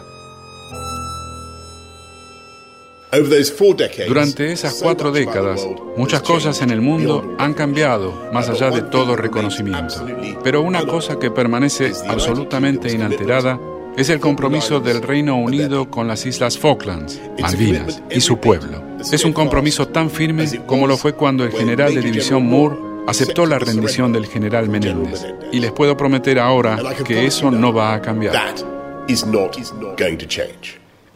Durante 4.08 4.52
esas 4.52 4.80
cuatro 4.82 5.12
décadas, 5.12 5.66
muchas 5.96 6.22
cosas 6.22 6.62
en 6.62 6.72
el 6.72 6.82
mundo 6.82 7.36
han 7.38 7.54
cambiado 7.54 8.30
más 8.34 8.50
allá 8.50 8.72
de 8.72 8.82
todo 8.82 9.16
reconocimiento. 9.16 10.06
Pero 10.44 10.62
una 10.62 10.86
cosa 10.86 11.18
que 11.18 11.32
permanece 11.32 11.94
absolutamente 12.10 12.92
inalterada 12.92 13.58
es 13.98 14.10
el 14.10 14.20
compromiso 14.20 14.80
del 14.80 15.02
Reino 15.02 15.38
Unido 15.38 15.90
con 15.90 16.08
las 16.08 16.26
Islas 16.26 16.58
Falklands, 16.58 17.22
Malvinas 17.40 18.02
y 18.10 18.20
su 18.20 18.38
pueblo. 18.38 18.84
Es 19.12 19.24
un 19.24 19.34
compromiso 19.34 19.88
tan 19.88 20.10
firme 20.10 20.46
como 20.66 20.88
lo 20.88 20.98
fue 20.98 21.14
cuando 21.14 21.44
el 21.44 21.52
general 21.52 21.96
de 21.96 22.02
división 22.02 22.46
Moore 22.46 22.76
aceptó 23.08 23.46
la 23.46 23.60
rendición 23.60 24.12
del 24.12 24.26
general 24.26 24.68
Menéndez. 24.68 25.26
Y 25.52 25.60
les 25.60 25.72
puedo 25.72 25.96
prometer 25.96 26.40
ahora 26.40 26.78
que 27.06 27.26
eso 27.26 27.52
no 27.52 27.74
va 27.74 27.94
a 27.94 28.02
cambiar. 28.02 28.36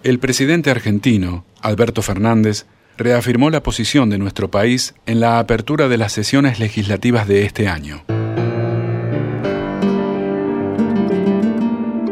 El 0.03 0.19
presidente 0.19 0.71
argentino, 0.71 1.43
Alberto 1.61 2.01
Fernández, 2.01 2.65
reafirmó 2.97 3.49
la 3.49 3.63
posición 3.63 4.09
de 4.09 4.17
nuestro 4.17 4.49
país 4.51 4.93
en 5.05 5.19
la 5.19 5.39
apertura 5.39 5.87
de 5.87 5.97
las 5.97 6.13
sesiones 6.13 6.59
legislativas 6.59 7.27
de 7.27 7.45
este 7.45 7.67
año. 7.67 8.03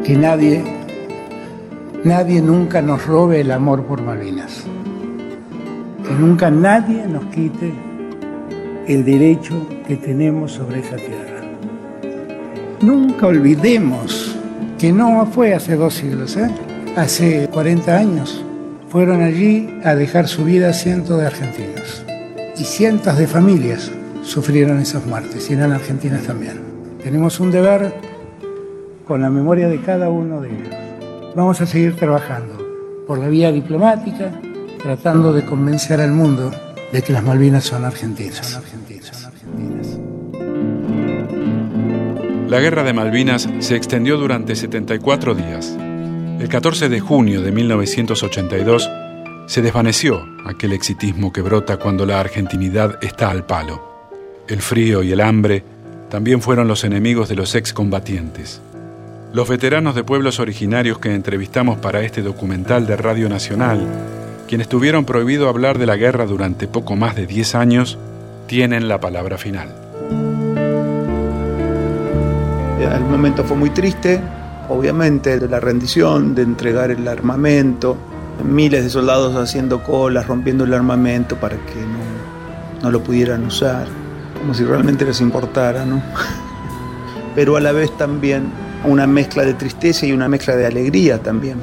Que 0.08 0.16
nadie, 0.16 0.64
nadie 2.06 2.42
nunca 2.42 2.82
nos 2.82 3.06
robe 3.06 3.42
el 3.42 3.52
amor 3.52 3.84
por 3.84 4.02
Malvinas. 4.02 4.64
Que 6.02 6.14
nunca 6.14 6.50
nadie 6.50 7.06
nos 7.06 7.26
quite 7.26 7.74
el 8.88 9.04
derecho 9.04 9.68
que 9.86 9.98
tenemos 9.98 10.54
sobre 10.54 10.80
esa 10.80 10.96
tierra. 10.96 11.42
Nunca 12.80 13.28
olvidemos 13.28 14.34
que 14.80 14.94
no 14.94 15.26
fue 15.26 15.54
hace 15.54 15.76
dos 15.76 15.96
siglos, 15.96 16.38
¿eh? 16.38 16.52
hace 16.96 17.50
40 17.50 17.98
años. 17.98 18.46
Fueron 18.88 19.22
allí 19.22 19.78
a 19.84 19.94
dejar 19.94 20.30
su 20.30 20.46
vida 20.46 20.72
cientos 20.72 21.20
de 21.20 21.28
argentinos 21.28 22.06
y 22.58 22.64
cientos 22.64 23.18
de 23.18 23.28
familias 23.28 23.92
sufrieron 24.24 24.80
esas 24.80 25.06
muertes 25.06 25.52
y 25.52 25.56
eran 25.56 25.74
argentinas 25.74 26.24
también. 26.24 26.62
Tenemos 27.04 27.42
un 27.42 27.52
deber 27.52 28.07
con 29.08 29.22
la 29.22 29.30
memoria 29.30 29.68
de 29.70 29.80
cada 29.82 30.10
uno 30.10 30.42
de 30.42 30.50
ellos. 30.50 30.76
Vamos 31.36 31.62
a 31.62 31.66
seguir 31.66 31.96
trabajando 31.96 32.58
por 33.08 33.20
la 33.20 33.30
vía 33.30 33.52
diplomática, 33.52 34.32
tratando 34.82 35.32
de 35.32 35.46
convencer 35.46 36.02
al 36.02 36.12
mundo 36.12 36.52
de 36.92 37.02
que 37.02 37.14
las 37.14 37.24
Malvinas 37.24 37.64
son 37.64 37.86
argentinas. 37.86 38.62
La 42.50 42.60
guerra 42.60 42.84
de 42.84 42.94
Malvinas 42.94 43.50
se 43.60 43.76
extendió 43.76 44.18
durante 44.18 44.56
74 44.56 45.36
días. 45.36 45.76
El 46.40 46.48
14 46.50 46.88
de 46.90 47.00
junio 47.00 47.42
de 47.42 47.52
1982 47.52 48.90
se 49.48 49.62
desvaneció 49.62 50.26
aquel 50.46 50.74
exitismo 50.74 51.32
que 51.32 51.42
brota 51.42 51.78
cuando 51.78 52.06
la 52.06 52.20
argentinidad 52.20 53.04
está 53.04 53.30
al 53.32 53.46
palo. 53.46 53.82
El 54.48 54.62
frío 54.62 55.04
y 55.04 55.12
el 55.12 55.22
hambre 55.22 55.64
también 56.10 56.42
fueron 56.42 56.68
los 56.68 56.84
enemigos 56.84 57.28
de 57.28 57.36
los 57.36 57.56
excombatientes. 57.56 58.62
Los 59.34 59.50
veteranos 59.50 59.94
de 59.94 60.06
pueblos 60.06 60.40
originarios 60.40 61.00
que 61.00 61.14
entrevistamos 61.14 61.78
para 61.78 62.02
este 62.02 62.22
documental 62.22 62.88
de 62.88 62.96
Radio 62.96 63.28
Nacional, 63.28 63.86
quienes 64.48 64.70
tuvieron 64.70 65.04
prohibido 65.04 65.50
hablar 65.50 65.78
de 65.78 65.86
la 65.86 65.98
guerra 65.98 66.26
durante 66.26 66.66
poco 66.66 66.96
más 66.96 67.16
de 67.16 67.28
10 67.28 67.56
años, 67.56 67.98
tienen 68.48 68.88
la 68.88 69.02
palabra 69.02 69.38
final. 69.38 69.68
El 72.80 73.04
momento 73.04 73.44
fue 73.44 73.58
muy 73.58 73.70
triste, 73.72 74.22
obviamente, 74.70 75.38
de 75.40 75.50
la 75.50 75.60
rendición, 75.60 76.34
de 76.34 76.44
entregar 76.44 76.90
el 76.90 77.06
armamento, 77.06 77.98
miles 78.46 78.86
de 78.86 78.90
soldados 78.90 79.36
haciendo 79.36 79.84
colas, 79.84 80.26
rompiendo 80.26 80.64
el 80.64 80.74
armamento 80.74 81.36
para 81.36 81.58
que 81.58 81.82
no, 81.82 82.82
no 82.84 82.92
lo 82.92 83.04
pudieran 83.04 83.46
usar, 83.46 83.88
como 84.40 84.54
si 84.54 84.64
realmente 84.64 85.04
les 85.04 85.20
importara, 85.20 85.86
¿no? 85.86 86.02
Pero 87.36 87.58
a 87.58 87.60
la 87.60 87.74
vez 87.74 87.96
también 87.98 88.67
una 88.88 89.06
mezcla 89.06 89.44
de 89.44 89.54
tristeza 89.54 90.06
y 90.06 90.12
una 90.12 90.28
mezcla 90.28 90.56
de 90.56 90.66
alegría 90.66 91.22
también, 91.22 91.58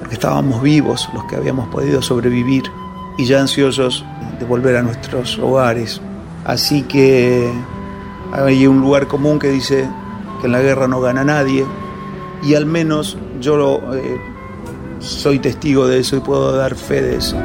porque 0.00 0.14
estábamos 0.14 0.62
vivos 0.62 1.08
los 1.14 1.24
que 1.24 1.36
habíamos 1.36 1.68
podido 1.68 2.02
sobrevivir 2.02 2.64
y 3.16 3.24
ya 3.24 3.40
ansiosos 3.40 4.04
de 4.38 4.44
volver 4.44 4.76
a 4.76 4.82
nuestros 4.82 5.38
hogares. 5.38 6.00
Así 6.44 6.82
que 6.82 7.50
hay 8.32 8.66
un 8.66 8.80
lugar 8.80 9.06
común 9.06 9.38
que 9.38 9.48
dice 9.48 9.88
que 10.40 10.46
en 10.46 10.52
la 10.52 10.60
guerra 10.60 10.88
no 10.88 11.00
gana 11.00 11.24
nadie 11.24 11.64
y 12.42 12.54
al 12.54 12.66
menos 12.66 13.16
yo 13.40 13.80
eh, 13.94 14.20
soy 14.98 15.38
testigo 15.38 15.86
de 15.86 16.00
eso 16.00 16.16
y 16.16 16.20
puedo 16.20 16.56
dar 16.56 16.74
fe 16.74 17.00
de 17.00 17.16
eso. 17.16 17.36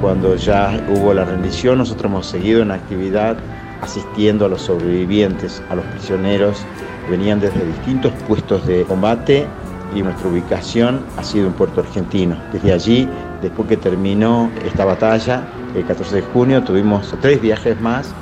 Cuando 0.00 0.34
ya 0.36 0.82
hubo 0.88 1.12
la 1.12 1.26
rendición, 1.26 1.78
nosotros 1.78 2.10
hemos 2.10 2.26
seguido 2.26 2.62
en 2.62 2.70
actividad 2.70 3.36
asistiendo 3.82 4.46
a 4.46 4.48
los 4.48 4.62
sobrevivientes, 4.62 5.62
a 5.70 5.74
los 5.74 5.84
prisioneros. 5.86 6.64
Venían 7.08 7.40
desde 7.40 7.64
distintos 7.64 8.12
puestos 8.28 8.66
de 8.66 8.84
combate 8.84 9.46
y 9.94 10.02
nuestra 10.02 10.28
ubicación 10.28 11.00
ha 11.16 11.24
sido 11.24 11.46
en 11.46 11.52
Puerto 11.52 11.80
Argentino. 11.80 12.36
Desde 12.52 12.72
allí, 12.72 13.08
después 13.42 13.68
que 13.68 13.76
terminó 13.76 14.50
esta 14.64 14.84
batalla, 14.84 15.44
el 15.74 15.84
14 15.84 16.16
de 16.16 16.22
junio 16.22 16.62
tuvimos 16.62 17.14
tres 17.20 17.40
viajes 17.40 17.80
más 17.80 18.12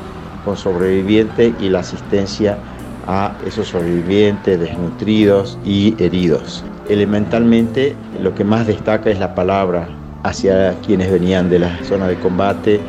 con 0.45 0.57
sobrevivientes 0.57 1.53
y 1.61 1.69
la 1.69 1.81
asistencia 1.81 2.59
a 3.07 3.33
esos 3.47 3.69
sobrevivientes 3.69 4.61
desnutridos 4.61 5.59
y 5.65 5.95
heridos. 6.03 6.65
Elementalmente 6.89 7.97
lo 8.23 8.35
que 8.35 8.45
más 8.45 8.67
destaca 8.67 9.11
es 9.11 9.19
la 9.19 9.35
palabra 9.35 9.89
hacia 10.23 10.75
quienes 10.87 11.11
venían 11.11 11.49
de 11.49 11.59
la 11.61 11.77
zona 11.85 12.07
de 12.07 12.17
combate 12.17 12.81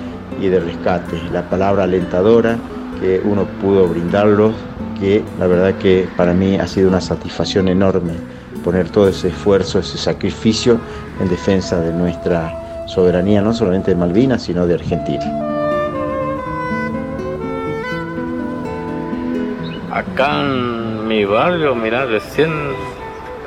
y 0.41 0.48
de 0.48 0.60
rescate, 0.60 1.22
la 1.32 1.49
palabra 1.49 1.84
alentadora 1.84 2.57
que 2.99 3.22
uno 3.24 3.45
pudo 3.61 3.88
brindarlos, 3.88 4.53
que 4.99 5.23
la 5.39 5.47
verdad 5.47 5.76
que 5.76 6.07
para 6.17 6.34
mí 6.34 6.57
ha 6.57 6.67
sido 6.67 6.89
una 6.89 7.01
satisfacción 7.01 7.67
enorme 7.67 8.13
poner 8.63 8.89
todo 8.89 9.07
ese 9.07 9.30
esfuerzo, 9.30 9.80
ese 9.80 9.97
sacrificio 9.97 10.80
en 11.19 11.30
defensa 11.30 11.80
de 11.80 11.93
nuestra 11.93 12.85
soberanía, 12.88 13.41
no 13.41 13.53
solamente 13.53 13.91
de 13.91 13.97
Malvinas, 13.97 14.43
sino 14.43 14.67
de 14.67 14.76
Argentina. 14.76 15.26
Acá 19.91 20.41
en 20.41 21.07
mi 21.07 21.26
barrio, 21.26 21.76
mira, 21.76 22.05
recién 22.05 22.51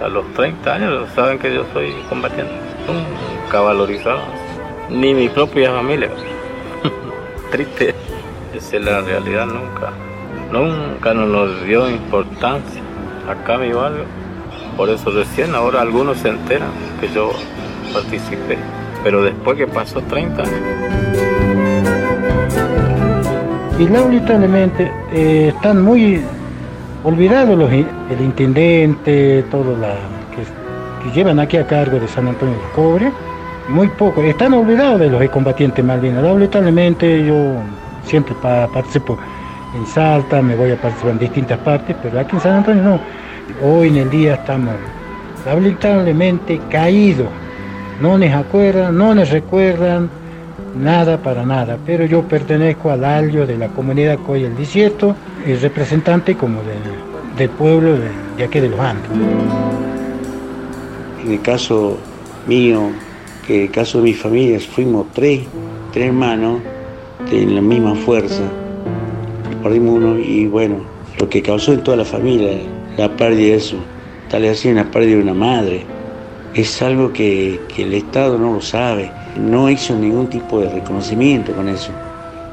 a 0.02 0.08
los 0.08 0.24
30 0.34 0.74
años 0.74 1.08
saben 1.14 1.38
que 1.38 1.54
yo 1.54 1.64
soy 1.72 1.92
combatiente, 2.08 2.52
nunca 2.86 3.60
valorizado, 3.60 4.20
ni 4.90 5.14
mi 5.14 5.28
propia 5.28 5.72
familia. 5.72 6.10
Triste, 7.52 7.94
esa 8.54 8.76
es 8.76 8.84
la 8.84 9.00
realidad, 9.02 9.46
nunca, 9.46 9.92
nunca 10.52 11.14
nos 11.14 11.64
dio 11.64 11.88
importancia 11.88 12.82
acá 13.28 13.58
mi 13.58 13.72
barrio. 13.72 14.04
Por 14.76 14.90
eso 14.90 15.10
recién 15.10 15.54
ahora 15.54 15.80
algunos 15.80 16.18
se 16.18 16.28
enteran 16.28 16.70
que 17.00 17.08
yo 17.08 17.32
participé, 17.92 18.58
pero 19.02 19.22
después 19.22 19.56
que 19.56 19.66
pasó 19.66 20.00
30 20.02 20.42
años. 20.42 20.54
Y 23.78 23.88
lamentablemente 23.88 24.92
eh, 25.12 25.52
están 25.54 25.82
muy 25.82 26.22
olvidados 27.02 27.58
los, 27.58 27.70
el 27.70 28.20
intendente, 28.20 29.44
todos 29.50 29.78
la 29.78 29.94
que, 30.34 31.10
llevan 31.12 31.40
aquí 31.40 31.56
a 31.56 31.66
cargo 31.66 31.98
de 31.98 32.06
San 32.06 32.28
Antonio 32.28 32.54
del 32.54 32.70
Cobre, 32.74 33.12
muy 33.68 33.88
poco, 33.88 34.22
están 34.22 34.54
olvidados 34.54 35.00
de 35.00 35.10
los 35.10 35.28
combatientes 35.30 35.84
Malvinas. 35.84 36.22
Lamentablemente 36.22 37.26
yo 37.26 37.54
siempre 38.04 38.34
participo 38.40 39.18
en 39.74 39.86
Salta, 39.86 40.42
me 40.42 40.54
voy 40.54 40.70
a 40.70 40.80
participar 40.80 41.12
en 41.12 41.18
distintas 41.18 41.58
partes, 41.60 41.96
pero 42.02 42.20
aquí 42.20 42.36
en 42.36 42.42
San 42.42 42.56
Antonio 42.56 42.82
no. 42.82 43.00
Hoy 43.62 43.88
en 43.88 43.96
el 43.96 44.10
día 44.10 44.34
estamos 44.34 44.74
lamentablemente 45.46 46.60
caídos. 46.70 47.28
No 48.00 48.18
nos 48.18 48.30
acuerdan, 48.32 48.96
no 48.96 49.14
nos 49.14 49.30
recuerdan 49.30 50.10
nada 50.76 51.18
para 51.18 51.44
nada, 51.44 51.78
pero 51.84 52.04
yo 52.04 52.22
pertenezco 52.22 52.90
al 52.90 53.04
alio 53.04 53.46
de 53.46 53.58
la 53.58 53.68
comunidad 53.68 54.18
Coy 54.26 54.44
el 54.44 54.56
Desierto, 54.56 55.14
el 55.46 55.60
representante 55.60 56.34
como 56.36 56.60
del 57.36 57.48
pueblo 57.50 57.96
de, 57.98 58.44
aquí 58.44 58.60
de 58.60 58.68
los 58.68 58.80
Andes. 58.80 59.10
En 61.24 61.32
el 61.32 61.42
caso 61.42 61.98
mío, 62.46 62.90
que 63.46 63.56
en 63.56 63.62
el 63.62 63.70
caso 63.70 63.98
de 63.98 64.04
mi 64.04 64.14
familia, 64.14 64.58
fuimos 64.60 65.06
tres, 65.12 65.42
tres 65.92 66.06
hermanos 66.06 66.60
de 67.30 67.46
la 67.46 67.60
misma 67.60 67.94
fuerza, 67.94 68.42
perdimos 69.62 69.96
uno 69.96 70.18
y 70.18 70.46
bueno, 70.46 70.76
lo 71.18 71.28
que 71.28 71.42
causó 71.42 71.72
en 71.72 71.82
toda 71.82 71.96
la 71.98 72.04
familia 72.04 72.58
la 72.96 73.16
pérdida 73.16 73.48
de 73.48 73.54
eso, 73.54 73.76
tal 74.28 74.42
vez 74.42 74.58
así 74.58 74.72
la 74.72 74.90
pérdida 74.90 75.16
de 75.16 75.22
una 75.22 75.34
madre, 75.34 75.84
es 76.54 76.82
algo 76.82 77.12
que, 77.12 77.60
que 77.74 77.84
el 77.84 77.94
Estado 77.94 78.36
no 78.38 78.54
lo 78.54 78.60
sabe 78.60 79.10
no 79.36 79.70
hizo 79.70 79.94
ningún 79.94 80.28
tipo 80.28 80.60
de 80.60 80.68
reconocimiento 80.68 81.52
con 81.52 81.68
eso 81.68 81.90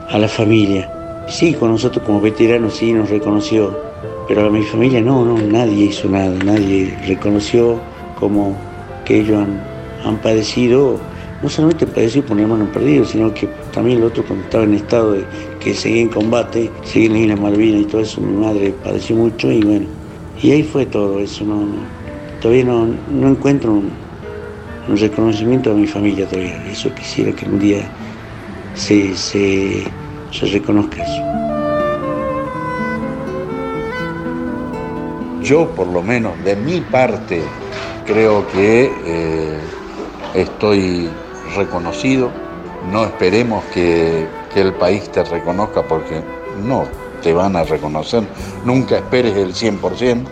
a 0.09 0.17
la 0.17 0.27
familia. 0.27 0.91
Sí, 1.27 1.53
con 1.53 1.71
nosotros 1.71 2.03
como 2.05 2.21
veteranos 2.21 2.75
sí 2.75 2.93
nos 2.93 3.09
reconoció, 3.09 3.77
pero 4.27 4.47
a 4.47 4.49
mi 4.49 4.63
familia 4.63 5.01
no, 5.01 5.25
no, 5.25 5.37
nadie 5.37 5.85
hizo 5.85 6.09
nada, 6.09 6.31
nadie 6.43 6.97
reconoció 7.05 7.79
como 8.19 8.55
que 9.05 9.19
ellos 9.19 9.45
han, 10.03 10.17
padecido, 10.17 10.99
no 11.43 11.49
solamente 11.49 11.85
padecido 11.85 12.25
por 12.25 12.37
un 12.37 12.43
hermano 12.43 12.71
perdido, 12.71 13.05
sino 13.05 13.33
que 13.33 13.47
también 13.71 13.99
el 13.99 14.03
otro 14.03 14.23
cuando 14.23 14.45
estaba 14.45 14.63
en 14.63 14.73
estado 14.73 15.13
de 15.13 15.25
que 15.59 15.73
seguía 15.73 16.01
en 16.01 16.09
combate, 16.09 16.71
seguía 16.83 17.07
en 17.07 17.13
la 17.13 17.19
isla 17.19 17.35
Malvinas 17.35 17.81
y 17.81 17.85
todo 17.85 18.01
eso, 18.01 18.21
mi 18.21 18.37
madre 18.37 18.73
padeció 18.83 19.15
mucho 19.15 19.51
y 19.51 19.61
bueno, 19.61 19.85
y 20.41 20.51
ahí 20.51 20.63
fue 20.63 20.85
todo 20.85 21.19
eso, 21.19 21.43
no, 21.43 21.67
todavía 22.41 22.63
no, 22.63 22.87
no 23.11 23.27
encuentro 23.27 23.73
un, 23.73 24.09
reconocimiento 24.87 25.69
a 25.69 25.75
mi 25.75 25.85
familia 25.85 26.27
todavía. 26.27 26.65
Eso 26.65 26.91
quisiera 26.95 27.31
que 27.31 27.45
un 27.45 27.59
día 27.59 27.87
se, 28.73 29.15
se, 29.15 29.83
reconozca 30.51 31.03
eso. 31.03 31.23
Yo, 35.43 35.69
por 35.75 35.87
lo 35.87 36.01
menos, 36.01 36.43
de 36.43 36.55
mi 36.55 36.81
parte, 36.81 37.43
creo 38.07 38.47
que 38.47 38.91
eh, 39.05 39.59
estoy 40.33 41.07
reconocido. 41.55 42.31
No 42.91 43.03
esperemos 43.05 43.63
que, 43.73 44.27
que 44.53 44.61
el 44.61 44.73
país 44.73 45.09
te 45.11 45.23
reconozca 45.23 45.83
porque 45.83 46.23
no 46.65 46.85
te 47.21 47.33
van 47.33 47.55
a 47.55 47.63
reconocer. 47.63 48.23
Nunca 48.65 48.97
esperes 48.97 49.35
el 49.35 49.53
100%, 49.53 50.25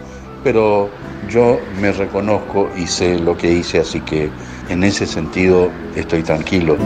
pero 0.43 0.89
yo 1.29 1.59
me 1.81 1.91
reconozco 1.91 2.69
y 2.75 2.87
sé 2.87 3.19
lo 3.19 3.35
que 3.35 3.51
hice, 3.51 3.79
así 3.79 3.99
que 4.01 4.29
en 4.69 4.83
ese 4.83 5.05
sentido 5.05 5.69
estoy 5.95 6.23
tranquilo. 6.23 6.77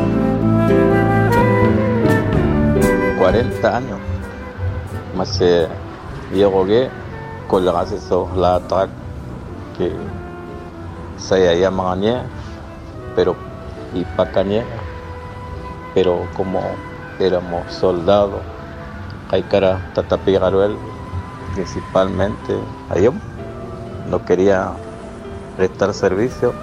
40 3.20 3.78
años. 3.78 4.00
Más 5.16 5.40
llegué 5.40 6.90
con 7.48 7.66
la 7.66 7.86
la 8.36 8.62
que 9.78 9.92
se 11.18 11.60
llama 11.60 11.96
pero 13.16 13.36
y 13.94 14.04
pacañé, 14.16 14.64
pero 15.94 16.28
como 16.36 16.62
éramos 17.20 17.72
soldados, 17.74 18.42
hay 19.32 19.44
cara 19.44 19.80
tatapi 19.94 20.38
principalmente, 21.54 22.58
yo 23.02 23.14
no 24.10 24.24
quería 24.26 24.72
prestar 25.58 25.94
servicio, 25.94 26.54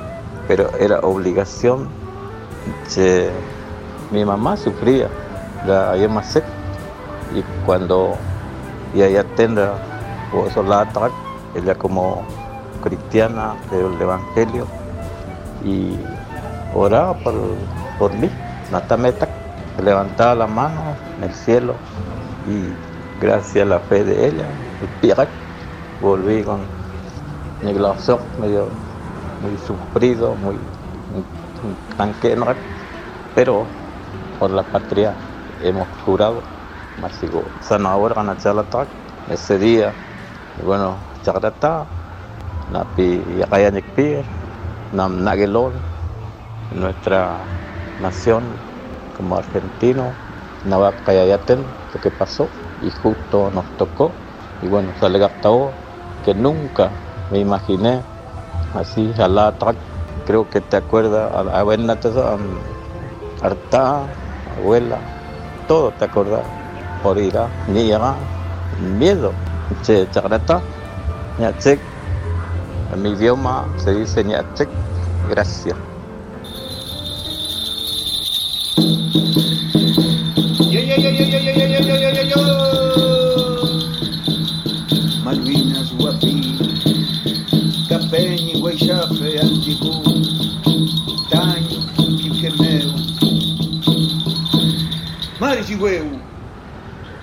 pero 0.47 0.71
era 0.79 1.01
obligación. 1.01 1.89
mi 4.11 4.25
mamá 4.25 4.57
sufría 4.57 5.09
la 5.67 5.95
más 6.09 6.37
y 7.35 7.43
cuando 7.65 8.15
ella 9.03 9.25
tendrá 9.37 9.75
o 10.33 10.63
la 10.63 10.87
ella 11.55 11.75
como 11.75 12.23
cristiana 12.83 13.55
del 13.71 14.01
evangelio 14.01 14.67
y 15.65 15.99
oraba 16.75 17.15
por, 17.15 17.35
por 17.99 18.13
mí, 18.15 18.31
Natameta, 18.71 19.27
levantaba 19.83 20.35
la 20.35 20.47
mano 20.47 20.95
en 21.17 21.25
el 21.25 21.33
cielo 21.33 21.75
y 22.47 22.63
gracias 23.21 23.63
a 23.63 23.69
la 23.69 23.81
fe 23.81 24.05
de 24.05 24.29
ella, 24.29 24.47
el 24.81 25.29
volví 26.01 26.45
con 26.45 26.61
mi 27.63 27.73
glazo 27.73 28.21
medio 28.39 28.69
muy 29.41 29.57
sufrido, 29.57 30.35
muy, 30.35 30.55
muy 31.13 31.25
pero 33.35 33.67
por 34.39 34.51
la 34.51 34.63
patria 34.63 35.15
hemos 35.63 35.89
jurado, 36.05 36.43
más 37.01 37.19
digo, 37.21 37.43
ahora 37.91 38.21
a 38.21 38.25
ataque 38.61 38.91
ese 39.31 39.59
día, 39.59 39.95
bueno, 40.63 40.97
chagrata, 41.23 41.87
napi 42.71 43.23
yakayanikpir, 43.39 44.25
nam 44.93 45.25
nagelol, 45.25 45.73
nuestra 46.75 47.39
nación 48.01 48.43
como 49.17 49.37
argentino, 49.37 50.15
Navap 50.65 51.03
Kayayaten, 51.03 51.65
lo 51.93 52.01
que 52.01 52.11
pasó, 52.11 52.51
y 52.83 52.91
justo 52.91 53.51
nos 53.53 53.65
tocó, 53.77 54.13
y 54.63 54.69
bueno, 54.69 54.93
sale 55.01 55.19
que 56.25 56.35
nunca 56.35 56.91
me 57.31 57.39
imaginé 57.39 58.03
así, 58.75 59.13
la 59.17 59.55
creo 60.27 60.49
que 60.51 60.61
te 60.61 60.77
acuerdas, 60.77 61.33
abuela, 61.33 61.99
harta, 63.41 64.07
abuela, 64.57 64.99
todo 65.67 65.91
te 65.93 66.05
acuerdas, 66.05 66.43
por 67.03 67.19
ir 67.19 67.37
a 67.39 67.49
miedo, 68.99 69.33
che, 69.83 70.09
chagrata, 70.11 70.61
en 72.93 73.03
mi 73.03 73.11
idioma 73.11 73.67
se 73.79 73.93
dice 73.93 74.25
ñachek, 74.25 74.69
gracias. 75.31 75.88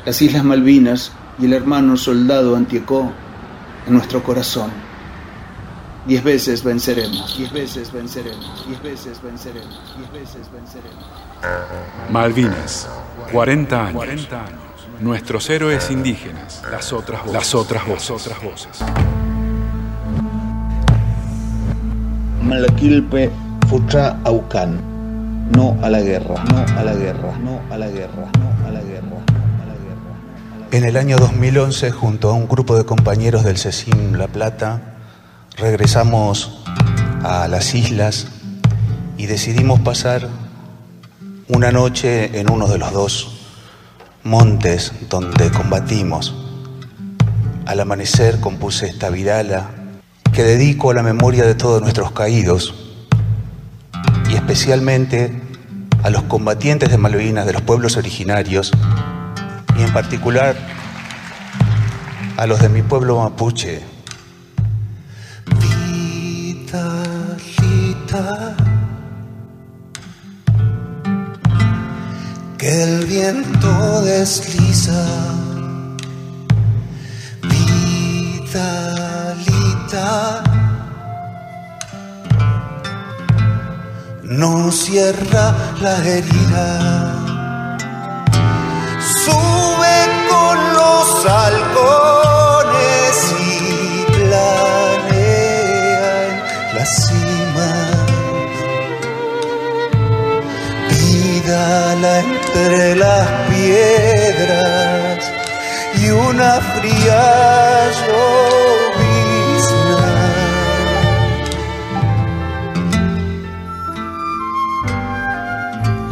Las 0.06 0.22
Islas 0.22 0.44
Malvinas 0.44 1.11
y 1.40 1.45
el 1.45 1.53
hermano 1.53 1.98
soldado 1.98 2.56
Antiecó 2.56 3.11
en 3.88 3.94
nuestro 3.94 4.23
corazón. 4.23 4.72
Diez 6.06 6.23
veces 6.23 6.64
venceremos, 6.64 7.36
diez 7.36 7.52
veces 7.52 7.91
venceremos, 7.91 8.64
diez 8.68 8.82
veces 8.84 9.22
venceremos, 9.23 9.82
diez 9.98 10.11
veces 10.11 10.52
venceremos. 10.52 11.03
Malvinas, 12.11 12.88
40 13.32 13.88
años. 13.88 14.27
Nuestros 15.02 15.49
héroes 15.49 15.90
indígenas, 15.90 16.61
las 16.72 16.94
otras 16.94 17.22
voces. 17.22 17.34
Las 17.34 17.56
otras 17.56 17.88
voces. 17.88 18.11
otras 18.11 18.44
voces. 18.44 18.80
Malaquilpe 22.44 23.32
Futra 23.68 24.19
Aucan. 24.23 24.95
No 25.56 25.76
a 25.82 25.90
la 25.90 26.02
guerra, 26.02 26.44
no 26.44 26.80
a 26.80 26.84
la 26.84 26.94
guerra, 26.94 27.38
no 27.40 27.61
a 27.72 27.77
la 27.77 27.88
guerra, 27.90 28.30
no 28.30 28.32
a 28.32 28.38
la 28.38 28.41
guerra. 28.41 28.44
En 30.76 30.84
el 30.84 30.97
año 30.97 31.15
2011, 31.15 31.89
junto 31.91 32.30
a 32.30 32.34
un 32.34 32.49
grupo 32.49 32.76
de 32.76 32.84
compañeros 32.84 33.45
del 33.45 33.57
CECIM 33.57 34.15
La 34.15 34.27
Plata, 34.27 34.97
regresamos 35.56 36.65
a 37.23 37.47
las 37.47 37.73
islas 37.73 38.27
y 39.18 39.27
decidimos 39.27 39.80
pasar 39.80 40.27
una 41.47 41.72
noche 41.72 42.41
en 42.41 42.52
uno 42.52 42.68
de 42.68 42.77
los 42.77 42.91
dos 42.91 43.47
montes 44.23 44.91
donde 45.10 45.49
combatimos. 45.49 46.35
Al 47.65 47.80
amanecer 47.80 48.41
compuse 48.41 48.88
esta 48.88 49.10
virala 49.10 49.69
que 50.34 50.43
dedico 50.43 50.91
a 50.91 50.93
la 50.93 51.03
memoria 51.03 51.45
de 51.45 51.56
todos 51.56 51.81
nuestros 51.81 52.11
caídos 52.11 52.76
y 54.30 54.35
especialmente 54.35 55.41
a 56.03 56.10
los 56.10 56.23
combatientes 56.23 56.89
de 56.89 56.97
Malvinas 56.97 57.45
de 57.45 57.53
los 57.53 57.61
pueblos 57.61 57.95
originarios 57.95 58.73
y 59.77 59.84
en 59.84 59.93
particular 59.93 60.56
a 62.38 62.45
los 62.47 62.60
de 62.60 62.69
mi 62.69 62.81
pueblo 62.81 63.19
mapuche. 63.19 63.81
Vitalita, 66.65 66.95
que 72.57 72.84
el 72.84 73.06
viento 73.06 74.02
desliza. 74.02 75.06
Vitalita, 77.43 78.84
no 84.23 84.72
cierra 84.72 85.56
la 85.81 85.97
herida. 86.06 87.24
Los 91.26 91.34
halcones 91.34 93.15
y 93.39 94.06
planea 94.11 95.23
en 96.27 96.34
la 96.76 96.85
cima. 96.85 97.72
Pídala 100.89 102.11
entre 102.19 102.95
las 102.95 103.27
piedras 103.49 105.31
y 105.97 106.10
una 106.10 106.61
fría 106.61 107.23
llovizna. 107.99 109.34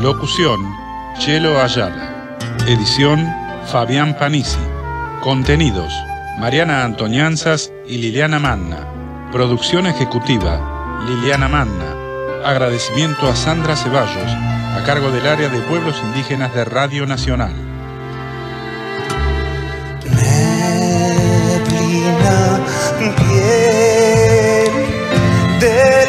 Locución, 0.02 0.60
Chelo 1.20 1.62
Ayala. 1.62 2.10
Edición, 2.68 3.20
Fabián 3.68 4.16
Panisi. 4.18 4.73
Contenidos, 5.24 5.94
Mariana 6.38 6.84
Antonianzas 6.84 7.72
y 7.88 7.98
Liliana 7.98 8.40
Manna. 8.40 9.30
Producción 9.32 9.88
ejecutiva, 9.88 11.00
Liliana 11.08 11.48
Manna. 11.48 11.96
Agradecimiento 12.44 13.30
a 13.30 13.34
Sandra 13.34 13.78
Ceballos, 13.78 14.30
a 14.30 14.84
cargo 14.86 15.12
del 15.12 15.26
área 15.26 15.48
de 15.48 15.62
pueblos 15.62 15.96
indígenas 16.04 16.54
de 16.54 16.66
Radio 16.66 17.06
Nacional. 17.06 17.54
de 25.62 26.03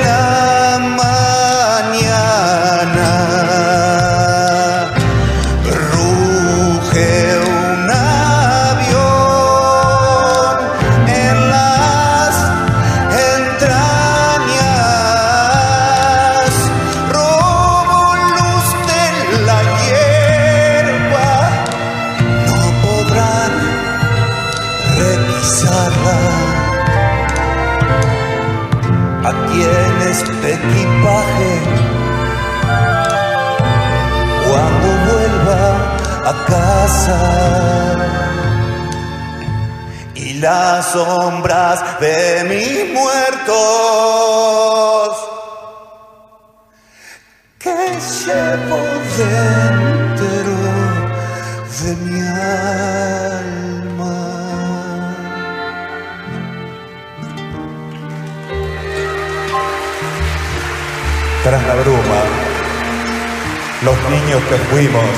sombras 40.95 41.99
de 41.99 42.45
mis 42.45 42.93
muertos 42.95 43.55
que 47.59 47.77
llevo 48.21 48.81
dentro 49.19 50.55
de 51.81 51.91
mi 52.05 52.21
alma. 52.21 54.15
Tras 61.43 61.63
la 61.67 61.75
bruma, 61.75 62.23
los 63.83 63.99
niños 64.11 64.43
que 64.49 64.57
fuimos 64.71 65.11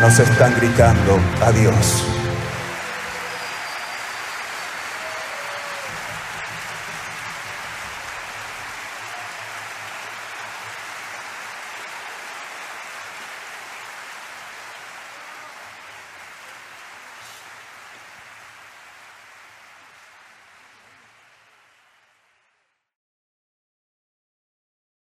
nos 0.00 0.18
están 0.18 0.52
gritando 0.56 1.20
adiós. 1.42 2.17